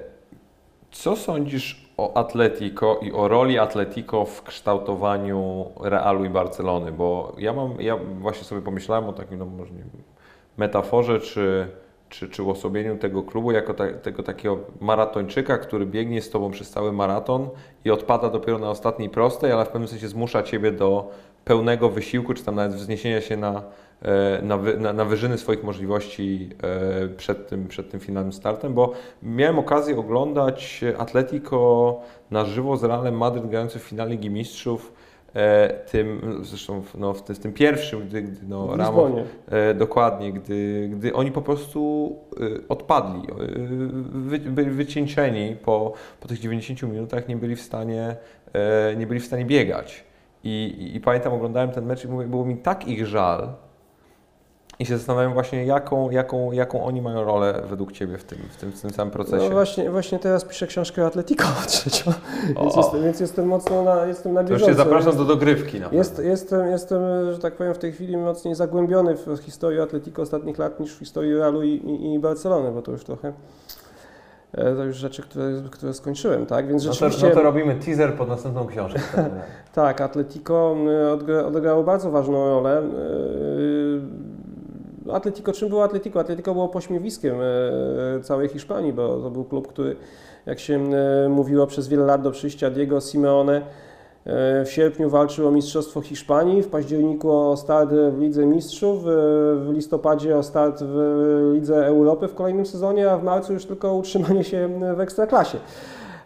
co 0.91 1.15
sądzisz 1.15 1.84
o 1.97 2.17
Atletico 2.17 2.99
i 3.01 3.11
o 3.11 3.27
roli 3.27 3.59
Atletico 3.59 4.25
w 4.25 4.43
kształtowaniu 4.43 5.65
Realu 5.81 6.25
i 6.25 6.29
Barcelony? 6.29 6.91
Bo 6.91 7.35
ja 7.37 7.53
mam, 7.53 7.81
ja 7.81 7.97
właśnie 7.97 8.43
sobie 8.43 8.61
pomyślałem 8.61 9.09
o 9.09 9.13
takim, 9.13 9.39
no 9.39 9.45
może 9.45 9.73
nie 9.73 9.83
metaforze 10.57 11.19
czy, 11.19 11.67
czy, 12.09 12.29
czy 12.29 12.43
uosobieniu 12.43 12.97
tego 12.97 13.23
klubu 13.23 13.51
jako 13.51 13.73
ta, 13.73 13.93
tego 13.93 14.23
takiego 14.23 14.57
maratończyka, 14.81 15.57
który 15.57 15.85
biegnie 15.85 16.21
z 16.21 16.29
Tobą 16.29 16.51
przez 16.51 16.69
cały 16.69 16.93
maraton 16.93 17.49
i 17.85 17.91
odpada 17.91 18.29
dopiero 18.29 18.59
na 18.59 18.69
ostatniej 18.69 19.09
prostej, 19.09 19.51
ale 19.51 19.65
w 19.65 19.69
pewnym 19.69 19.87
sensie 19.87 20.07
zmusza 20.07 20.43
Ciebie 20.43 20.71
do 20.71 21.11
pełnego 21.45 21.89
wysiłku, 21.89 22.33
czy 22.33 22.43
tam 22.43 22.55
nawet 22.55 22.73
wzniesienia 22.73 23.21
się 23.21 23.37
na, 23.37 23.63
na, 24.43 24.57
wy, 24.57 24.77
na, 24.77 24.93
na 24.93 25.05
wyżyny 25.05 25.37
swoich 25.37 25.63
możliwości 25.63 26.49
e, 26.63 27.07
przed 27.07 27.47
tym, 27.47 27.67
przed 27.67 27.89
tym 27.91 27.99
finalnym 27.99 28.33
startem, 28.33 28.73
bo 28.73 28.91
miałem 29.23 29.59
okazję 29.59 29.97
oglądać 29.97 30.81
Atletico 30.97 31.99
na 32.31 32.45
żywo 32.45 32.77
z 32.77 32.83
Realem 32.83 33.17
Madryt 33.17 33.47
grający 33.49 33.79
w 33.79 33.83
finale 33.83 34.09
Ligi 34.09 34.29
Mistrzów, 34.29 34.93
e, 35.35 35.69
tym, 35.91 36.39
zresztą 36.41 36.81
w- 36.81 36.95
no, 36.97 37.13
w, 37.13 37.23
tym, 37.23 37.35
w 37.35 37.39
tym 37.39 37.53
pierwszym, 37.53 38.07
gdy, 38.07 38.21
gdy 38.21 38.39
no, 38.47 38.75
Ramos. 38.77 39.11
E, 39.49 39.73
dokładnie, 39.73 40.33
gdy, 40.33 40.89
gdy 40.93 41.13
oni 41.13 41.31
po 41.31 41.41
prostu 41.41 42.15
e, 42.39 42.67
odpadli, 42.69 43.21
e, 43.31 43.33
wy, 44.11 44.39
byli 44.39 44.69
wycieńczeni 44.71 45.55
po, 45.55 45.93
po 46.19 46.27
tych 46.27 46.39
90 46.39 46.83
minutach, 46.93 47.27
nie 47.27 47.35
byli 47.35 47.55
w 47.55 47.61
stanie, 47.61 48.15
e, 48.53 48.95
nie 48.95 49.07
byli 49.07 49.19
w 49.19 49.25
stanie 49.25 49.45
biegać. 49.45 50.03
I, 50.43 50.75
i, 50.79 50.95
I 50.95 50.99
pamiętam, 50.99 51.33
oglądałem 51.33 51.71
ten 51.71 51.85
mecz 51.85 52.05
i 52.05 52.07
mówię, 52.07 52.27
było 52.27 52.45
mi 52.45 52.57
tak 52.57 52.87
ich 52.87 53.05
żal. 53.05 53.49
I 54.79 54.85
się 54.85 54.97
zastanawiam 54.97 55.33
właśnie, 55.33 55.65
jaką, 55.65 56.11
jaką, 56.11 56.51
jaką 56.51 56.83
oni 56.83 57.01
mają 57.01 57.23
rolę 57.23 57.61
według 57.69 57.91
Ciebie 57.91 58.17
w 58.17 58.23
tym, 58.23 58.37
w 58.51 58.55
tym, 58.57 58.71
w 58.71 58.81
tym 58.81 58.89
samym 58.91 59.11
procesie. 59.11 59.43
No 59.45 59.49
właśnie, 59.49 59.89
właśnie 59.89 60.19
teraz 60.19 60.45
piszę 60.45 60.67
książkę 60.67 61.03
o 61.03 61.07
Atletico 61.07 61.45
trzecią, 61.67 62.11
więc 62.47 62.75
O. 62.77 62.81
jestem, 62.81 63.03
więc 63.03 63.19
jestem 63.19 63.45
mocno 63.47 63.83
na, 63.83 64.05
jestem 64.05 64.33
na 64.33 64.43
to 64.43 64.49
już 64.53 64.61
bieżąco. 64.61 64.71
się 64.73 64.77
zapraszam 64.77 65.07
Jest- 65.07 65.17
do 65.17 65.25
dogrywki 65.25 65.79
na 65.79 65.87
Jest, 65.91 66.15
pewno. 66.15 66.31
jestem, 66.31 66.67
jestem, 66.71 67.01
że 67.33 67.39
tak 67.39 67.53
powiem, 67.55 67.73
w 67.73 67.77
tej 67.77 67.91
chwili 67.91 68.17
mocniej 68.17 68.55
zagłębiony 68.55 69.15
w 69.15 69.37
historię 69.41 69.81
Atletico 69.83 70.21
ostatnich 70.21 70.57
lat 70.57 70.79
niż 70.79 70.95
w 70.95 70.99
historii 70.99 71.33
Realu 71.35 71.63
i, 71.63 71.69
i, 71.69 72.13
i 72.13 72.19
Barcelony, 72.19 72.71
bo 72.71 72.81
to 72.81 72.91
już 72.91 73.03
trochę 73.03 73.33
e, 74.53 74.75
to 74.75 74.83
już 74.83 74.95
rzeczy, 74.97 75.21
które, 75.21 75.45
które 75.71 75.93
skończyłem, 75.93 76.45
tak? 76.45 76.67
Więc 76.67 76.83
No 76.83 76.89
to, 76.89 76.93
rzeczywiście 76.93 77.29
no 77.29 77.35
to 77.35 77.41
robimy 77.41 77.75
teaser 77.75 78.13
pod 78.13 78.27
następną 78.29 78.67
książkę. 78.67 78.99
tak, 79.73 80.01
Atletico 80.01 80.75
odgra, 81.13 81.45
odegrało 81.45 81.83
bardzo 81.83 82.11
ważną 82.11 82.45
rolę. 82.49 82.81
Atletico, 85.13 85.53
czym 85.53 85.69
było 85.69 85.83
Atletico? 85.83 86.19
Atletico 86.19 86.53
było 86.53 86.69
pośmiewiskiem 86.69 87.35
y, 87.41 88.23
całej 88.23 88.49
Hiszpanii, 88.49 88.93
bo 88.93 89.17
to 89.17 89.29
był 89.31 89.43
klub, 89.43 89.67
który, 89.67 89.95
jak 90.45 90.59
się 90.59 90.89
y, 91.25 91.29
mówiło 91.29 91.67
przez 91.67 91.87
wiele 91.87 92.05
lat 92.05 92.21
do 92.21 92.31
przyjścia 92.31 92.69
Diego 92.69 93.01
Simeone, 93.01 93.57
y, 93.57 93.61
w 94.65 94.71
sierpniu 94.71 95.09
walczył 95.09 95.47
o 95.47 95.51
Mistrzostwo 95.51 96.01
Hiszpanii, 96.01 96.63
w 96.63 96.67
październiku 96.67 97.31
o 97.31 97.57
start 97.57 97.89
w 97.89 98.19
Lidze 98.19 98.45
Mistrzów, 98.45 99.03
w 99.03 99.69
listopadzie 99.73 100.37
o 100.37 100.43
start 100.43 100.83
w 100.83 101.51
Lidze 101.53 101.87
Europy 101.87 102.27
w 102.27 102.35
kolejnym 102.35 102.65
sezonie, 102.65 103.11
a 103.11 103.17
w 103.17 103.23
marcu 103.23 103.53
już 103.53 103.65
tylko 103.65 103.93
utrzymanie 103.93 104.43
się 104.43 104.69
w 104.95 104.99
Ekstraklasie. 104.99 105.57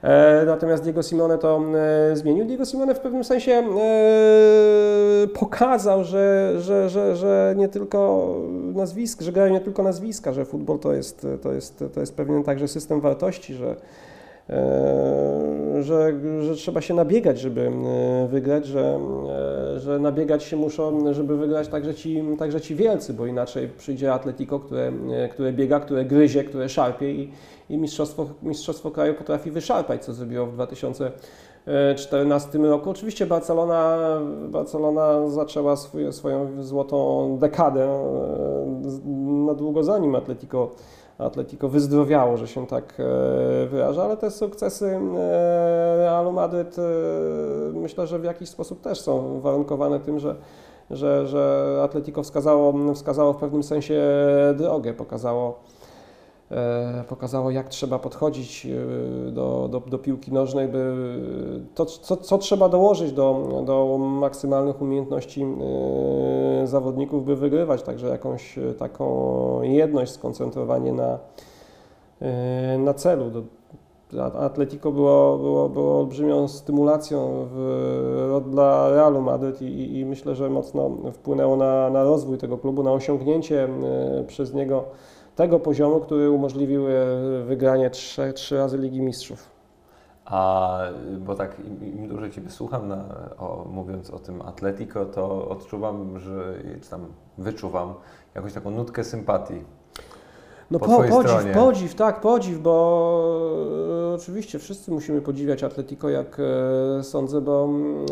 E, 0.03 0.45
Natomiast 0.45 0.83
Diego 0.83 1.03
Simone 1.03 1.37
to 1.37 1.61
e, 2.11 2.15
zmienił. 2.15 2.45
Diego 2.45 2.65
Simone 2.65 2.95
w 2.95 2.99
pewnym 2.99 3.23
sensie 3.23 3.51
e, 3.51 5.27
pokazał, 5.27 6.03
że, 6.03 6.53
że, 6.59 6.89
że, 6.89 7.15
że 7.15 7.53
nie 7.57 7.67
tylko 7.67 8.35
nazwisk, 8.73 9.21
że 9.21 9.31
grają 9.31 9.53
nie 9.53 9.61
tylko 9.61 9.83
nazwiska, 9.83 10.33
że 10.33 10.45
futbol 10.45 10.79
to 10.79 10.93
jest, 10.93 11.27
to 11.41 11.53
jest, 11.53 11.83
to 11.93 11.99
jest 11.99 12.15
pewien 12.15 12.43
także 12.43 12.67
system 12.67 13.01
wartości, 13.01 13.53
że, 13.53 13.75
że, 15.81 16.13
że 16.41 16.55
trzeba 16.55 16.81
się 16.81 16.93
nabiegać, 16.93 17.39
żeby 17.39 17.61
e, 17.61 17.71
wygrać, 18.27 18.65
że, 18.65 18.99
e, 19.75 19.79
że 19.79 19.99
nabiegać 19.99 20.43
się 20.43 20.57
muszą, 20.57 21.13
żeby 21.13 21.37
wygrać 21.37 21.67
także 21.67 21.95
ci, 21.95 22.23
także 22.39 22.61
ci 22.61 22.75
wielcy, 22.75 23.13
bo 23.13 23.25
inaczej 23.25 23.69
przyjdzie 23.77 24.13
Atletico, 24.13 24.59
które, 24.59 24.91
e, 25.11 25.29
które 25.29 25.53
biega, 25.53 25.79
które 25.79 26.05
gryzie, 26.05 26.43
które 26.43 26.69
szarpie 26.69 27.11
i, 27.11 27.31
i 27.69 27.77
mistrzostwo, 27.77 28.29
mistrzostwo 28.43 28.91
kraju 28.91 29.13
potrafi 29.13 29.51
wyszarpać, 29.51 30.05
co 30.05 30.13
zrobiło 30.13 30.45
w 30.45 30.53
2014 30.53 32.57
roku. 32.57 32.89
Oczywiście 32.89 33.25
Barcelona, 33.25 33.97
Barcelona 34.49 35.29
zaczęła 35.29 35.75
swój, 35.75 36.13
swoją 36.13 36.63
złotą 36.63 37.37
dekadę 37.39 37.83
e, 37.83 37.89
na 39.45 39.53
długo 39.53 39.83
zanim 39.83 40.15
Atletico, 40.15 40.71
Atletico 41.19 41.69
wyzdrowiało, 41.69 42.37
że 42.37 42.47
się 42.47 42.67
tak 42.67 42.93
e, 42.99 43.67
wyraża, 43.67 44.03
ale 44.03 44.17
te 44.17 44.31
sukcesy 44.31 44.85
e, 44.85 45.97
Realu 45.97 46.31
Madryt 46.31 46.79
e, 46.79 46.81
myślę, 47.73 48.07
że 48.07 48.19
w 48.19 48.23
jakiś 48.23 48.49
sposób 48.49 48.81
też 48.81 49.01
są 49.01 49.39
warunkowane 49.39 49.99
tym, 49.99 50.19
że 50.19 50.35
że, 50.91 51.27
że 51.27 51.79
Atletico 51.83 52.23
wskazało, 52.23 52.93
wskazało 52.93 53.33
w 53.33 53.37
pewnym 53.37 53.63
sensie 53.63 54.03
drogę, 54.57 54.93
pokazało, 54.93 55.59
pokazało 57.07 57.51
jak 57.51 57.69
trzeba 57.69 57.99
podchodzić 57.99 58.65
e, 58.65 59.31
do, 59.31 59.67
do, 59.71 59.79
do 59.79 59.97
piłki 59.97 60.31
nożnej, 60.31 60.67
by 60.67 60.95
to, 61.75 61.85
co, 61.85 62.17
co 62.17 62.37
trzeba 62.37 62.69
dołożyć 62.69 63.11
do, 63.11 63.61
do 63.65 63.97
maksymalnych 63.97 64.81
umiejętności 64.81 65.45
e, 66.63 66.67
zawodników, 66.67 67.25
by 67.25 67.35
wygrywać, 67.35 67.83
także 67.83 68.07
jakąś 68.07 68.57
e, 68.57 68.73
taką 68.73 69.61
jedność, 69.61 70.11
skoncentrowanie 70.11 70.93
na, 70.93 71.19
e, 72.21 72.77
na 72.77 72.93
celu. 72.93 73.31
Atletico 74.39 74.91
było, 74.91 75.37
było, 75.37 75.69
było 75.69 75.99
olbrzymią 75.99 76.47
stymulacją 76.47 77.47
w, 77.51 78.41
dla 78.51 78.89
Realu 78.89 79.21
Madryt 79.21 79.61
i, 79.61 79.97
i, 79.97 80.05
myślę, 80.05 80.35
że 80.35 80.49
mocno 80.49 80.91
wpłynęło 81.13 81.57
na, 81.57 81.89
na 81.89 82.03
rozwój 82.03 82.37
tego 82.37 82.57
klubu, 82.57 82.83
na 82.83 82.91
osiągnięcie 82.91 83.63
e, 83.63 84.23
przez 84.27 84.53
niego 84.53 84.83
tego 85.39 85.59
poziomu, 85.59 85.99
który 85.99 86.31
umożliwił 86.31 86.87
e, 86.87 86.91
wygranie 87.43 87.89
trzy, 87.89 88.33
trzy 88.33 88.57
razy 88.57 88.77
Ligi 88.77 89.01
Mistrzów. 89.01 89.49
A 90.25 90.79
bo 91.19 91.35
tak 91.35 91.59
im 91.81 92.07
dłużej 92.07 92.31
Ciebie 92.31 92.49
słucham, 92.49 92.87
na, 92.87 93.05
o, 93.37 93.65
mówiąc 93.71 94.09
o 94.09 94.19
tym 94.19 94.41
Atletico, 94.41 95.05
to 95.05 95.49
odczuwam, 95.49 96.19
że 96.19 96.53
czy 96.81 96.89
tam 96.89 97.05
wyczuwam 97.37 97.93
jakąś 98.35 98.53
taką 98.53 98.71
nutkę 98.71 99.03
sympatii. 99.03 99.63
No 100.71 100.79
Po 100.79 100.85
po, 100.85 100.97
podziw, 100.97 101.31
stronie. 101.31 101.53
podziw, 101.53 101.95
tak, 101.95 102.21
podziw, 102.21 102.59
bo 102.59 102.73
e, 104.11 104.13
oczywiście 104.15 104.59
wszyscy 104.59 104.91
musimy 104.91 105.21
podziwiać 105.21 105.63
Atletico, 105.63 106.09
jak 106.09 106.37
e, 106.99 107.03
sądzę, 107.03 107.41
bo 107.41 107.63
mm, 107.65 108.05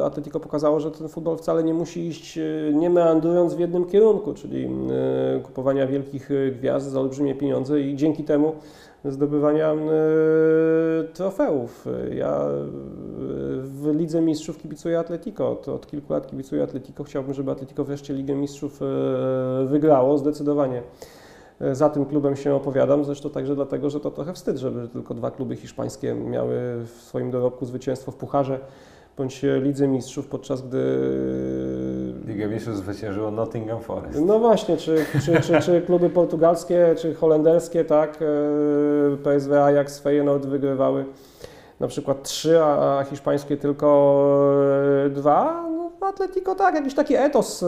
e, 0.00 0.04
Atletico 0.04 0.40
pokazało, 0.40 0.80
że 0.80 0.90
ten 0.90 1.08
futbol 1.08 1.36
wcale 1.36 1.64
nie 1.64 1.74
musi 1.74 2.06
iść 2.06 2.38
nie 2.72 2.90
meandrując 2.90 3.54
w 3.54 3.58
jednym 3.58 3.84
kierunku, 3.84 4.34
czyli 4.34 4.64
e, 4.64 5.40
kupowania 5.40 5.86
wielkich 5.86 6.28
gwiazd 6.52 6.86
za 6.90 7.00
olbrzymie 7.00 7.34
pieniądze 7.34 7.80
i 7.80 7.96
dzięki 7.96 8.24
temu 8.24 8.52
zdobywania 9.04 9.72
e, 9.72 9.78
trofeów. 11.14 11.86
Ja 12.14 12.40
w 13.58 13.90
Lidze 13.94 14.20
Mistrzów 14.20 14.58
kibicuję 14.58 14.98
Atletico, 14.98 15.56
to 15.56 15.74
od 15.74 15.86
kilku 15.86 16.12
lat 16.12 16.26
kibicuję 16.26 16.62
Atletico, 16.62 17.04
chciałbym, 17.04 17.34
żeby 17.34 17.50
Atletico 17.50 17.84
wreszcie 17.84 18.14
Ligę 18.14 18.34
Mistrzów 18.34 18.80
wygrało, 19.66 20.18
zdecydowanie 20.18 20.82
za 21.72 21.88
tym 21.88 22.04
klubem 22.04 22.36
się 22.36 22.54
opowiadam, 22.54 23.04
zresztą 23.04 23.30
także 23.30 23.54
dlatego, 23.54 23.90
że 23.90 24.00
to 24.00 24.10
trochę 24.10 24.32
wstyd, 24.32 24.56
żeby 24.56 24.88
tylko 24.88 25.14
dwa 25.14 25.30
kluby 25.30 25.56
hiszpańskie 25.56 26.14
miały 26.14 26.56
w 26.84 27.02
swoim 27.02 27.30
dorobku 27.30 27.66
zwycięstwo 27.66 28.12
w 28.12 28.16
Pucharze 28.16 28.60
bądź 29.16 29.42
Lidze 29.60 29.88
Mistrzów, 29.88 30.26
podczas 30.26 30.62
gdy... 30.62 30.78
Ligę 32.26 32.48
Mistrzów 32.48 32.76
zwyciężyło 32.76 33.30
Nottingham 33.30 33.80
Forest. 33.80 34.20
No 34.26 34.38
właśnie, 34.38 34.76
czy, 34.76 35.04
czy, 35.24 35.40
czy, 35.40 35.60
czy 35.60 35.82
kluby 35.82 36.10
portugalskie, 36.10 36.94
czy 36.98 37.14
holenderskie, 37.14 37.84
tak, 37.84 38.18
e, 38.22 39.16
PSV, 39.16 39.64
Ajax, 39.64 39.98
Feyenoord 39.98 40.46
wygrywały 40.46 41.04
na 41.80 41.88
przykład 41.88 42.22
trzy, 42.22 42.62
a, 42.62 43.04
hiszpańskie 43.10 43.56
tylko 43.56 44.20
e, 45.06 45.10
dwa. 45.10 45.64
No, 45.70 46.06
Atletico 46.06 46.54
tak, 46.54 46.74
jakiś 46.74 46.94
taki 46.94 47.14
etos 47.14 47.62
e, 47.62 47.66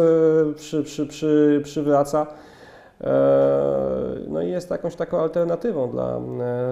przy, 0.54 0.82
przy, 0.82 1.06
przy, 1.06 1.60
przywraca. 1.64 2.26
No 4.28 4.42
i 4.42 4.50
jest 4.50 4.70
jakąś 4.70 4.96
taką 4.96 5.20
alternatywą 5.20 5.90
dla, 5.90 6.20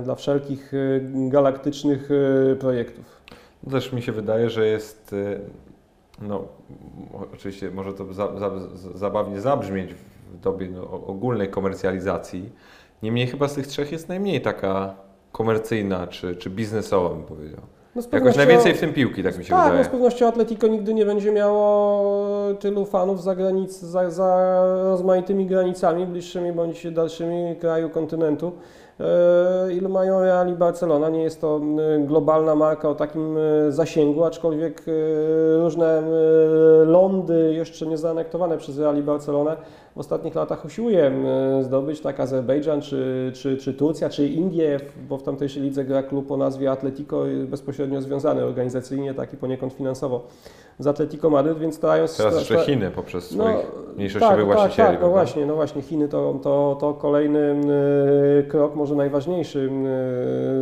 dla 0.02 0.14
wszelkich 0.14 0.72
galaktycznych 1.12 2.08
projektów. 2.60 3.22
Też 3.70 3.92
mi 3.92 4.02
się 4.02 4.12
wydaje, 4.12 4.50
że 4.50 4.66
jest, 4.66 5.14
no 6.22 6.44
oczywiście 7.32 7.70
może 7.70 7.92
to 7.92 8.12
za, 8.12 8.38
za, 8.38 8.50
zabawnie 8.94 9.40
zabrzmieć 9.40 9.94
w 9.94 10.40
dobie 10.40 10.68
no, 10.68 10.90
ogólnej 10.90 11.48
komercjalizacji, 11.48 12.52
niemniej 13.02 13.26
chyba 13.26 13.48
z 13.48 13.54
tych 13.54 13.66
trzech 13.66 13.92
jest 13.92 14.08
najmniej 14.08 14.40
taka 14.40 14.94
komercyjna 15.32 16.06
czy, 16.06 16.36
czy 16.36 16.50
biznesowa, 16.50 17.08
bym 17.08 17.24
powiedział. 17.24 17.60
No 17.96 18.02
Jakoś 18.12 18.36
najwięcej 18.36 18.74
w 18.74 18.80
tym 18.80 18.92
piłki, 18.92 19.22
tak 19.22 19.38
mi 19.38 19.44
się 19.44 19.50
tak, 19.50 19.64
wydaje. 19.64 19.78
Tak, 19.78 19.78
no 19.78 19.84
z 19.84 19.92
pewnością 19.92 20.28
Atletico 20.28 20.66
nigdy 20.66 20.94
nie 20.94 21.06
będzie 21.06 21.32
miało 21.32 22.54
tylu 22.54 22.86
fanów 22.86 23.22
za, 23.22 23.34
granic, 23.34 23.80
za, 23.80 24.10
za 24.10 24.60
rozmaitymi 24.82 25.46
granicami, 25.46 26.06
bliższymi 26.06 26.52
bądź 26.52 26.92
dalszymi 26.92 27.56
kraju 27.56 27.90
kontynentu. 27.90 28.52
E, 29.00 29.72
ilu 29.72 29.88
mają 29.88 30.20
Real 30.20 30.48
i 30.48 30.52
Barcelona. 30.52 31.08
Nie 31.08 31.22
jest 31.22 31.40
to 31.40 31.60
globalna 31.98 32.54
marka 32.54 32.88
o 32.88 32.94
takim 32.94 33.36
e, 33.38 33.72
zasięgu, 33.72 34.24
aczkolwiek 34.24 34.82
e, 34.88 34.92
różne 35.56 36.02
lądy 36.86 37.54
jeszcze 37.54 37.86
nie 37.86 37.98
zaanektowane 37.98 38.58
przez 38.58 38.78
Real 38.78 38.98
i 38.98 39.02
Barcelonę 39.02 39.56
w 39.96 39.98
ostatnich 39.98 40.34
latach 40.34 40.64
usiłuje 40.64 41.12
zdobyć, 41.60 42.00
tak 42.00 42.20
Azerbejdżan, 42.20 42.80
czy, 42.80 43.32
czy, 43.34 43.56
czy 43.56 43.74
Turcja, 43.74 44.08
czy 44.08 44.28
Indie, 44.28 44.80
bo 45.08 45.18
w 45.18 45.22
tamtejszej 45.22 45.62
lidze 45.62 45.84
gra 45.84 46.02
klub 46.02 46.30
o 46.30 46.36
nazwie 46.36 46.70
Atletico, 46.70 47.22
bezpośrednio 47.46 48.02
związany 48.02 48.44
organizacyjnie, 48.44 49.14
tak 49.14 49.32
i 49.32 49.36
poniekąd 49.36 49.72
finansowo 49.72 50.26
z 50.78 50.86
Atletico 50.86 51.30
Madryt, 51.30 51.58
więc 51.58 51.74
starając... 51.74 52.16
Teraz 52.16 52.34
jeszcze 52.34 52.58
Chiny 52.58 52.90
poprzez 52.90 53.36
no, 53.36 53.44
swoich 53.44 53.66
mniejszościowych 53.96 54.36
tak, 54.36 54.44
właścicieli. 54.44 54.88
Tak, 54.88 54.96
tak, 54.96 55.00
no 55.00 55.10
właśnie, 55.10 55.46
no 55.46 55.54
właśnie, 55.54 55.82
Chiny 55.82 56.08
to, 56.08 56.38
to, 56.42 56.76
to 56.80 56.94
kolejny 56.94 57.60
krok, 58.48 58.76
może 58.84 58.94
najważniejszy 58.94 59.70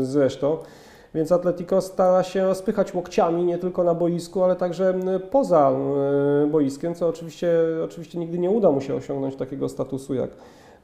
zresztą. 0.01 0.59
Więc 1.15 1.33
Atletico 1.33 1.81
stara 1.81 2.23
się 2.23 2.55
spychać 2.55 2.95
łokciami 2.95 3.45
nie 3.45 3.59
tylko 3.59 3.85
na 3.85 3.95
boisku, 3.95 4.45
ale 4.45 4.57
także 4.57 4.95
poza 5.31 5.73
boiskiem, 6.51 6.95
co 6.95 7.09
oczywiście, 7.09 7.53
oczywiście 7.85 8.19
nigdy 8.19 8.39
nie 8.39 8.51
uda 8.51 8.71
mu 8.71 8.81
się 8.81 8.95
osiągnąć 8.95 9.37
takiego 9.37 9.69
statusu 9.69 10.15
jak 10.15 10.31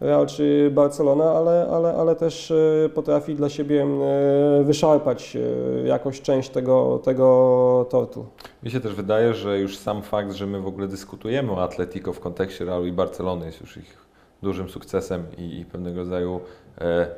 Real 0.01 0.27
czy 0.27 0.71
Barcelona, 0.75 1.25
ale, 1.25 1.69
ale, 1.71 1.95
ale 1.95 2.17
też 2.17 2.51
e, 2.51 2.89
potrafi 2.95 3.35
dla 3.35 3.49
siebie 3.49 3.83
e, 3.83 4.65
wyszarpać 4.65 5.37
e, 5.37 5.89
jakąś 5.89 6.21
część 6.21 6.51
tego, 6.51 7.01
tego 7.05 7.87
tortu. 7.91 8.27
Mi 8.63 8.71
się 8.71 8.81
też 8.81 8.95
wydaje, 8.95 9.35
że 9.35 9.59
już 9.59 9.77
sam 9.77 10.03
fakt, 10.03 10.33
że 10.33 10.47
my 10.47 10.61
w 10.61 10.67
ogóle 10.67 10.89
dyskutujemy 10.89 11.53
o 11.53 11.63
Atletico 11.63 12.13
w 12.13 12.21
kontekście 12.21 12.65
Realu 12.65 12.87
i 12.87 12.93
Barcelony 12.93 13.47
jest 13.47 13.61
już 13.61 13.77
ich 13.77 14.09
dużym 14.43 14.69
sukcesem 14.69 15.23
i, 15.39 15.61
i 15.61 15.65
pewnego 15.65 15.99
rodzaju 15.99 16.37
e, 16.37 16.68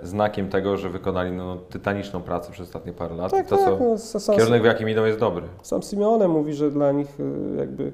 znakiem 0.02 0.48
tego, 0.48 0.76
że 0.76 0.90
wykonali 0.90 1.32
no, 1.32 1.56
tytaniczną 1.56 2.22
pracę 2.22 2.52
przez 2.52 2.66
ostatnie 2.66 2.92
parę 2.92 3.14
lat. 3.14 3.30
Tak, 3.30 3.46
to, 3.46 3.56
tak, 3.56 3.66
co, 3.66 3.78
no, 3.78 3.98
sam, 3.98 4.36
kierunek, 4.36 4.62
w 4.62 4.64
jakim 4.64 4.88
idą, 4.88 5.04
jest 5.04 5.18
dobry. 5.18 5.46
Sam 5.62 5.82
Simeone 5.82 6.28
mówi, 6.28 6.54
że 6.54 6.70
dla 6.70 6.92
nich 6.92 7.18
jakby 7.58 7.92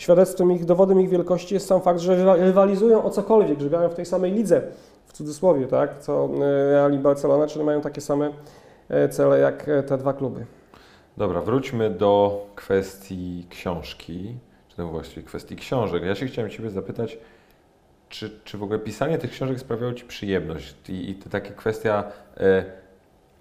świadectwem 0.00 0.52
ich, 0.52 0.64
dowodem 0.64 1.00
ich 1.00 1.08
wielkości 1.08 1.54
jest 1.54 1.66
sam 1.66 1.80
fakt, 1.80 2.00
że 2.00 2.36
rywalizują 2.36 3.04
o 3.04 3.10
cokolwiek, 3.10 3.60
że 3.60 3.70
grają 3.70 3.88
w 3.88 3.94
tej 3.94 4.06
samej 4.06 4.32
lidze, 4.32 4.62
w 5.06 5.12
cudzysłowie, 5.12 5.66
tak, 5.66 5.98
co 5.98 6.24
e, 6.24 6.70
Real 6.70 6.94
i 6.94 6.98
Barcelona, 6.98 7.46
czyli 7.46 7.64
mają 7.64 7.80
takie 7.80 8.00
same 8.00 8.30
e, 8.88 9.08
cele 9.08 9.38
jak 9.38 9.68
e, 9.68 9.82
te 9.82 9.98
dwa 9.98 10.12
kluby. 10.12 10.46
Dobra, 11.16 11.40
wróćmy 11.40 11.90
do 11.90 12.46
kwestii 12.54 13.46
książki, 13.50 14.34
czy 14.68 14.76
to 14.76 14.88
właściwie 14.88 15.22
kwestii 15.22 15.56
książek. 15.56 16.02
Ja 16.02 16.14
się 16.14 16.26
chciałem 16.26 16.50
Ciebie 16.50 16.70
zapytać, 16.70 17.18
czy, 18.10 18.30
czy 18.44 18.58
w 18.58 18.62
ogóle 18.62 18.78
pisanie 18.78 19.18
tych 19.18 19.30
książek 19.30 19.60
sprawiało 19.60 19.92
Ci 19.92 20.04
przyjemność? 20.04 20.74
I, 20.88 21.10
i 21.10 21.14
to 21.14 21.30
taka 21.30 21.50
kwestia 21.50 22.04
e, 22.36 22.64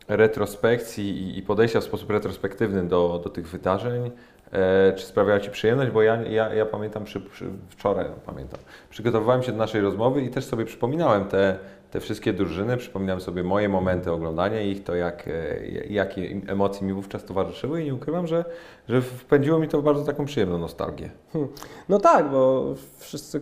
retrospekcji 0.08 1.10
i, 1.10 1.38
i, 1.38 1.42
podejścia 1.42 1.82
w 1.82 1.84
sposób 1.84 2.10
retrospektywny 2.10 2.88
do, 2.88 3.22
do 3.24 3.30
tych 3.30 3.48
wydarzeń, 3.48 4.12
E, 4.52 4.94
czy 4.94 5.06
sprawiała 5.06 5.40
Ci 5.40 5.50
przyjemność, 5.50 5.92
bo 5.92 6.02
ja, 6.02 6.22
ja, 6.22 6.54
ja 6.54 6.66
pamiętam, 6.66 7.04
przy, 7.04 7.22
przy, 7.22 7.46
wczoraj 7.70 8.06
no, 8.06 8.16
pamiętam, 8.26 8.60
przygotowywałem 8.90 9.44
się 9.44 9.52
do 9.52 9.58
naszej 9.58 9.82
rozmowy 9.82 10.22
i 10.22 10.30
też 10.30 10.46
sobie 10.46 10.66
przypominałem 10.66 11.26
te, 11.26 11.58
te 11.92 12.00
wszystkie 12.00 12.34
drużyny, 12.34 12.78
przypominałem 12.78 13.22
sobie 13.22 13.44
moje 13.44 13.70
momenty 13.70 14.12
oglądania 14.12 14.62
ich, 14.62 14.84
to 14.84 14.96
jak, 14.96 15.28
e, 15.28 15.66
jakie 15.90 16.42
emocje 16.48 16.88
mi 16.88 16.94
wówczas 16.94 17.26
towarzyszyły 17.26 17.82
i 17.82 17.86
nie 17.86 17.94
ukrywam, 17.94 18.28
że, 18.28 18.46
że 18.90 19.02
wpędziło 19.02 19.60
mi 19.60 19.68
to 19.68 19.82
w 19.82 19.84
bardzo 19.84 20.06
taką 20.06 20.26
przyjemną 20.26 20.58
nostalgię. 20.58 21.10
Hmm. 21.34 21.50
No 21.90 22.00
tak, 22.00 22.32
bo 22.32 22.74
wszyscy, 22.98 23.42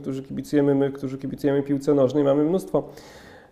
którzy 0.00 0.22
kibicujemy, 0.22 0.74
my, 0.74 0.92
którzy 0.92 1.18
kibicujemy 1.18 1.62
piłce 1.62 1.94
nożnej, 1.94 2.24
mamy 2.24 2.44
mnóstwo 2.44 2.88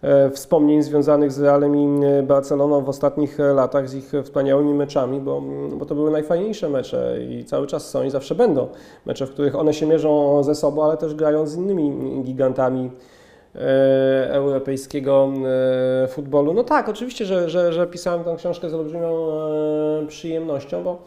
E, 0.03 0.31
wspomnień 0.31 0.83
związanych 0.83 1.33
z 1.33 1.41
Realem 1.41 1.77
i 1.77 2.05
e, 2.05 2.23
Barceloną 2.23 2.85
w 2.85 2.89
ostatnich 2.89 3.39
latach, 3.39 3.89
z 3.89 3.95
ich 3.95 4.13
wspaniałymi 4.25 4.75
meczami, 4.75 5.21
bo, 5.21 5.43
bo 5.79 5.87
to 5.87 5.95
były 5.95 6.11
najfajniejsze 6.11 6.69
mecze 6.69 7.19
i 7.31 7.45
cały 7.45 7.67
czas 7.67 7.91
są 7.91 8.03
i 8.03 8.11
zawsze 8.11 8.35
będą 8.35 8.69
mecze, 9.07 9.27
w 9.27 9.31
których 9.31 9.57
one 9.57 9.75
się 9.75 9.87
mierzą 9.87 10.43
ze 10.43 10.55
sobą, 10.55 10.85
ale 10.85 10.97
też 10.97 11.15
grają 11.15 11.47
z 11.47 11.57
innymi 11.57 12.23
gigantami 12.25 12.91
europejskiego 14.29 15.33
futbolu. 16.09 16.55
No 16.55 16.65
tak, 16.65 16.89
oczywiście, 16.89 17.25
że, 17.25 17.51
że, 17.51 17.73
że 17.73 17.87
pisałem 17.87 18.25
tę 18.25 18.35
książkę 18.39 18.71
z 18.71 18.75
olbrzymią 18.75 19.27
przyjemnością, 20.09 20.85
bo 20.85 21.03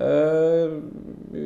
E, 0.00 0.68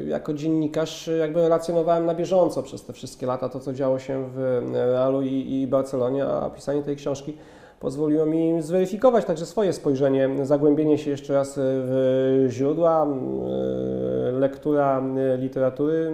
jako 0.06 0.34
dziennikarz 0.34 1.10
jakby 1.18 1.40
relacjonowałem 1.40 2.06
na 2.06 2.14
bieżąco 2.14 2.62
przez 2.62 2.84
te 2.84 2.92
wszystkie 2.92 3.26
lata 3.26 3.48
to, 3.48 3.60
co 3.60 3.72
działo 3.72 3.98
się 3.98 4.28
w 4.34 4.70
Realu 4.72 5.22
i, 5.22 5.60
i 5.62 5.66
Barcelonie, 5.66 6.26
a 6.26 6.50
pisanie 6.50 6.82
tej 6.82 6.96
książki 6.96 7.36
pozwoliło 7.80 8.26
mi 8.26 8.62
zweryfikować 8.62 9.24
także 9.24 9.46
swoje 9.46 9.72
spojrzenie, 9.72 10.28
zagłębienie 10.42 10.98
się 10.98 11.10
jeszcze 11.10 11.34
raz 11.34 11.54
w 11.62 12.46
źródła, 12.50 13.06
e, 13.06 14.32
lektura 14.32 15.02
literatury 15.38 16.12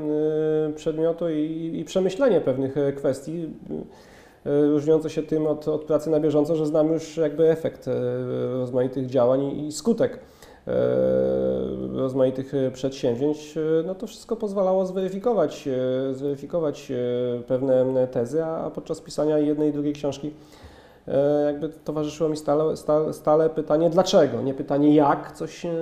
e, 0.69 0.73
przedmiotu 0.73 1.31
i, 1.31 1.73
i 1.75 1.85
przemyślenie 1.85 2.41
pewnych 2.41 2.75
kwestii 2.97 3.49
różniące 4.47 5.11
się 5.11 5.23
tym 5.23 5.47
od, 5.47 5.69
od 5.69 5.85
pracy 5.85 6.11
na 6.11 6.21
bieżąco, 6.21 6.57
że 6.57 6.67
znam 6.67 6.93
już 6.93 7.17
jakby 7.17 7.51
efekt 7.51 7.87
rozmaitych 8.53 9.07
działań 9.07 9.67
i 9.67 9.73
skutek 9.73 10.21
E, 10.67 11.97
rozmaitych 11.97 12.53
przedsięwzięć, 12.73 13.55
no 13.87 13.95
to 13.95 14.07
wszystko 14.07 14.37
pozwalało 14.37 14.87
zweryfikować, 14.87 15.69
zweryfikować 16.13 16.93
pewne 17.47 18.09
tezy, 18.09 18.45
a 18.45 18.71
podczas 18.71 19.01
pisania 19.01 19.39
jednej 19.39 19.69
i 19.71 19.73
drugiej 19.73 19.93
książki 19.93 20.35
jakby 21.47 21.69
towarzyszyło 21.69 22.31
mi 22.31 22.37
stale, 22.37 22.77
stale, 22.77 23.13
stale, 23.13 23.51
pytanie 23.51 23.91
dlaczego, 23.91 24.43
nie 24.43 24.55
pytanie 24.55 24.95
jak 24.95 25.33
coś 25.33 25.55
się 25.59 25.75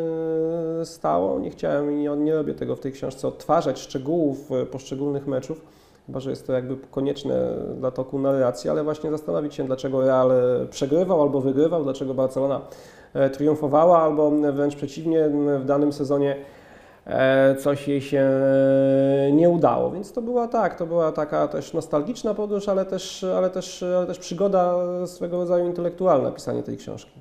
stało. 0.85 1.39
Nie 1.39 1.51
chciałem 1.51 1.93
i 1.93 1.95
nie, 1.95 2.11
nie 2.17 2.35
robię 2.35 2.55
tego 2.55 2.77
w 2.77 2.81
tej 2.81 2.93
książce, 2.93 3.29
odtwarzać 3.29 3.81
szczegółów 3.81 4.51
poszczególnych 4.71 5.27
meczów, 5.27 5.61
chyba 6.07 6.21
że 6.21 6.31
jest 6.31 6.47
to 6.47 6.53
jakby 6.53 6.77
konieczne 6.91 7.35
dla 7.77 7.91
toku 7.91 8.19
narracji, 8.19 8.71
ale 8.71 8.85
właśnie 8.85 9.11
zastanowić 9.11 9.55
się, 9.55 9.65
dlaczego 9.65 10.01
Real 10.01 10.33
przegrywał 10.71 11.23
albo 11.23 11.41
wygrywał, 11.41 11.85
dlaczego 11.85 12.15
Barcelona 12.15 12.61
E, 13.15 13.31
triumfowała, 13.31 14.03
albo 14.03 14.31
wręcz 14.31 14.77
przeciwnie, 14.77 15.29
w 15.59 15.65
danym 15.65 15.93
sezonie 15.93 16.37
e, 17.07 17.55
coś 17.55 17.89
jej 17.89 18.01
się 18.01 18.21
e, 18.21 19.33
nie 19.33 19.51
udało. 19.51 19.91
Więc 19.91 20.13
to 20.13 20.23
była 20.23 20.49
tak, 20.49 20.79
to 20.79 20.87
była 20.87 21.13
taka 21.13 21.49
też 21.49 21.73
nostalgiczna 21.73 22.35
podróż, 22.35 22.69
ale 22.69 22.85
też, 22.85 23.25
ale 23.25 23.51
też, 23.51 23.83
ale 23.83 24.07
też 24.07 24.19
przygoda 24.19 24.77
swego 25.07 25.37
rodzaju 25.37 25.67
intelektualna, 25.67 26.31
pisanie 26.31 26.63
tej 26.63 26.77
książki. 26.77 27.21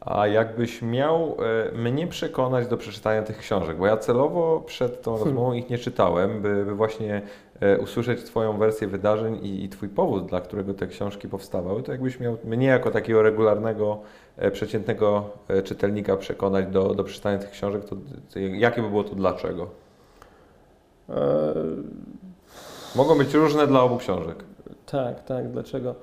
A 0.00 0.26
jakbyś 0.26 0.82
miał 0.82 1.36
mnie 1.72 2.06
przekonać 2.06 2.66
do 2.66 2.76
przeczytania 2.76 3.22
tych 3.22 3.38
książek, 3.38 3.78
bo 3.78 3.86
ja 3.86 3.96
celowo 3.96 4.62
przed 4.66 5.02
tą 5.02 5.10
hmm. 5.10 5.28
rozmową 5.28 5.52
ich 5.52 5.70
nie 5.70 5.78
czytałem, 5.78 6.42
by, 6.42 6.64
by 6.64 6.74
właśnie 6.74 7.22
usłyszeć 7.82 8.22
Twoją 8.22 8.58
wersję 8.58 8.88
wydarzeń 8.88 9.38
i, 9.42 9.64
i 9.64 9.68
Twój 9.68 9.88
powód, 9.88 10.26
dla 10.26 10.40
którego 10.40 10.74
te 10.74 10.86
książki 10.86 11.28
powstawały, 11.28 11.82
to 11.82 11.92
jakbyś 11.92 12.20
miał 12.20 12.36
mnie 12.44 12.66
jako 12.66 12.90
takiego 12.90 13.22
regularnego 13.22 14.00
E, 14.40 14.50
przeciętnego 14.50 15.30
e, 15.48 15.62
czytelnika 15.62 16.16
przekonać 16.16 16.66
do, 16.66 16.94
do 16.94 17.04
przeczytania 17.04 17.38
tych 17.38 17.50
książek, 17.50 17.84
to, 17.84 17.96
to 18.32 18.38
jakie 18.38 18.82
by 18.82 18.88
było 18.88 19.04
to 19.04 19.14
dlaczego? 19.14 19.68
E... 21.08 21.54
Mogą 22.96 23.18
być 23.18 23.34
różne 23.34 23.66
dla 23.66 23.82
obu 23.82 23.96
książek. 23.96 24.44
Tak, 24.86 25.24
tak, 25.24 25.50
dlaczego? 25.50 25.94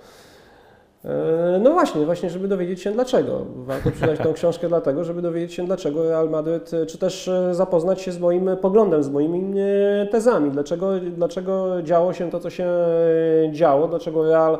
E, 1.05 1.59
no 1.63 1.71
właśnie, 1.71 2.05
właśnie, 2.05 2.29
żeby 2.29 2.47
dowiedzieć 2.47 2.81
się 2.81 2.91
dlaczego. 2.91 3.45
Warto 3.55 3.91
przeczytać 3.91 4.19
tą 4.19 4.33
książkę 4.33 4.67
dlatego, 4.67 5.03
żeby 5.03 5.21
dowiedzieć 5.21 5.53
się 5.53 5.65
dlaczego 5.65 6.03
Real 6.03 6.29
Madryt, 6.29 6.73
e, 6.73 6.85
czy 6.85 6.97
też 6.97 7.27
e, 7.27 7.55
zapoznać 7.55 8.01
się 8.01 8.11
z 8.11 8.19
moim 8.19 8.49
poglądem, 8.61 9.03
z 9.03 9.09
moimi 9.09 9.53
tezami, 10.11 10.51
dlaczego, 10.51 10.91
dlaczego 10.99 11.81
działo 11.83 12.13
się 12.13 12.29
to, 12.29 12.39
co 12.39 12.49
się 12.49 12.69
działo, 13.51 13.87
dlaczego 13.87 14.23
Real 14.23 14.57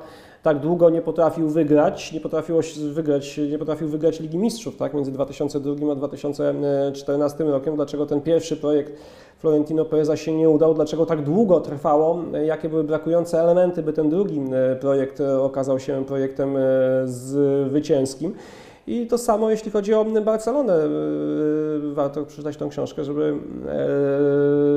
tak 0.47 0.59
długo 0.59 0.89
nie 0.89 1.01
potrafił 1.01 1.49
wygrać, 1.49 2.13
nie 2.13 2.19
potrafił 2.19 2.55
wygrać, 2.93 3.37
nie 3.51 3.59
potrafił 3.59 3.87
wygrać 3.87 4.19
Ligi 4.19 4.37
Mistrzów, 4.37 4.77
tak, 4.77 4.93
między 4.93 5.11
2002 5.11 5.91
a 5.91 5.95
2014 5.95 7.43
rokiem, 7.43 7.75
dlaczego 7.75 8.05
ten 8.05 8.21
pierwszy 8.21 8.57
projekt 8.57 8.93
Florentino 9.39 9.85
Pereza 9.85 10.17
się 10.17 10.33
nie 10.33 10.49
udał, 10.49 10.73
dlaczego 10.73 11.05
tak 11.05 11.23
długo 11.23 11.59
trwało, 11.59 12.19
jakie 12.45 12.69
były 12.69 12.83
brakujące 12.83 13.41
elementy, 13.41 13.83
by 13.83 13.93
ten 13.93 14.09
drugi 14.09 14.41
e, 14.71 14.75
projekt 14.75 15.21
e, 15.21 15.41
okazał 15.41 15.79
się 15.79 16.05
projektem 16.05 16.57
e, 16.57 16.61
zwycięskim. 17.05 18.33
I 18.87 19.07
to 19.07 19.17
samo 19.17 19.49
jeśli 19.49 19.71
chodzi 19.71 19.93
o 19.93 20.05
Barcelonę. 20.05 20.77
Warto 21.93 22.25
przeczytać 22.25 22.57
tę 22.57 22.67
książkę, 22.69 23.03
żeby 23.03 23.37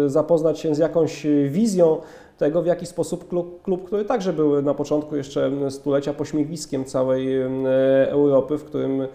zapoznać 0.07 0.59
się 0.59 0.75
z 0.75 0.79
jakąś 0.79 1.27
wizją 1.49 2.01
tego, 2.41 2.63
w 2.63 2.67
jaki 2.67 2.87
sposób 2.87 3.29
klub, 3.29 3.63
klub, 3.63 3.85
który 3.85 4.05
także 4.05 4.33
był 4.33 4.63
na 4.63 4.75
początku 4.75 5.17
jeszcze 5.17 5.51
stulecia 5.71 6.15
pośmiewiskiem 6.15 6.85
całej 6.85 7.43
Europy, 8.11 8.59
w 8.59 8.65
którym 8.65 9.09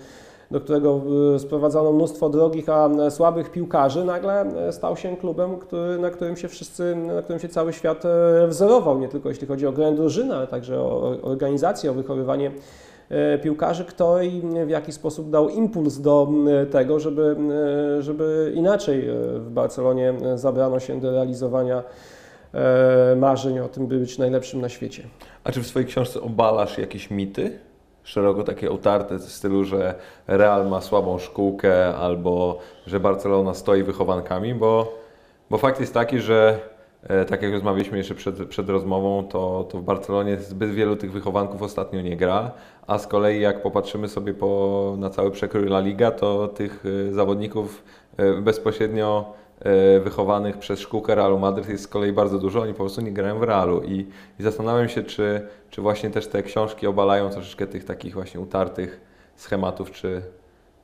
do 0.52 0.62
którego 0.62 1.02
e, 1.36 1.40
sprowadzano 1.40 1.92
mnóstwo 1.92 2.30
drogich, 2.30 2.70
a 2.70 2.90
słabych 3.10 3.52
piłkarzy, 3.52 4.06
nagle 4.06 4.42
e, 4.42 4.74
stał 4.74 4.98
się 4.98 5.18
klubem, 5.18 5.58
który, 5.58 6.00
na 6.00 6.10
którym 6.10 6.38
się 6.38 6.48
wszyscy, 6.48 6.96
na 6.96 7.22
którym 7.22 7.40
się 7.40 7.50
cały 7.50 7.74
świat 7.74 8.06
e, 8.06 8.48
wzorował, 8.48 9.00
nie 9.00 9.08
tylko 9.08 9.30
jeśli 9.30 9.48
chodzi 9.48 9.68
o 9.68 9.72
grę 9.72 9.92
drużyny, 9.92 10.36
ale 10.36 10.48
także 10.48 10.80
o 10.80 11.18
organizację, 11.22 11.92
o 11.92 11.94
wychowywanie 11.94 12.52
piłkarzy, 13.44 13.86
kto 13.86 14.22
i 14.22 14.42
w 14.66 14.70
jaki 14.70 14.92
sposób 14.92 15.30
dał 15.30 15.50
impuls 15.50 15.98
do 15.98 16.28
tego, 16.72 17.00
żeby, 17.00 17.36
żeby 18.00 18.52
inaczej 18.56 19.04
w 19.38 19.50
Barcelonie 19.50 20.14
zabrano 20.36 20.80
się 20.80 21.00
do 21.00 21.12
realizowania 21.12 21.84
marzeń 23.16 23.60
o 23.60 23.68
tym, 23.68 23.88
by 23.88 24.00
być 24.00 24.18
najlepszym 24.18 24.62
na 24.62 24.70
świecie. 24.70 25.04
A 25.44 25.52
czy 25.52 25.62
w 25.62 25.68
swojej 25.68 25.88
książce 25.88 26.22
obalasz 26.22 26.78
jakieś 26.78 27.12
mity? 27.12 27.60
szeroko 28.06 28.44
takie 28.44 28.72
utarte 28.72 29.20
w 29.20 29.22
stylu, 29.22 29.64
że 29.64 29.96
Real 30.28 30.70
ma 30.70 30.82
słabą 30.82 31.18
szkółkę 31.18 31.96
albo 31.96 32.60
że 32.88 33.00
Barcelona 33.00 33.54
stoi 33.54 33.84
wychowankami, 33.84 34.56
bo, 34.56 34.98
bo 35.50 35.58
fakt 35.58 35.80
jest 35.80 35.94
taki, 35.94 36.20
że 36.20 36.60
e, 37.04 37.26
tak 37.26 37.42
jak 37.42 37.52
rozmawialiśmy 37.52 37.98
jeszcze 37.98 38.16
przed, 38.16 38.48
przed 38.48 38.70
rozmową, 38.70 39.24
to, 39.24 39.68
to 39.72 39.78
w 39.78 39.84
Barcelonie 39.84 40.38
zbyt 40.38 40.72
wielu 40.72 40.96
tych 40.96 41.12
wychowanków 41.12 41.62
ostatnio 41.62 42.02
nie 42.02 42.18
gra, 42.18 42.52
a 42.88 42.98
z 42.98 43.08
kolei 43.08 43.42
jak 43.42 43.62
popatrzymy 43.62 44.08
sobie 44.08 44.34
po, 44.34 44.96
na 44.98 45.10
cały 45.10 45.32
przekrój 45.32 45.66
La 45.66 45.80
Liga, 45.80 46.12
to 46.12 46.48
tych 46.48 46.84
e, 47.10 47.14
zawodników 47.14 47.84
e, 48.18 48.34
bezpośrednio 48.34 49.34
E, 49.36 49.45
wychowanych 50.04 50.58
przez 50.58 50.80
szkółkę 50.80 51.16
Realu 51.16 51.40
Madryt 51.40 51.70
jest 51.70 51.84
z 51.84 51.88
kolei 51.88 52.12
bardzo 52.12 52.40
dużo, 52.40 52.62
oni 52.62 52.74
po 52.74 52.80
prostu 52.80 53.02
nie 53.02 53.12
grają 53.12 53.40
w 53.40 53.44
Realu 53.44 53.82
i, 53.84 54.06
i 54.40 54.44
zastanawiam 54.44 54.90
się, 54.90 55.04
czy, 55.04 55.42
czy 55.70 55.82
właśnie 55.82 56.10
też 56.10 56.28
te 56.28 56.44
książki 56.44 56.88
obalają 56.88 57.30
troszeczkę 57.30 57.68
tych 57.68 57.86
takich 57.86 58.14
właśnie 58.14 58.40
utartych 58.40 59.02
schematów 59.36 59.92
czy, 59.92 60.22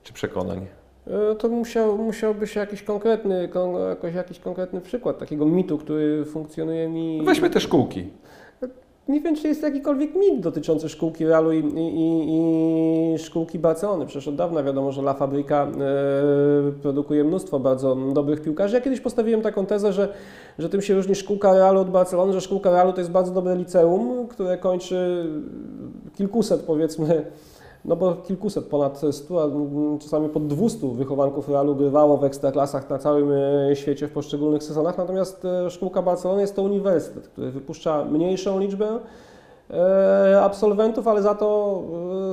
czy 0.04 0.14
przekonań. 0.14 0.68
E, 1.08 1.36
to 1.36 1.50
musiał, 1.50 1.98
musiałby 1.98 2.48
się 2.48 2.60
jakiś 2.60 2.84
konkretny, 2.84 3.50
jakoś, 3.90 4.14
jakiś 4.14 4.40
konkretny 4.40 4.82
przykład 4.82 5.20
takiego 5.20 5.46
mitu, 5.46 5.78
który 5.78 6.26
funkcjonuje 6.26 6.90
mi. 6.90 7.22
Weźmy 7.26 7.50
te 7.50 7.60
szkółki 7.60 8.10
nie 9.08 9.22
wiem, 9.22 9.36
czy 9.36 9.48
jest 9.48 9.64
jakikolwiek 9.64 10.16
mit 10.16 10.40
dotyczący 10.40 10.90
szkółki 10.90 11.26
Realu 11.26 11.52
i, 11.52 11.58
i, 11.58 13.16
i 13.16 13.18
szkółki 13.18 13.60
Barcelony. 13.60 14.06
Przecież 14.06 14.28
od 14.28 14.36
dawna 14.36 14.64
wiadomo, 14.64 14.92
że 14.92 15.02
La 15.02 15.14
Fabryka 15.14 15.68
e, 15.68 16.72
produkuje 16.82 17.24
mnóstwo 17.24 17.60
bardzo 17.60 17.96
dobrych 17.96 18.42
piłkarzy. 18.42 18.76
Ja 18.76 18.82
kiedyś 18.82 19.02
postawiłem 19.02 19.42
taką 19.42 19.66
tezę, 19.66 19.94
że, 19.94 20.14
że 20.60 20.70
tym 20.70 20.82
się 20.82 20.94
różni 20.94 21.16
szkółka 21.16 21.54
Realu 21.54 21.80
od 21.80 21.90
Barcelony, 21.90 22.34
że 22.34 22.42
szkółka 22.42 22.72
Realu 22.72 22.94
to 22.94 23.02
jest 23.02 23.12
bardzo 23.12 23.34
dobre 23.34 23.56
liceum, 23.56 24.28
które 24.28 24.58
kończy 24.58 25.26
kilkuset 26.16 26.62
powiedzmy 26.62 27.26
no 27.86 27.96
bo 27.96 28.14
kilkuset, 28.14 28.66
ponad 28.66 29.02
100, 29.12 29.44
a 29.44 29.48
czasami 30.00 30.30
pod 30.30 30.48
200 30.48 30.88
wychowanków 30.88 31.50
Realu 31.50 31.76
grywało 31.76 32.18
w 32.18 32.24
ekstraklasach 32.24 32.90
na 32.90 32.98
całym 32.98 33.32
e, 33.72 33.76
świecie 33.76 34.08
w 34.08 34.12
poszczególnych 34.12 34.64
sezonach, 34.64 34.98
natomiast 34.98 35.46
e, 35.46 35.70
szkółka 35.70 36.02
Barcelony 36.02 36.42
jest 36.42 36.56
to 36.56 36.62
uniwersytet, 36.62 37.28
który 37.28 37.52
wypuszcza 37.52 38.06
mniejszą 38.06 38.60
liczbę 38.60 39.00
e, 39.70 40.42
absolwentów, 40.44 41.08
ale 41.08 41.22
za 41.22 41.36
to 41.36 41.82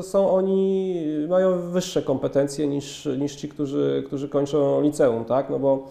są 0.03 0.31
oni, 0.31 1.05
mają 1.29 1.59
wyższe 1.61 2.03
kompetencje 2.03 2.67
niż, 2.67 3.09
niż 3.19 3.37
ci, 3.37 3.49
którzy, 3.49 4.03
którzy 4.07 4.29
kończą 4.29 4.81
liceum, 4.81 5.25
tak, 5.25 5.51
no 5.51 5.59
bo 5.59 5.87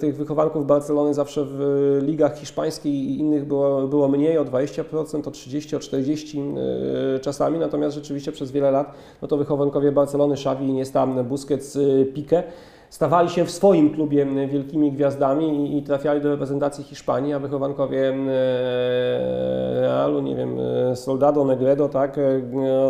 tych 0.00 0.16
wychowanków 0.16 0.66
Barcelony 0.66 1.14
zawsze 1.14 1.44
w 1.48 1.98
ligach 2.02 2.38
hiszpańskiej 2.38 2.92
i 2.92 3.18
innych 3.18 3.44
było, 3.44 3.88
było 3.88 4.08
mniej, 4.08 4.38
o 4.38 4.44
20%, 4.44 5.28
o 5.28 5.30
30%, 5.30 5.76
o 5.76 5.78
40% 5.78 6.58
e, 7.16 7.18
czasami, 7.20 7.58
natomiast 7.58 7.94
rzeczywiście 7.94 8.32
przez 8.32 8.50
wiele 8.52 8.70
lat 8.70 8.94
no 9.22 9.28
to 9.28 9.36
wychowankowie 9.36 9.92
Barcelony, 9.92 10.34
Xavi, 10.34 10.66
Iniesta, 10.66 11.06
Busquets, 11.06 11.76
e, 11.76 12.04
Pique 12.04 12.42
stawali 12.90 13.28
się 13.28 13.44
w 13.44 13.50
swoim 13.50 13.90
klubie 13.94 14.26
wielkimi 14.48 14.92
gwiazdami 14.92 15.78
i 15.78 15.82
trafiali 15.82 16.20
do 16.20 16.30
reprezentacji 16.30 16.84
Hiszpanii, 16.84 17.32
a 17.32 17.38
wychowankowie 17.38 18.14
Realu, 19.80 20.20
nie 20.20 20.36
wiem, 20.36 20.56
Soldado, 20.94 21.44
Negredo, 21.44 21.88
tak, 21.88 22.16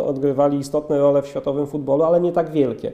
odgrywali 0.05 0.59
istotne 0.59 0.99
role 0.99 1.23
w 1.23 1.27
światowym 1.27 1.67
futbolu, 1.67 2.05
ale 2.05 2.21
nie 2.21 2.33
tak 2.33 2.51
wielkie. 2.51 2.93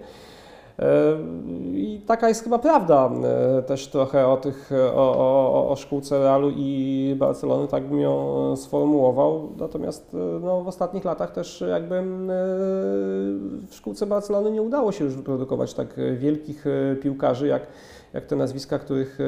I 1.74 2.02
taka 2.06 2.28
jest 2.28 2.44
chyba 2.44 2.58
prawda 2.58 3.10
e, 3.58 3.62
też 3.62 3.88
trochę 3.88 4.26
o, 4.26 4.36
tych, 4.36 4.70
o, 4.94 5.16
o, 5.16 5.70
o 5.70 5.76
szkółce 5.76 6.18
Realu 6.18 6.50
i 6.56 7.14
Barcelony, 7.18 7.68
tak 7.68 7.88
bym 7.88 8.00
ją 8.00 8.56
sformułował. 8.56 9.48
Natomiast 9.56 10.14
e, 10.14 10.40
no, 10.40 10.62
w 10.62 10.68
ostatnich 10.68 11.04
latach 11.04 11.30
też 11.30 11.64
jakby 11.70 11.94
e, 11.94 12.02
w 13.66 13.68
szkółce 13.70 14.06
Barcelony 14.06 14.50
nie 14.50 14.62
udało 14.62 14.92
się 14.92 15.04
już 15.04 15.16
wyprodukować 15.16 15.74
tak 15.74 15.94
wielkich 16.16 16.64
piłkarzy 17.02 17.46
jak, 17.46 17.66
jak 18.12 18.26
te 18.26 18.36
nazwiska, 18.36 18.78
których 18.78 19.18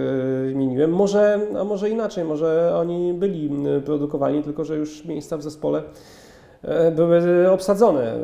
wymieniłem. 0.46 0.92
Może, 0.92 1.40
a 1.60 1.64
może 1.64 1.90
inaczej, 1.90 2.24
może 2.24 2.76
oni 2.76 3.14
byli 3.14 3.50
produkowani, 3.84 4.42
tylko 4.42 4.64
że 4.64 4.76
już 4.76 5.04
miejsca 5.04 5.36
w 5.36 5.42
zespole 5.42 5.82
były 6.96 7.50
obsadzone. 7.50 8.14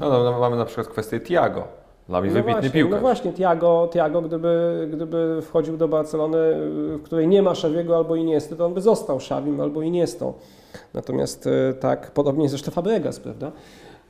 No, 0.00 0.08
no, 0.08 0.24
no 0.24 0.38
mamy 0.40 0.56
na 0.56 0.64
przykład 0.64 0.88
kwestię 0.88 1.20
Tiago 1.20 1.83
dla 2.08 2.20
mnie 2.20 2.30
no 2.30 2.34
wybitny 2.34 2.52
właśnie, 2.52 2.70
piłkarz. 2.70 2.94
No 2.94 3.00
właśnie, 3.00 3.32
Tiago, 3.32 3.88
Tiago 3.92 4.22
gdyby, 4.22 4.88
gdyby 4.92 5.42
wchodził 5.42 5.76
do 5.76 5.88
Barcelony, 5.88 6.38
w 6.98 7.02
której 7.02 7.28
nie 7.28 7.42
ma 7.42 7.54
Szawiego 7.54 7.96
albo 7.96 8.16
Iniesty, 8.16 8.56
to 8.56 8.66
on 8.66 8.74
by 8.74 8.80
został 8.80 9.20
Szawim 9.20 9.60
albo 9.60 9.82
Iniestą. 9.82 10.32
Natomiast 10.94 11.46
e, 11.46 11.74
tak, 11.74 12.10
podobnie 12.10 12.48
zresztą 12.48 12.70
Fabregas, 12.70 13.20
prawda? 13.20 13.52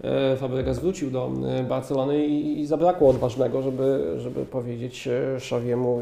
E, 0.04 0.36
Fabregas 0.36 0.78
wrócił 0.78 1.10
do 1.10 1.30
e, 1.58 1.62
Barcelony 1.62 2.26
i, 2.26 2.60
i 2.60 2.66
zabrakło 2.66 3.10
odważnego, 3.10 3.62
żeby, 3.62 4.14
żeby 4.18 4.44
powiedzieć 4.44 5.08
Szawiemu, 5.38 5.98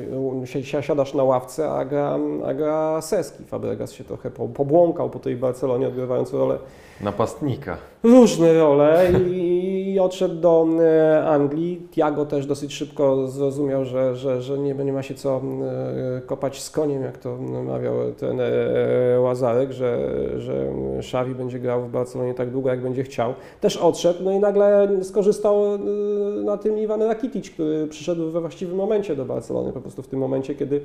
siadasz 0.81 1.15
na 1.15 1.25
ławce, 1.25 1.71
a 1.71 1.85
gra, 1.85 2.19
a 2.47 2.55
gra 2.55 3.01
Seski. 3.01 3.45
Fabregas 3.45 3.93
się 3.93 4.05
trochę 4.05 4.31
pobłąkał 4.31 5.11
po 5.11 5.19
tej 5.19 5.37
Barcelonie, 5.37 5.89
odgrywając 5.89 6.33
rolę 6.33 6.59
napastnika. 7.01 7.77
Różne 8.03 8.55
role 8.55 9.11
i, 9.31 9.82
i 9.93 9.99
odszedł 9.99 10.35
do 10.35 10.67
e, 10.81 11.25
Anglii. 11.29 11.89
Tiago 11.91 12.27
też 12.27 12.47
dosyć 12.47 12.75
szybko 12.75 13.29
zrozumiał, 13.29 13.85
że, 13.85 14.17
że, 14.17 14.43
że 14.43 14.59
nie, 14.59 14.75
nie 14.75 14.93
ma 14.93 15.03
się 15.03 15.15
co 15.15 15.41
e, 16.17 16.21
kopać 16.21 16.63
z 16.63 16.71
koniem, 16.71 17.03
jak 17.03 17.19
to 17.19 17.39
mawiał 17.65 17.95
ten 18.13 18.41
e, 18.41 19.21
Łazarek, 19.21 19.73
że, 19.73 19.99
że 20.37 20.73
Xavi 20.99 21.35
będzie 21.35 21.59
grał 21.59 21.83
w 21.83 21.91
Barcelonie 21.91 22.35
tak 22.35 22.51
długo, 22.51 22.69
jak 22.69 22.83
będzie 22.83 23.03
chciał. 23.03 23.35
Też 23.61 23.77
odszedł, 23.77 24.25
no 24.25 24.33
i 24.33 24.39
nagle 24.39 24.89
skorzystał 25.03 25.79
na 26.45 26.57
tym 26.57 26.79
Iwan 26.79 27.03
Rakitic, 27.03 27.51
który 27.51 27.87
przyszedł 27.87 28.31
we 28.31 28.41
właściwym 28.41 28.77
momencie 28.77 29.17
do 29.17 29.25
Barcelony, 29.25 29.73
po 29.73 29.81
prostu 29.81 30.03
w 30.03 30.09
tym 30.09 30.19
momencie, 30.19 30.55
kiedy, 30.55 30.81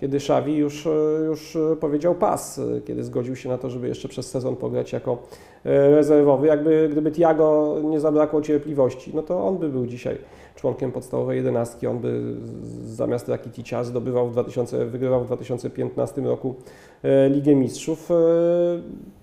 kiedy 0.00 0.16
Xavi 0.16 0.56
już, 0.56 0.88
już 1.26 1.58
powiedział 1.80 2.14
pas, 2.14 2.60
kiedy 2.86 3.04
zgodził 3.04 3.36
się 3.36 3.48
na 3.48 3.58
to, 3.58 3.70
żeby 3.70 3.88
jeszcze 3.88 4.08
przez 4.08 4.30
sezon 4.30 4.56
pograć 4.56 4.92
jako 4.92 5.18
rezerwowy. 5.64 6.46
Jakby 6.46 6.88
gdyby 6.92 7.12
Tiago 7.12 7.76
nie 7.84 8.00
zabrakło 8.00 8.42
cierpliwości, 8.42 9.12
no 9.14 9.22
to 9.22 9.46
on 9.46 9.58
by 9.58 9.68
był 9.68 9.86
dzisiaj 9.86 10.18
członkiem 10.56 10.92
podstawowej 10.92 11.36
jedenastki. 11.36 11.86
On 11.86 11.98
by 11.98 12.34
zamiast 12.84 13.28
Rakiticia 13.28 13.84
zdobywał 13.84 14.28
w 14.28 14.32
2000, 14.32 14.86
wygrywał 14.86 15.20
w 15.20 15.26
2015 15.26 16.20
roku 16.20 16.54
e, 17.02 17.28
Ligę 17.28 17.54
Mistrzów. 17.54 18.10
E, 18.10 18.14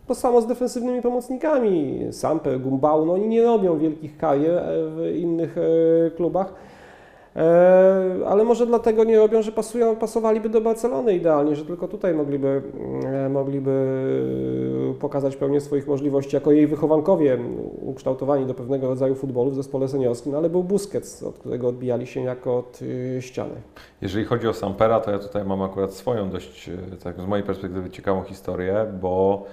to 0.08 0.16
samo 0.16 0.42
z 0.42 0.48
defensywnymi 0.48 1.02
pomocnikami. 1.02 2.00
Samper, 2.12 2.60
Gumbau, 2.60 3.06
no 3.06 3.14
oni 3.14 3.28
nie 3.28 3.44
robią 3.44 3.78
wielkich 3.80 4.18
karier 4.18 4.62
w 4.68 5.16
innych 5.16 5.56
klubach. 6.16 6.54
E, 7.38 8.28
ale 8.28 8.44
może 8.44 8.66
dlatego 8.66 9.04
nie 9.04 9.18
robią, 9.18 9.42
że 9.42 9.52
pasują, 9.52 9.96
pasowaliby 9.96 10.50
do 10.50 10.62
Barcelony 10.62 11.16
idealnie, 11.16 11.56
że 11.56 11.66
tylko 11.66 11.88
tutaj 11.88 12.14
mogliby, 12.14 12.62
e, 13.06 13.30
mogliby 13.30 13.98
pokazać 15.00 15.36
pełnię 15.36 15.62
swoich 15.62 15.88
możliwości 15.88 16.36
jako 16.36 16.52
jej 16.52 16.68
wychowankowie 16.68 17.38
ukształtowani 17.82 18.46
do 18.46 18.54
pewnego 18.54 18.88
rodzaju 18.88 19.16
futbolu 19.16 19.52
w 19.52 19.56
zespole 19.56 19.88
seniorskim, 19.88 20.32
no 20.32 20.38
ale 20.38 20.50
był 20.50 20.64
Busquets, 20.64 21.24
od 21.24 21.38
którego 21.40 21.68
odbijali 21.68 22.08
się 22.08 22.22
jako 22.22 22.58
od 22.58 22.80
ściany. 23.20 23.56
Jeżeli 24.02 24.26
chodzi 24.26 24.48
o 24.48 24.54
Sampera, 24.54 25.00
to 25.00 25.12
ja 25.12 25.20
tutaj 25.20 25.46
mam 25.46 25.62
akurat 25.62 25.94
swoją 25.94 26.30
dość, 26.30 26.70
e, 26.70 26.98
tak 27.04 27.22
z 27.22 27.26
mojej 27.26 27.46
perspektywy, 27.46 27.90
ciekawą 27.90 28.24
historię, 28.24 28.86
bo 29.02 29.44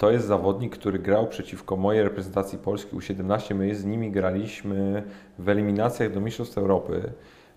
to 0.00 0.10
jest 0.10 0.26
zawodnik, 0.26 0.78
który 0.78 0.98
grał 0.98 1.26
przeciwko 1.26 1.76
mojej 1.76 2.02
reprezentacji 2.02 2.58
Polski 2.58 2.96
U17. 2.96 3.54
My 3.54 3.74
z 3.74 3.84
nimi 3.84 4.10
graliśmy 4.10 5.02
w 5.38 5.48
eliminacjach 5.48 6.12
do 6.12 6.20
Mistrzostw 6.20 6.58
Europy. 6.58 7.12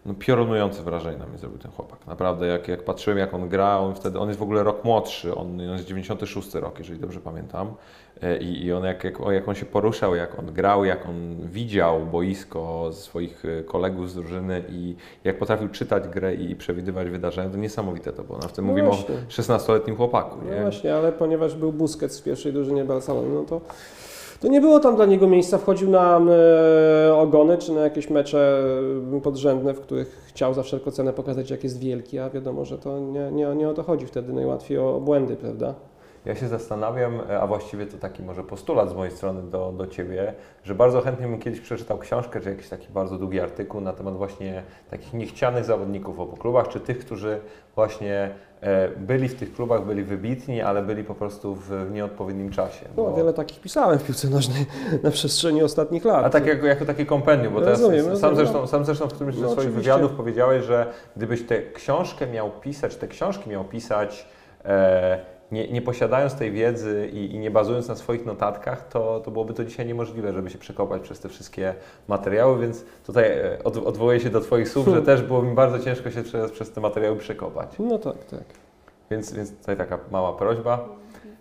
No, 0.05 0.13
piorunujące 0.19 0.83
wrażenie 0.83 1.17
na 1.17 1.25
mnie 1.25 1.37
zrobił 1.37 1.57
ten 1.59 1.71
chłopak. 1.71 2.07
Naprawdę, 2.07 2.47
jak, 2.47 2.67
jak 2.67 2.83
patrzyłem, 2.83 3.17
jak 3.19 3.33
on 3.33 3.49
gra, 3.49 3.79
on 3.79 3.95
wtedy, 3.95 4.19
on 4.19 4.27
jest 4.27 4.39
w 4.39 4.43
ogóle 4.43 4.63
rok 4.63 4.83
młodszy, 4.83 5.35
on, 5.35 5.47
on 5.47 5.73
jest 5.73 5.85
96 5.85 6.53
rok, 6.55 6.79
jeżeli 6.79 6.99
dobrze 6.99 7.19
pamiętam. 7.19 7.73
E, 8.21 8.37
I, 8.37 8.65
i 8.65 8.73
on, 8.73 8.83
jak, 8.83 9.03
jak, 9.03 9.19
jak 9.31 9.47
on 9.47 9.55
się 9.55 9.65
poruszał, 9.65 10.15
jak 10.15 10.39
on 10.39 10.45
grał, 10.45 10.85
jak 10.85 11.05
on 11.09 11.35
widział 11.41 11.99
boisko 12.05 12.89
swoich 12.93 13.43
e, 13.45 13.63
kolegów 13.63 14.11
z 14.11 14.15
drużyny 14.15 14.63
i 14.69 14.95
jak 15.23 15.37
potrafił 15.39 15.69
czytać 15.69 16.07
grę 16.07 16.33
i 16.35 16.55
przewidywać 16.55 17.09
wydarzenia, 17.09 17.49
to 17.49 17.57
niesamowite 17.57 18.13
to 18.13 18.23
było. 18.23 18.39
No, 18.41 18.47
w 18.47 18.53
tym 18.53 18.65
No 18.65 18.71
mówimy 18.71 18.87
właśnie. 18.87 19.15
o 19.15 19.31
16-letnim 19.31 19.95
chłopaku. 19.97 20.37
No 20.45 20.55
Nie? 20.55 20.61
właśnie, 20.61 20.95
ale 20.95 21.11
ponieważ 21.11 21.55
był 21.55 21.71
Busquets 21.73 22.19
w 22.19 22.23
pierwszej 22.23 22.53
drużynie 22.53 22.85
Barcelony, 22.85 23.29
no 23.29 23.43
to, 23.43 23.61
to 24.39 24.47
nie 24.47 24.61
było 24.61 24.79
tam 24.79 24.95
dla 24.95 25.05
niego 25.05 25.27
miejsca. 25.27 25.57
Wchodził 25.57 25.89
na 25.89 26.19
e, 27.07 27.15
ogony 27.15 27.57
czy 27.57 27.71
na 27.71 27.81
jakieś 27.81 28.09
mecze 28.09 28.63
e, 29.17 29.21
podrzędne, 29.21 29.73
w 29.73 29.81
których 29.81 30.25
chciał 30.27 30.53
za 30.53 30.63
wszelką 30.63 30.91
cenę 30.91 31.13
pokazać, 31.13 31.49
jak 31.49 31.63
jest 31.63 31.79
wielki, 31.79 32.19
a 32.19 32.29
wiadomo, 32.29 32.65
że 32.65 32.77
to 32.77 32.99
nie, 32.99 33.31
nie, 33.31 33.55
nie 33.55 33.69
o 33.69 33.73
to 33.73 33.83
chodzi 33.83 34.05
wtedy 34.05 34.33
najłatwiej 34.33 34.77
o 34.77 34.99
błędy, 34.99 35.35
prawda? 35.35 35.75
Ja 36.25 36.35
się 36.35 36.47
zastanawiam, 36.47 37.21
e, 37.29 37.39
a 37.41 37.47
właściwie 37.47 37.85
to 37.85 37.97
taki 37.97 38.23
może 38.23 38.43
postulat 38.43 38.89
z 38.89 38.93
mojej 38.93 39.13
strony 39.13 39.41
do, 39.43 39.73
do 39.77 39.87
Ciebie, 39.87 40.33
że 40.63 40.75
bardzo 40.75 41.01
chętnie 41.01 41.27
bym 41.27 41.39
kiedyś 41.39 41.59
przeczytał 41.59 41.97
książkę, 41.97 42.41
czy 42.41 42.49
jakiś 42.49 42.69
taki 42.69 42.87
bardzo 42.93 43.17
długi 43.17 43.39
artykuł 43.39 43.81
na 43.81 43.93
temat 43.93 44.17
właśnie 44.17 44.63
takich 44.89 45.13
niechcianych 45.13 45.65
zawodników 45.65 46.15
w 46.15 46.19
obu 46.19 46.37
klubach, 46.37 46.67
czy 46.67 46.79
tych, 46.79 46.99
którzy 46.99 47.39
właśnie 47.75 48.29
byli 48.97 49.27
w 49.27 49.35
tych 49.35 49.53
klubach, 49.53 49.85
byli 49.85 50.03
wybitni, 50.03 50.61
ale 50.61 50.81
byli 50.81 51.03
po 51.03 51.15
prostu 51.15 51.55
w, 51.55 51.69
w 51.69 51.91
nieodpowiednim 51.91 52.49
czasie. 52.49 52.85
No, 52.97 53.03
Bo- 53.03 53.13
wiele 53.15 53.33
takich 53.33 53.59
pisałem 53.61 53.99
w 53.99 54.03
piłce 54.03 54.29
nożnej 54.29 54.65
na 55.03 55.11
przestrzeni 55.11 55.63
ostatnich 55.63 56.05
lat. 56.05 56.25
A 56.25 56.29
tak 56.29 56.45
jako, 56.45 56.65
jako 56.65 56.85
takie 56.85 57.05
kompendium, 57.05 57.53
bo 57.53 57.61
teraz 57.61 57.81
Rozumiem, 57.81 58.03
sam, 58.03 58.11
rozumiem, 58.13 58.35
zresztą, 58.35 58.67
sam 58.67 58.85
zresztą 58.85 59.07
w 59.07 59.13
którymś 59.13 59.35
ze 59.35 59.41
No, 59.41 59.47
swoich 59.51 59.67
oczywiście. 59.67 59.91
wywiadów 59.91 60.17
powiedziałeś, 60.17 60.63
że 60.65 60.85
gdybyś 61.17 61.43
tę 61.45 61.61
książkę 61.73 62.27
miał 62.27 62.51
pisać, 62.51 62.95
te 62.95 63.07
książki 63.07 63.49
miał 63.49 63.63
pisać 63.63 64.27
e, 64.65 65.32
nie, 65.53 65.67
nie 65.67 65.81
posiadając 65.81 66.35
tej 66.35 66.51
wiedzy 66.51 67.09
i, 67.13 67.35
i 67.35 67.39
nie 67.39 67.51
bazując 67.51 67.87
na 67.87 67.95
swoich 67.95 68.25
notatkach, 68.25 68.87
to, 68.87 69.19
to 69.19 69.31
byłoby 69.31 69.53
to 69.53 69.65
dzisiaj 69.65 69.85
niemożliwe, 69.85 70.33
żeby 70.33 70.49
się 70.49 70.57
przekopać 70.57 71.01
przez 71.01 71.19
te 71.19 71.29
wszystkie 71.29 71.73
materiały, 72.07 72.59
więc 72.59 72.85
tutaj 73.05 73.25
e, 73.25 73.63
od, 73.63 73.77
odwołuję 73.77 74.19
się 74.19 74.29
do 74.29 74.41
Twoich 74.41 74.69
słów, 74.69 74.87
że 74.87 75.01
też 75.11 75.21
było 75.21 75.41
mi 75.41 75.55
bardzo 75.55 75.79
ciężko 75.79 76.11
się 76.11 76.23
przez, 76.23 76.51
przez 76.51 76.71
te 76.71 76.81
materiały 76.81 77.17
przekopać. 77.17 77.69
No 77.79 77.97
tak, 77.97 78.25
tak. 78.25 78.43
Więc, 79.11 79.33
więc 79.33 79.57
tutaj 79.57 79.77
taka 79.77 79.99
mała 80.11 80.33
prośba. 80.33 80.89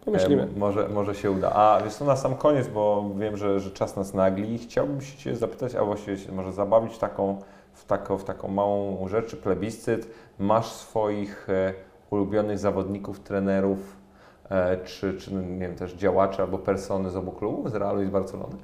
Pomyślimy. 0.05 0.43
Em, 0.43 0.49
może, 0.57 0.89
może 0.89 1.15
się 1.15 1.31
uda. 1.31 1.53
A 1.53 1.81
wiesz 1.85 1.95
co, 1.95 2.05
na 2.05 2.17
sam 2.17 2.35
koniec, 2.35 2.69
bo 2.69 3.11
wiem, 3.19 3.37
że, 3.37 3.61
że 3.61 3.71
czas 3.71 3.97
nas 3.97 4.15
nagli, 4.15 4.59
chciałbym 4.59 5.01
się 5.01 5.19
Cię 5.19 5.37
zapytać, 5.37 5.75
a 5.75 5.85
właściwie 5.85 6.33
może 6.33 6.53
zabawić 6.53 6.99
taką, 6.99 7.39
w, 7.73 7.85
taką, 7.85 8.19
w 8.19 8.25
taką 8.25 8.49
małą 8.49 9.09
rzecz, 9.09 9.27
czy 9.27 9.37
plebiscyt. 9.37 10.09
Masz 10.39 10.67
swoich 10.67 11.49
e, 11.51 11.75
ulubionych 12.11 12.59
zawodników, 12.59 13.21
trenerów, 13.21 13.79
e, 13.79 14.02
czy, 14.85 15.15
czy 15.15 15.35
nie 15.35 15.59
wiem, 15.59 15.75
też 15.75 15.95
działaczy 15.95 16.43
albo 16.43 16.59
persony 16.59 17.11
z 17.11 17.17
obu 17.17 17.33
klubów, 17.33 17.71
z 17.71 17.75
Realu 17.75 18.03
i 18.03 18.07
z 18.07 18.11
Barcelony? 18.11 18.57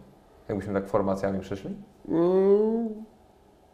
Jakbyśmy 0.49 0.75
tak 0.75 0.89
formacjami 0.89 1.41
przyszli? 1.41 1.71
Mm, 2.09 2.89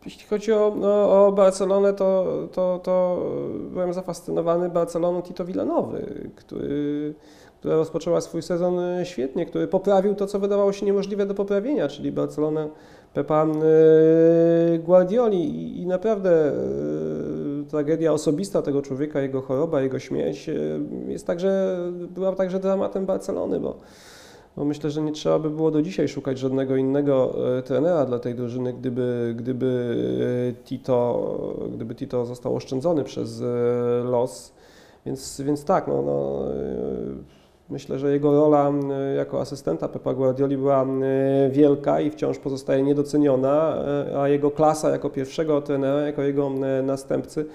Jeśli 0.05 0.27
chodzi 0.27 0.53
o, 0.53 0.77
o, 0.83 1.27
o 1.27 1.33
Barcelonę, 1.33 1.93
to, 1.93 2.27
to, 2.53 2.81
to 2.83 3.23
byłem 3.71 3.93
zafascynowany 3.93 4.69
Barceloną 4.69 5.23
Tito 5.23 5.45
Villanowy, 5.45 6.31
który, 6.37 7.15
która 7.61 7.77
rozpoczęła 7.77 8.21
swój 8.21 8.43
sezon 8.43 8.79
e, 8.79 9.07
świetnie, 9.07 9.47
który 9.47 9.69
poprawił 9.69 10.15
to, 10.15 10.27
co 10.27 10.39
wydawało 10.39 10.73
się 10.73 10.87
niemożliwe 10.87 11.27
do 11.27 11.35
poprawienia, 11.35 11.89
czyli 11.89 12.12
Barcelonę 12.12 12.69
Pepa 13.15 13.47
e, 13.47 14.79
Guardioli 14.79 15.81
i, 15.83 15.87
naprawdę 15.87 16.31
e, 16.31 16.53
tragedia 17.69 18.12
osobista 18.12 18.62
tego 18.62 18.83
człowieka, 18.83 19.21
jego 19.21 19.43
choroba, 19.43 19.83
jego 19.83 19.99
śmierć 19.99 20.49
e, 20.49 20.55
jest 21.09 21.27
także, 21.27 21.79
była 22.11 22.33
także 22.33 22.61
dramatem 22.61 23.07
Barcelony, 23.07 23.61
bo 23.61 23.79
bo 24.57 24.65
myślę, 24.65 24.91
że 24.91 25.03
nie 25.03 25.12
trzeba 25.12 25.39
by 25.39 25.51
było 25.51 25.71
do 25.71 25.83
dzisiaj 25.83 26.09
szukać 26.09 26.39
żadnego 26.39 26.77
innego 26.77 27.35
e, 27.59 27.62
trenera 27.62 28.07
dla 28.07 28.19
tej 28.19 28.35
drużyny, 28.35 28.73
gdyby, 28.73 29.35
gdyby 29.39 29.97
e, 30.51 30.65
Tito, 30.65 31.69
gdyby 31.75 31.95
Tito 31.95 32.27
został 32.27 32.57
oszczędzony 32.57 33.05
przez 33.05 33.43
los. 34.05 34.53
Więc, 35.07 35.41
więc 35.41 35.65
tak, 35.65 35.89
no, 35.89 36.03
no, 36.03 36.45
myślę, 37.71 37.99
że 37.99 38.12
jego 38.12 38.33
rola 38.33 38.73
jako 39.17 39.41
asystenta 39.41 39.89
Pepa 39.89 40.15
Guardioli 40.15 40.57
była 40.57 40.87
wielka 41.51 42.01
i 42.01 42.11
wciąż 42.11 42.39
pozostaje 42.39 42.83
niedoceniona, 42.83 43.77
e, 44.12 44.21
a 44.21 44.29
jego 44.29 44.51
klasa 44.51 44.91
jako 44.91 45.11
pierwszego 45.11 45.61
trenera, 45.62 46.01
jako 46.01 46.23
jego 46.23 46.51
następcy 46.83 47.47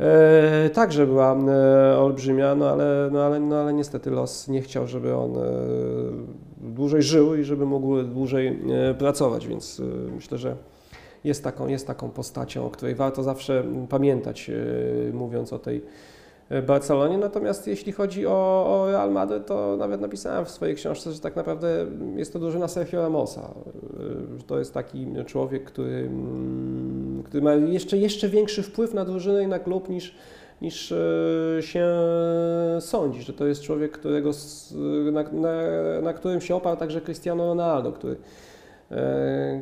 E, 0.00 0.70
także 0.70 1.06
była 1.06 1.36
olbrzymia, 1.98 2.54
no 2.54 2.70
ale, 2.70 3.08
no, 3.12 3.22
ale, 3.22 3.40
no 3.40 3.56
ale 3.56 3.72
niestety 3.72 4.10
los 4.10 4.48
nie 4.48 4.62
chciał, 4.62 4.86
żeby 4.86 5.16
on 5.16 5.36
e, 5.36 5.40
dłużej 6.58 7.02
żył 7.02 7.34
i 7.34 7.44
żeby 7.44 7.66
mógł 7.66 8.02
dłużej 8.02 8.58
pracować, 8.98 9.46
więc 9.46 9.82
myślę, 10.14 10.38
że 10.38 10.56
jest 11.24 11.44
taką, 11.44 11.68
jest 11.68 11.86
taką 11.86 12.10
postacią, 12.10 12.66
o 12.66 12.70
której 12.70 12.94
warto 12.94 13.22
zawsze 13.22 13.64
pamiętać, 13.88 14.50
mówiąc 15.12 15.52
o 15.52 15.58
tej 15.58 15.82
Barcelonie. 16.66 17.18
Natomiast 17.18 17.66
jeśli 17.66 17.92
chodzi 17.92 18.26
o, 18.26 18.64
o 18.66 18.90
Real 18.90 19.12
Madrid, 19.12 19.46
to 19.46 19.76
nawet 19.76 20.00
napisałem 20.00 20.44
w 20.44 20.50
swojej 20.50 20.74
książce, 20.74 21.12
że 21.12 21.20
tak 21.20 21.36
naprawdę 21.36 21.86
jest 22.16 22.32
to 22.32 22.38
drużyna 22.38 22.68
Sergio 22.68 23.02
Ramosa. 23.02 23.40
E, 23.40 24.42
To 24.46 24.58
jest 24.58 24.74
taki 24.74 25.06
człowiek, 25.26 25.64
który, 25.64 25.90
mm, 25.96 27.22
który 27.22 27.42
ma 27.42 27.54
jeszcze, 27.54 27.96
jeszcze 27.98 28.28
większy 28.28 28.62
wpływ 28.62 28.94
na 28.94 29.04
drużynę 29.04 29.42
i 29.42 29.46
na 29.46 29.58
klub 29.58 29.88
niż, 29.88 30.14
niż 30.62 30.92
e, 30.92 30.96
się 31.60 31.86
sądzi, 32.80 33.22
że 33.22 33.32
to 33.32 33.46
jest 33.46 33.62
człowiek, 33.62 33.92
którego, 33.92 34.30
na, 35.12 35.22
na, 35.22 35.52
na 36.02 36.12
którym 36.12 36.40
się 36.40 36.54
oparł 36.54 36.76
także 36.76 37.00
Cristiano 37.00 37.46
Ronaldo, 37.46 37.92
który, 37.92 38.12
e, 38.14 38.53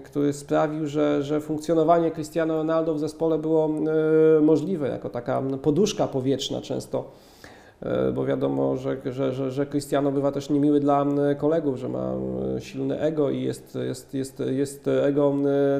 który 0.05 0.33
sprawił, 0.33 0.87
że, 0.87 1.23
że 1.23 1.41
funkcjonowanie 1.41 2.11
Cristiano 2.11 2.57
Ronaldo 2.57 2.95
w 2.95 2.99
zespole 2.99 3.39
było 3.39 3.71
e, 4.39 4.41
możliwe, 4.41 4.89
jako 4.89 5.09
taka 5.09 5.43
poduszka 5.63 6.07
powietrzna 6.07 6.61
często. 6.61 7.05
E, 7.83 8.13
Bo 8.13 8.25
wiadomo, 8.25 8.77
że, 8.77 8.97
że, 9.05 9.33
że, 9.33 9.51
że 9.51 9.67
Cristiano 9.67 10.13
bywa 10.13 10.33
też 10.33 10.51
niemiły 10.51 10.81
dla 10.81 11.07
kolegów, 11.39 11.77
że 11.77 11.89
ma 11.89 12.13
silne 12.59 13.01
ego 13.01 13.31
i 13.31 13.43
jest, 13.43 13.79
jest, 13.87 14.15
jest, 14.15 14.43
jest 14.47 14.89
ego 15.03 15.35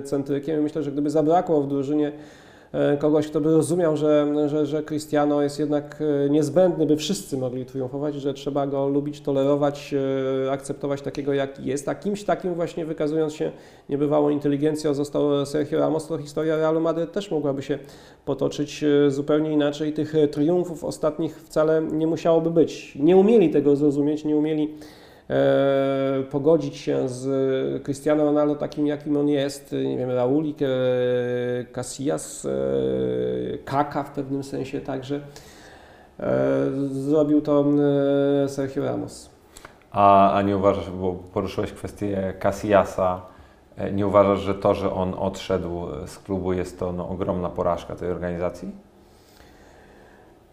centrykiem. 0.05 0.63
Myślę, 0.63 0.83
że 0.83 0.93
gdyby 0.93 1.11
zabrakło 1.11 1.63
w 1.63 1.69
drużynie 1.69 2.09
e, 2.09 2.13
kogoś, 2.99 3.27
kto 3.27 3.41
by 3.41 3.53
rozumiał, 3.53 3.97
że, 3.97 4.27
że, 4.47 4.67
że 4.67 4.83
Cristiano 4.83 5.43
jest 5.43 5.59
jednak 5.59 6.03
e, 6.27 6.31
niezbędny, 6.31 6.87
by 6.87 6.97
wszyscy 6.97 7.37
mogli 7.37 7.67
triumfować, 7.67 8.15
że 8.15 8.35
trzeba 8.35 8.67
go 8.67 8.89
lubić, 8.89 9.21
tolerować, 9.21 9.95
e, 10.47 10.53
akceptować 10.53 11.03
takiego, 11.03 11.33
jaki 11.33 11.65
jest. 11.65 11.89
A 11.89 11.95
kimś 11.95 12.25
takim 12.25 12.55
właśnie 12.55 12.87
wykazując 12.87 13.35
się 13.35 13.53
niebywałą 13.89 14.31
inteligencją 14.31 14.95
został 14.95 15.47
Sergio 15.47 15.79
Ramos, 15.79 16.07
to 16.07 16.19
historia 16.19 16.57
Realu 16.57 16.81
Madryt 16.81 17.13
też 17.13 17.31
mogłaby 17.31 17.63
się 17.63 17.79
potoczyć 18.25 18.85
e, 18.85 19.11
zupełnie 19.11 19.53
inaczej. 19.53 19.93
Tych 19.93 20.15
e, 20.15 20.29
triumfów 20.29 20.85
ostatnich 20.85 21.37
wcale 21.37 21.83
nie 21.93 22.07
musiałoby 22.07 22.51
być. 22.51 22.95
Nie 22.97 23.17
umieli 23.17 23.51
tego 23.51 23.77
zrozumieć, 23.77 24.25
nie 24.25 24.37
umieli 24.37 24.65
e, 24.65 25.02
pogodzić 26.31 26.77
się 26.77 27.09
z 27.09 27.27
e, 27.77 27.81
Cristiano 27.81 28.25
Ronaldo 28.25 28.55
takim, 28.57 28.87
jakim 28.87 29.17
on 29.17 29.29
jest. 29.29 29.73
E, 29.73 29.77
Nie 29.85 29.97
wiem, 29.99 30.11
Raulik, 30.11 30.59
e, 30.63 30.67
Casillas, 31.73 32.47
e, 32.47 32.49
Kaka 33.65 34.03
w 34.03 34.11
pewnym 34.11 34.43
sensie 34.45 34.81
także. 34.81 35.21
E, 36.21 36.31
zrobił 36.91 37.41
to 37.41 37.65
e, 38.45 38.49
Sergio 38.49 38.85
Ramos. 38.85 39.31
A, 39.91 40.33
a 40.33 40.43
nie 40.43 40.57
uważasz, 40.57 40.91
bo 40.91 41.13
poruszyłeś 41.13 41.73
kwestię 41.73 42.35
Casillasa, 42.41 43.23
e, 43.77 43.93
nie 43.93 44.07
uważasz, 44.07 44.41
że 44.41 44.55
to, 44.55 44.75
że 44.75 44.93
on 44.93 45.15
odszedł 45.19 45.87
z 46.07 46.19
klubu 46.19 46.53
jest 46.53 46.79
to 46.79 46.93
no, 46.93 47.09
ogromna 47.09 47.49
porażka 47.49 47.97
tej 47.97 48.11
organizacji? 48.11 48.92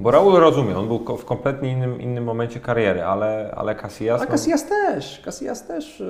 Bo 0.01 0.11
Raul 0.11 0.39
rozumie, 0.39 0.77
on 0.77 0.87
był 0.87 1.17
w 1.17 1.25
kompletnie 1.25 1.71
innym, 1.71 2.01
innym 2.01 2.23
momencie 2.23 2.59
kariery, 2.59 3.03
ale, 3.03 3.51
ale 3.55 3.75
Casillas... 3.75 4.21
A 4.21 4.25
no, 4.25 4.31
Casillas 4.31 4.69
też, 4.69 5.21
Casillas 5.25 5.67
też. 5.67 6.03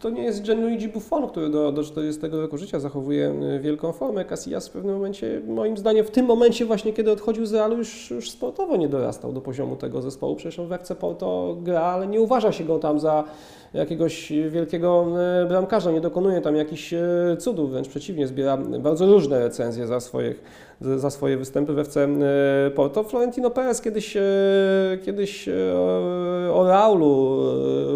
to 0.00 0.10
nie 0.10 0.22
jest 0.22 0.42
Gianluigi 0.42 0.88
Buffon, 0.88 1.28
który 1.28 1.48
do, 1.50 1.72
do 1.72 1.82
40 1.82 2.20
roku 2.30 2.58
życia 2.58 2.80
zachowuje 2.80 3.34
y, 3.56 3.60
wielką 3.60 3.92
formę. 3.92 4.24
Casillas 4.24 4.68
w 4.68 4.70
pewnym 4.70 4.94
momencie, 4.94 5.40
moim 5.46 5.76
zdaniem, 5.76 6.04
w 6.04 6.10
tym 6.10 6.26
momencie 6.26 6.64
właśnie, 6.64 6.92
kiedy 6.92 7.12
odchodził 7.12 7.46
z 7.46 7.54
Realu, 7.54 7.76
już, 7.76 8.10
już 8.10 8.30
sportowo 8.30 8.76
nie 8.76 8.88
dorastał 8.88 9.32
do 9.32 9.40
poziomu 9.40 9.76
tego 9.76 10.02
zespołu. 10.02 10.36
Przecież 10.36 10.58
on 10.58 10.68
w 10.68 10.72
FC 10.72 10.94
Porto 10.94 11.56
gra, 11.62 11.82
ale 11.82 12.06
nie 12.06 12.20
uważa 12.20 12.52
się 12.52 12.64
go 12.64 12.78
tam 12.78 13.00
za 13.00 13.24
jakiegoś 13.74 14.32
wielkiego 14.48 15.06
y, 15.44 15.48
bramkarza, 15.48 15.90
nie 15.90 16.00
dokonuje 16.00 16.40
tam 16.40 16.56
jakichś 16.56 16.94
cudów, 17.38 17.70
wręcz 17.70 17.88
przeciwnie, 17.88 18.26
zbiera 18.26 18.56
bardzo 18.56 19.06
różne 19.06 19.38
recenzje 19.38 19.86
za, 19.86 20.00
swoich, 20.00 20.42
za 20.80 21.10
swoje 21.10 21.36
występy 21.36 21.72
w 21.72 21.78
FC 21.78 22.08
Porto. 22.74 23.04
Florentino 23.04 23.50
Perez 23.50 23.80
kiedyś, 23.80 24.16
kiedyś 25.04 25.48
o 26.52 26.64
Raulu 26.68 27.42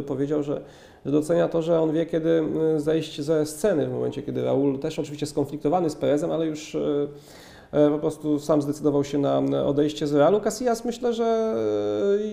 powiedział, 0.06 0.42
że 0.42 0.60
docenia 1.04 1.48
to, 1.48 1.62
że 1.62 1.80
on 1.80 1.92
wie, 1.92 2.06
kiedy 2.06 2.42
zejść 2.76 3.20
ze 3.20 3.46
sceny 3.46 3.86
w 3.86 3.92
momencie, 3.92 4.22
kiedy 4.22 4.44
Raul 4.44 4.78
też 4.78 4.98
oczywiście 4.98 5.26
skonfliktowany 5.26 5.90
z 5.90 5.94
Perezem, 5.94 6.30
ale 6.30 6.46
już 6.46 6.76
po 7.92 7.98
prostu 7.98 8.38
sam 8.38 8.62
zdecydował 8.62 9.04
się 9.04 9.18
na 9.18 9.38
odejście 9.66 10.06
z 10.06 10.14
Realu. 10.14 10.40
Casillas 10.40 10.84
myślę, 10.84 11.12
że, 11.12 11.54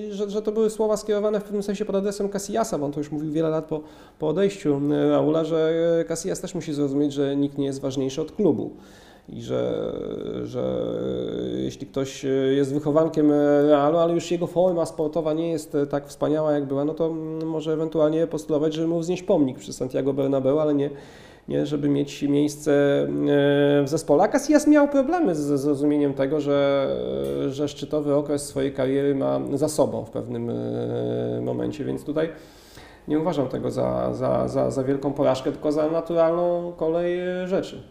że, 0.10 0.30
że, 0.30 0.42
to 0.42 0.52
były 0.52 0.70
słowa 0.70 0.98
skierowane 0.98 1.40
w 1.40 1.44
pewnym 1.44 1.64
sensie 1.64 1.86
pod 1.86 1.96
adresem 1.96 2.30
Casillasa, 2.30 2.78
bo 2.78 2.86
on 2.86 2.92
to 2.92 3.00
już 3.00 3.12
mówił 3.12 3.32
wiele 3.32 3.50
lat 3.50 3.66
po, 3.66 3.82
po 4.20 4.28
odejściu 4.28 4.82
Raula, 5.10 5.46
że 5.46 5.74
Casillas 6.08 6.42
też 6.42 6.56
musi 6.56 6.74
zrozumieć, 6.74 7.14
że 7.14 7.36
nikt 7.36 7.58
nie 7.58 7.66
jest 7.66 7.82
ważniejszy 7.82 8.22
od 8.22 8.32
klubu 8.32 8.72
i 9.34 9.42
że, 9.42 9.92
że 10.44 10.86
jeśli 11.58 11.88
ktoś 11.88 12.26
jest 12.56 12.74
wychowankiem 12.74 13.32
Realu, 13.68 13.98
ale 13.98 14.14
już 14.14 14.32
jego 14.32 14.48
forma 14.48 14.86
sportowa 14.86 15.34
nie 15.34 15.52
jest 15.52 15.78
tak 15.90 16.08
wspaniała 16.08 16.52
jak 16.52 16.66
była, 16.66 16.86
no 16.86 16.94
to 16.94 17.10
może 17.46 17.74
ewentualnie 17.74 18.28
postulować, 18.28 18.74
żeby 18.74 18.88
mu 18.88 19.00
wznieść 19.00 19.24
pomnik 19.24 19.60
przy 19.60 19.74
Santiago 19.74 20.14
Bernabeu, 20.14 20.60
ale 20.60 20.74
nie, 20.74 20.90
nie 21.48 21.66
żeby 21.66 21.90
mieć 21.90 22.24
miejsce 22.24 22.72
e, 22.72 23.08
w 23.84 23.86
zespole. 23.86 24.24
A 24.24 24.70
miał 24.70 24.88
problemy 24.88 25.36
z 25.36 25.62
zrozumieniem 25.62 26.14
tego, 26.14 26.40
że, 26.40 26.90
że 27.50 27.68
szczytowy 27.68 28.16
okres 28.16 28.48
swojej 28.48 28.74
kariery 28.74 29.16
ma 29.16 29.40
za 29.54 29.70
sobą 29.70 30.06
w 30.06 30.10
pewnym 30.10 30.50
e, 30.50 31.42
momencie, 31.42 31.84
więc 31.84 32.04
tutaj 32.04 32.30
nie 33.08 33.20
uważam 33.20 33.48
tego 33.48 33.72
za, 33.72 34.14
za, 34.14 34.48
za, 34.48 34.72
za 34.72 34.84
wielką 34.84 35.14
porażkę, 35.14 35.52
tylko 35.52 35.72
za 35.72 35.90
naturalną 35.90 36.74
kolej 36.78 37.20
rzeczy. 37.46 37.84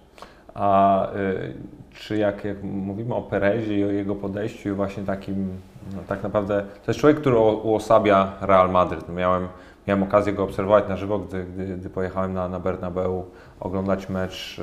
A 0.58 1.06
y, 1.16 1.54
czy 1.90 2.16
jak, 2.16 2.44
jak 2.44 2.62
mówimy 2.62 3.14
o 3.14 3.22
Perezie 3.22 3.78
i 3.78 3.84
o 3.84 3.90
jego 3.90 4.14
podejściu 4.14 4.76
właśnie 4.76 5.02
takim, 5.02 5.48
no 5.96 6.02
tak 6.08 6.22
naprawdę, 6.22 6.62
to 6.84 6.90
jest 6.90 7.00
człowiek, 7.00 7.20
który 7.20 7.36
uosabia 7.38 8.32
Real 8.40 8.70
Madryt. 8.70 9.08
Miałem, 9.08 9.48
miałem 9.86 10.02
okazję 10.02 10.32
go 10.32 10.44
obserwować 10.44 10.88
na 10.88 10.96
żywo, 10.96 11.18
gdy, 11.18 11.44
gdy, 11.44 11.66
gdy 11.76 11.90
pojechałem 11.90 12.34
na, 12.34 12.48
na 12.48 12.60
Bernabeu 12.60 13.24
oglądać 13.60 14.08
mecz 14.08 14.58
y, 14.58 14.62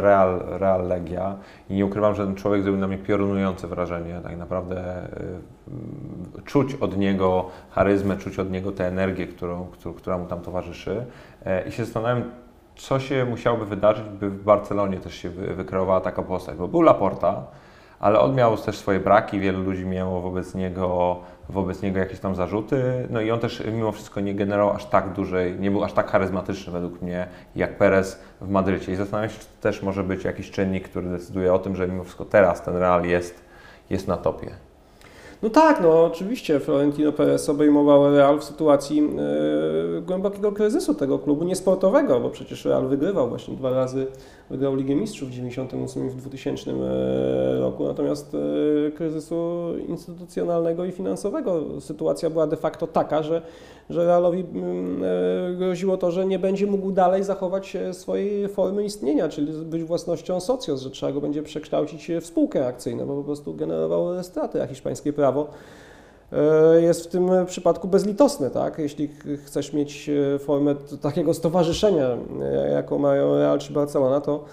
Real, 0.00 0.42
Real 0.46 0.88
Legia 0.88 1.36
i 1.70 1.74
nie 1.74 1.86
ukrywam, 1.86 2.14
że 2.14 2.26
ten 2.26 2.34
człowiek 2.34 2.62
zrobił 2.62 2.80
na 2.80 2.86
mnie 2.86 2.98
piorunujące 2.98 3.68
wrażenie. 3.68 4.20
Tak 4.22 4.36
naprawdę 4.36 5.06
y, 6.38 6.42
czuć 6.44 6.74
od 6.74 6.96
niego 6.96 7.50
charyzmę, 7.70 8.16
czuć 8.16 8.38
od 8.38 8.50
niego 8.50 8.72
tę 8.72 8.88
energię, 8.88 9.26
którą, 9.26 9.66
która 9.96 10.18
mu 10.18 10.26
tam 10.26 10.40
towarzyszy. 10.40 11.04
I 11.68 11.72
się 11.72 11.84
zastanawiam, 11.84 12.22
co 12.76 13.00
się 13.00 13.24
musiałoby 13.24 13.66
wydarzyć, 13.66 14.04
by 14.04 14.30
w 14.30 14.42
Barcelonie 14.42 15.00
też 15.00 15.14
się 15.14 15.30
wykreowała 15.30 16.00
taka 16.00 16.22
postać, 16.22 16.56
bo 16.56 16.68
był 16.68 16.82
Laporta, 16.82 17.46
ale 18.00 18.20
on 18.20 18.34
miał 18.34 18.56
też 18.56 18.78
swoje 18.78 19.00
braki, 19.00 19.40
wielu 19.40 19.62
ludzi 19.62 19.86
miało 19.86 20.20
wobec 20.20 20.54
niego, 20.54 21.20
wobec 21.48 21.82
niego 21.82 21.98
jakieś 21.98 22.20
tam 22.20 22.34
zarzuty, 22.34 23.08
no 23.10 23.20
i 23.20 23.30
on 23.30 23.40
też 23.40 23.62
mimo 23.72 23.92
wszystko 23.92 24.20
nie 24.20 24.34
generował 24.34 24.74
aż 24.76 24.86
tak 24.86 25.12
dużej, 25.12 25.60
nie 25.60 25.70
był 25.70 25.84
aż 25.84 25.92
tak 25.92 26.10
charyzmatyczny 26.10 26.72
według 26.72 27.02
mnie 27.02 27.26
jak 27.56 27.78
Perez 27.78 28.20
w 28.40 28.48
Madrycie 28.48 28.92
i 28.92 28.96
zastanawiam 28.96 29.30
się, 29.30 29.38
czy 29.38 29.46
to 29.46 29.62
też 29.62 29.82
może 29.82 30.04
być 30.04 30.24
jakiś 30.24 30.50
czynnik, 30.50 30.88
który 30.88 31.08
decyduje 31.08 31.54
o 31.54 31.58
tym, 31.58 31.76
że 31.76 31.88
mimo 31.88 32.04
wszystko 32.04 32.24
teraz 32.24 32.62
ten 32.62 32.76
Real 32.76 33.04
jest, 33.04 33.44
jest 33.90 34.08
na 34.08 34.16
topie. 34.16 34.50
No 35.42 35.50
tak, 35.50 35.80
no 35.82 36.04
oczywiście 36.04 36.60
Florentino 36.60 37.12
Perez 37.12 37.48
obejmował 37.48 38.16
Real 38.16 38.40
w 38.40 38.44
sytuacji 38.44 38.96
yy, 38.96 40.02
głębokiego 40.02 40.52
kryzysu 40.52 40.94
tego 40.94 41.18
klubu 41.18 41.44
niesportowego, 41.44 42.20
bo 42.20 42.30
przecież 42.30 42.64
Real 42.64 42.88
wygrywał 42.88 43.28
właśnie 43.28 43.56
dwa 43.56 43.70
razy, 43.70 44.06
wygrał 44.50 44.76
Ligę 44.76 44.94
Mistrzów 44.94 45.28
w 45.28 45.32
98 45.32 46.06
i 46.06 46.10
w 46.10 46.16
2000 46.16 46.70
e, 46.70 46.74
roku, 47.60 47.84
natomiast 47.84 48.32
yy, 48.32 48.92
kryzysu 48.96 49.72
instytucjonalnego 49.88 50.84
i 50.84 50.92
finansowego 50.92 51.80
sytuacja 51.80 52.30
była 52.30 52.46
de 52.46 52.56
facto 52.56 52.86
taka, 52.86 53.22
że 53.22 53.42
że 53.90 54.06
Realowi 54.06 54.40
mm, 54.40 55.02
e, 55.04 55.54
groziło 55.56 55.96
to, 55.96 56.10
że 56.10 56.26
nie 56.26 56.38
będzie 56.38 56.66
mógł 56.66 56.92
dalej 56.92 57.24
zachować 57.24 57.76
swojej 57.92 58.48
formy 58.48 58.84
istnienia, 58.84 59.28
czyli 59.28 59.52
być 59.52 59.84
własnością 59.84 60.40
socjos, 60.40 60.82
że 60.82 60.90
trzeba 60.90 61.12
go 61.12 61.20
będzie 61.20 61.42
przekształcić 61.42 62.10
w 62.20 62.26
spółkę 62.26 62.66
akcyjną, 62.66 63.06
bo 63.06 63.16
po 63.16 63.24
prostu 63.24 63.54
generował 63.54 64.22
straty, 64.22 64.62
a 64.62 64.66
hiszpańskie 64.66 65.12
prawo 65.12 65.42
e, 65.42 65.83
jest 66.80 67.04
w 67.04 67.06
tym 67.06 67.30
przypadku 67.46 67.88
bezlitosne, 67.88 68.50
tak? 68.50 68.78
Jeśli 68.78 69.10
chcesz 69.44 69.72
mieć 69.72 70.10
e, 70.34 70.38
formę 70.38 70.74
takiego 71.00 71.34
stowarzyszenia, 71.34 72.08
jaką 72.72 72.98
mają 72.98 73.38
Real 73.38 73.58
czy 73.58 73.72
Barcelona, 73.72 74.20
to 74.20 74.44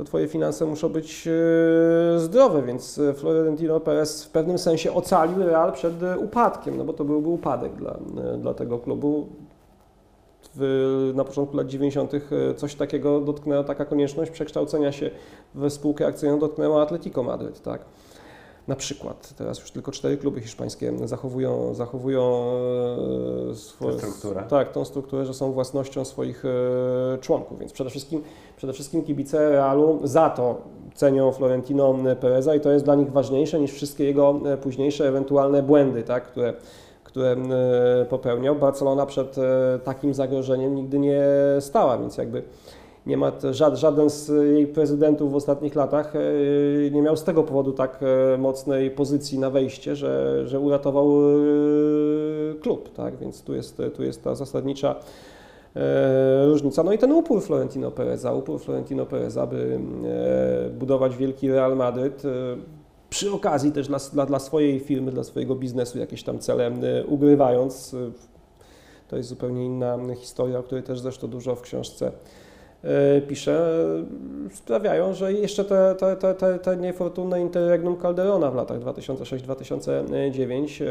to 0.00 0.04
Twoje 0.04 0.28
finanse 0.28 0.66
muszą 0.66 0.88
być 0.88 1.28
e, 1.28 2.18
zdrowe, 2.18 2.62
więc 2.62 2.98
e, 2.98 3.14
Florentino 3.14 3.80
Perez 3.80 4.24
w 4.24 4.30
pewnym 4.30 4.58
sensie 4.58 4.92
ocalił 4.92 5.38
Real 5.38 5.72
przed 5.72 6.02
e, 6.02 6.18
upadkiem, 6.18 6.76
no 6.76 6.84
bo 6.84 6.92
to 6.92 7.04
byłby 7.04 7.28
upadek 7.28 7.72
dla, 7.72 7.96
dla 8.38 8.54
tego 8.54 8.78
klubu. 8.78 9.26
W, 10.54 11.12
na 11.14 11.24
początku 11.24 11.56
lat 11.56 11.66
90. 11.66 12.12
coś 12.56 12.74
takiego 12.74 13.20
dotknęła, 13.20 13.64
taka 13.64 13.84
konieczność 13.84 14.30
przekształcenia 14.30 14.92
się 14.92 15.10
w 15.54 15.70
spółkę 15.70 16.06
akcyjną 16.06 16.38
dotknęła 16.38 16.82
Atletico 16.82 17.22
Madryt, 17.22 17.62
tak? 17.62 17.80
Na 18.70 18.76
przykład, 18.76 19.34
teraz 19.36 19.58
już 19.58 19.70
tylko 19.70 19.92
cztery 19.92 20.16
kluby 20.16 20.40
hiszpańskie 20.40 21.08
zachowują, 21.08 21.74
zachowują 21.74 22.52
swoją 23.54 23.98
strukturę. 23.98 24.44
Tak, 24.48 24.72
tą 24.72 24.84
strukturę, 24.84 25.26
że 25.26 25.34
są 25.34 25.52
własnością 25.52 26.04
swoich 26.04 26.44
członków, 27.20 27.58
więc 27.58 27.72
przede 27.72 27.90
wszystkim 27.90 28.22
Przede 28.60 28.72
wszystkim 28.72 29.02
kibice 29.02 29.50
Realu 29.50 30.00
za 30.04 30.30
to 30.30 30.62
cenią 30.94 31.32
Florentino 31.32 31.94
Pereza 32.20 32.54
i 32.54 32.60
to 32.60 32.70
jest 32.70 32.84
dla 32.84 32.94
nich 32.94 33.12
ważniejsze 33.12 33.60
niż 33.60 33.72
wszystkie 33.72 34.04
jego 34.04 34.40
e, 34.46 34.56
późniejsze 34.56 35.08
ewentualne 35.08 35.62
błędy, 35.62 36.02
tak, 36.02 36.24
które, 36.24 36.54
które 37.04 37.30
e, 37.30 38.04
popełniał. 38.04 38.56
Barcelona 38.56 39.06
przed 39.06 39.38
e, 39.38 39.78
takim 39.84 40.14
zagrożeniem 40.14 40.74
nigdy 40.74 40.98
nie 40.98 41.22
stała, 41.60 41.98
więc 41.98 42.16
jakby 42.16 42.42
nie 43.06 43.16
ma 43.16 43.32
żaden 43.72 44.10
z 44.10 44.28
jej 44.28 44.66
prezydentów 44.66 45.32
w 45.32 45.36
ostatnich 45.36 45.74
latach 45.74 46.12
nie 46.90 47.02
miał 47.02 47.16
z 47.16 47.24
tego 47.24 47.42
powodu 47.42 47.72
tak 47.72 48.00
mocnej 48.38 48.90
pozycji 48.90 49.38
na 49.38 49.50
wejście, 49.50 49.96
że, 49.96 50.42
że 50.48 50.60
uratował 50.60 51.08
klub, 52.60 52.92
tak? 52.92 53.16
Więc 53.16 53.42
tu 53.42 53.54
jest, 53.54 53.82
tu 53.94 54.02
jest 54.02 54.24
ta 54.24 54.34
zasadnicza 54.34 54.94
E, 55.76 56.46
różnica. 56.46 56.82
No 56.82 56.92
i 56.92 56.98
ten 56.98 57.12
upór 57.12 57.42
Florentino 57.42 57.90
Pereza, 57.90 58.32
upór 58.32 58.60
Florentino 58.60 59.06
Pereza, 59.06 59.46
by 59.46 59.80
e, 60.66 60.70
budować 60.70 61.16
wielki 61.16 61.50
Real 61.50 61.76
Madryt, 61.76 62.24
e, 62.24 62.28
przy 63.10 63.32
okazji 63.32 63.72
też 63.72 63.88
dla, 63.88 64.26
dla 64.26 64.38
swojej 64.38 64.80
firmy, 64.80 65.10
dla 65.10 65.24
swojego 65.24 65.54
biznesu 65.54 65.98
jakieś 65.98 66.22
tam 66.22 66.38
cele 66.38 66.72
ugrywając. 67.06 67.96
To 69.08 69.16
jest 69.16 69.28
zupełnie 69.28 69.64
inna 69.64 69.98
historia, 70.16 70.58
o 70.58 70.62
której 70.62 70.84
też 70.84 71.00
zresztą 71.00 71.28
dużo 71.28 71.56
w 71.56 71.60
książce 71.60 72.12
pisze, 73.28 73.76
sprawiają, 74.52 75.14
że 75.14 75.32
jeszcze 75.32 75.64
te, 75.64 75.94
te, 75.98 76.16
te, 76.16 76.34
te, 76.34 76.58
te 76.58 76.76
niefortunne 76.76 77.40
interregnum 77.40 77.96
Calderona 77.96 78.50
w 78.50 78.54
latach 78.54 78.80
2006-2009 78.80 80.84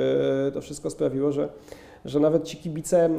to 0.53 0.61
wszystko 0.61 0.89
sprawiło, 0.89 1.31
że 1.31 1.49
że 2.05 2.19
nawet 2.19 2.43
ci 2.43 2.57
kibice 2.57 3.09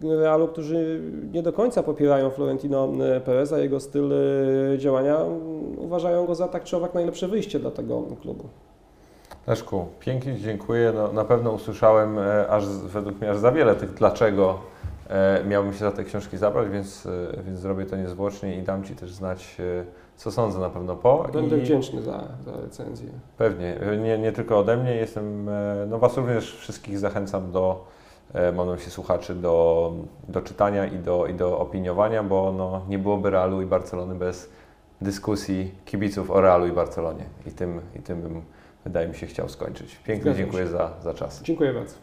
Realu, 0.00 0.48
którzy 0.48 1.00
nie 1.32 1.42
do 1.42 1.52
końca 1.52 1.82
popierają 1.82 2.30
Florentino 2.30 2.88
Pereza, 3.24 3.58
jego 3.58 3.80
styl 3.80 4.12
e, 4.12 4.78
działania, 4.78 5.18
uważają 5.76 6.26
go 6.26 6.34
za 6.34 6.48
tak 6.48 6.64
czy 6.64 6.76
owak 6.76 6.94
najlepsze 6.94 7.28
wyjście 7.28 7.58
dla 7.58 7.70
tego 7.70 8.02
klubu. 8.22 8.44
Leszku, 9.46 9.86
pięknie 10.00 10.36
dziękuję. 10.36 10.92
No, 10.94 11.12
na 11.12 11.24
pewno 11.24 11.52
usłyszałem 11.52 12.18
e, 12.18 12.48
aż 12.48 12.68
według 12.68 13.20
mnie 13.20 13.30
aż 13.30 13.36
za 13.36 13.52
wiele 13.52 13.74
tych 13.74 13.94
dlaczego 13.94 14.50
e, 14.50 14.71
miałbym 15.48 15.72
się 15.72 15.78
za 15.78 15.92
te 15.92 16.04
książki 16.04 16.36
zabrać, 16.36 16.68
więc, 16.68 17.08
więc 17.46 17.58
zrobię 17.58 17.86
to 17.86 17.96
niezwłocznie 17.96 18.58
i 18.58 18.62
dam 18.62 18.84
Ci 18.84 18.96
też 18.96 19.12
znać, 19.12 19.56
co 20.16 20.32
sądzę 20.32 20.58
na 20.58 20.70
pewno 20.70 20.96
po. 20.96 21.28
Będę 21.32 21.58
I 21.58 21.60
wdzięczny 21.60 22.02
za, 22.02 22.28
za 22.44 22.60
recenzję. 22.62 23.08
Pewnie, 23.36 23.78
nie, 24.02 24.18
nie 24.18 24.32
tylko 24.32 24.58
ode 24.58 24.76
mnie, 24.76 24.94
jestem, 24.94 25.50
no 25.88 25.98
Was 25.98 26.16
również 26.16 26.56
wszystkich 26.56 26.98
zachęcam 26.98 27.52
do 27.52 27.92
E, 28.34 28.52
mam 28.52 28.78
się 28.78 28.90
słuchaczy 28.90 29.34
do, 29.34 29.92
do 30.28 30.42
czytania 30.42 30.86
i 30.86 30.98
do, 30.98 31.26
i 31.26 31.34
do 31.34 31.58
opiniowania, 31.58 32.22
bo 32.22 32.52
no, 32.52 32.82
nie 32.88 32.98
byłoby 32.98 33.30
Realu 33.30 33.62
i 33.62 33.66
Barcelony 33.66 34.14
bez 34.14 34.50
dyskusji 35.00 35.74
kibiców 35.84 36.30
o 36.30 36.40
Realu 36.40 36.66
i 36.66 36.72
Barcelonie. 36.72 37.24
I 37.46 37.50
tym, 37.50 37.80
i 37.96 37.98
tym 37.98 38.22
bym, 38.22 38.42
wydaje 38.84 39.08
mi 39.08 39.14
się, 39.14 39.26
chciał 39.26 39.48
skończyć. 39.48 39.96
Pięknie 39.96 40.32
Zgadzam 40.32 40.36
dziękuję 40.38 40.66
za, 40.66 40.90
za 41.02 41.14
czas. 41.14 41.42
Dziękuję 41.42 41.72
bardzo. 41.72 41.94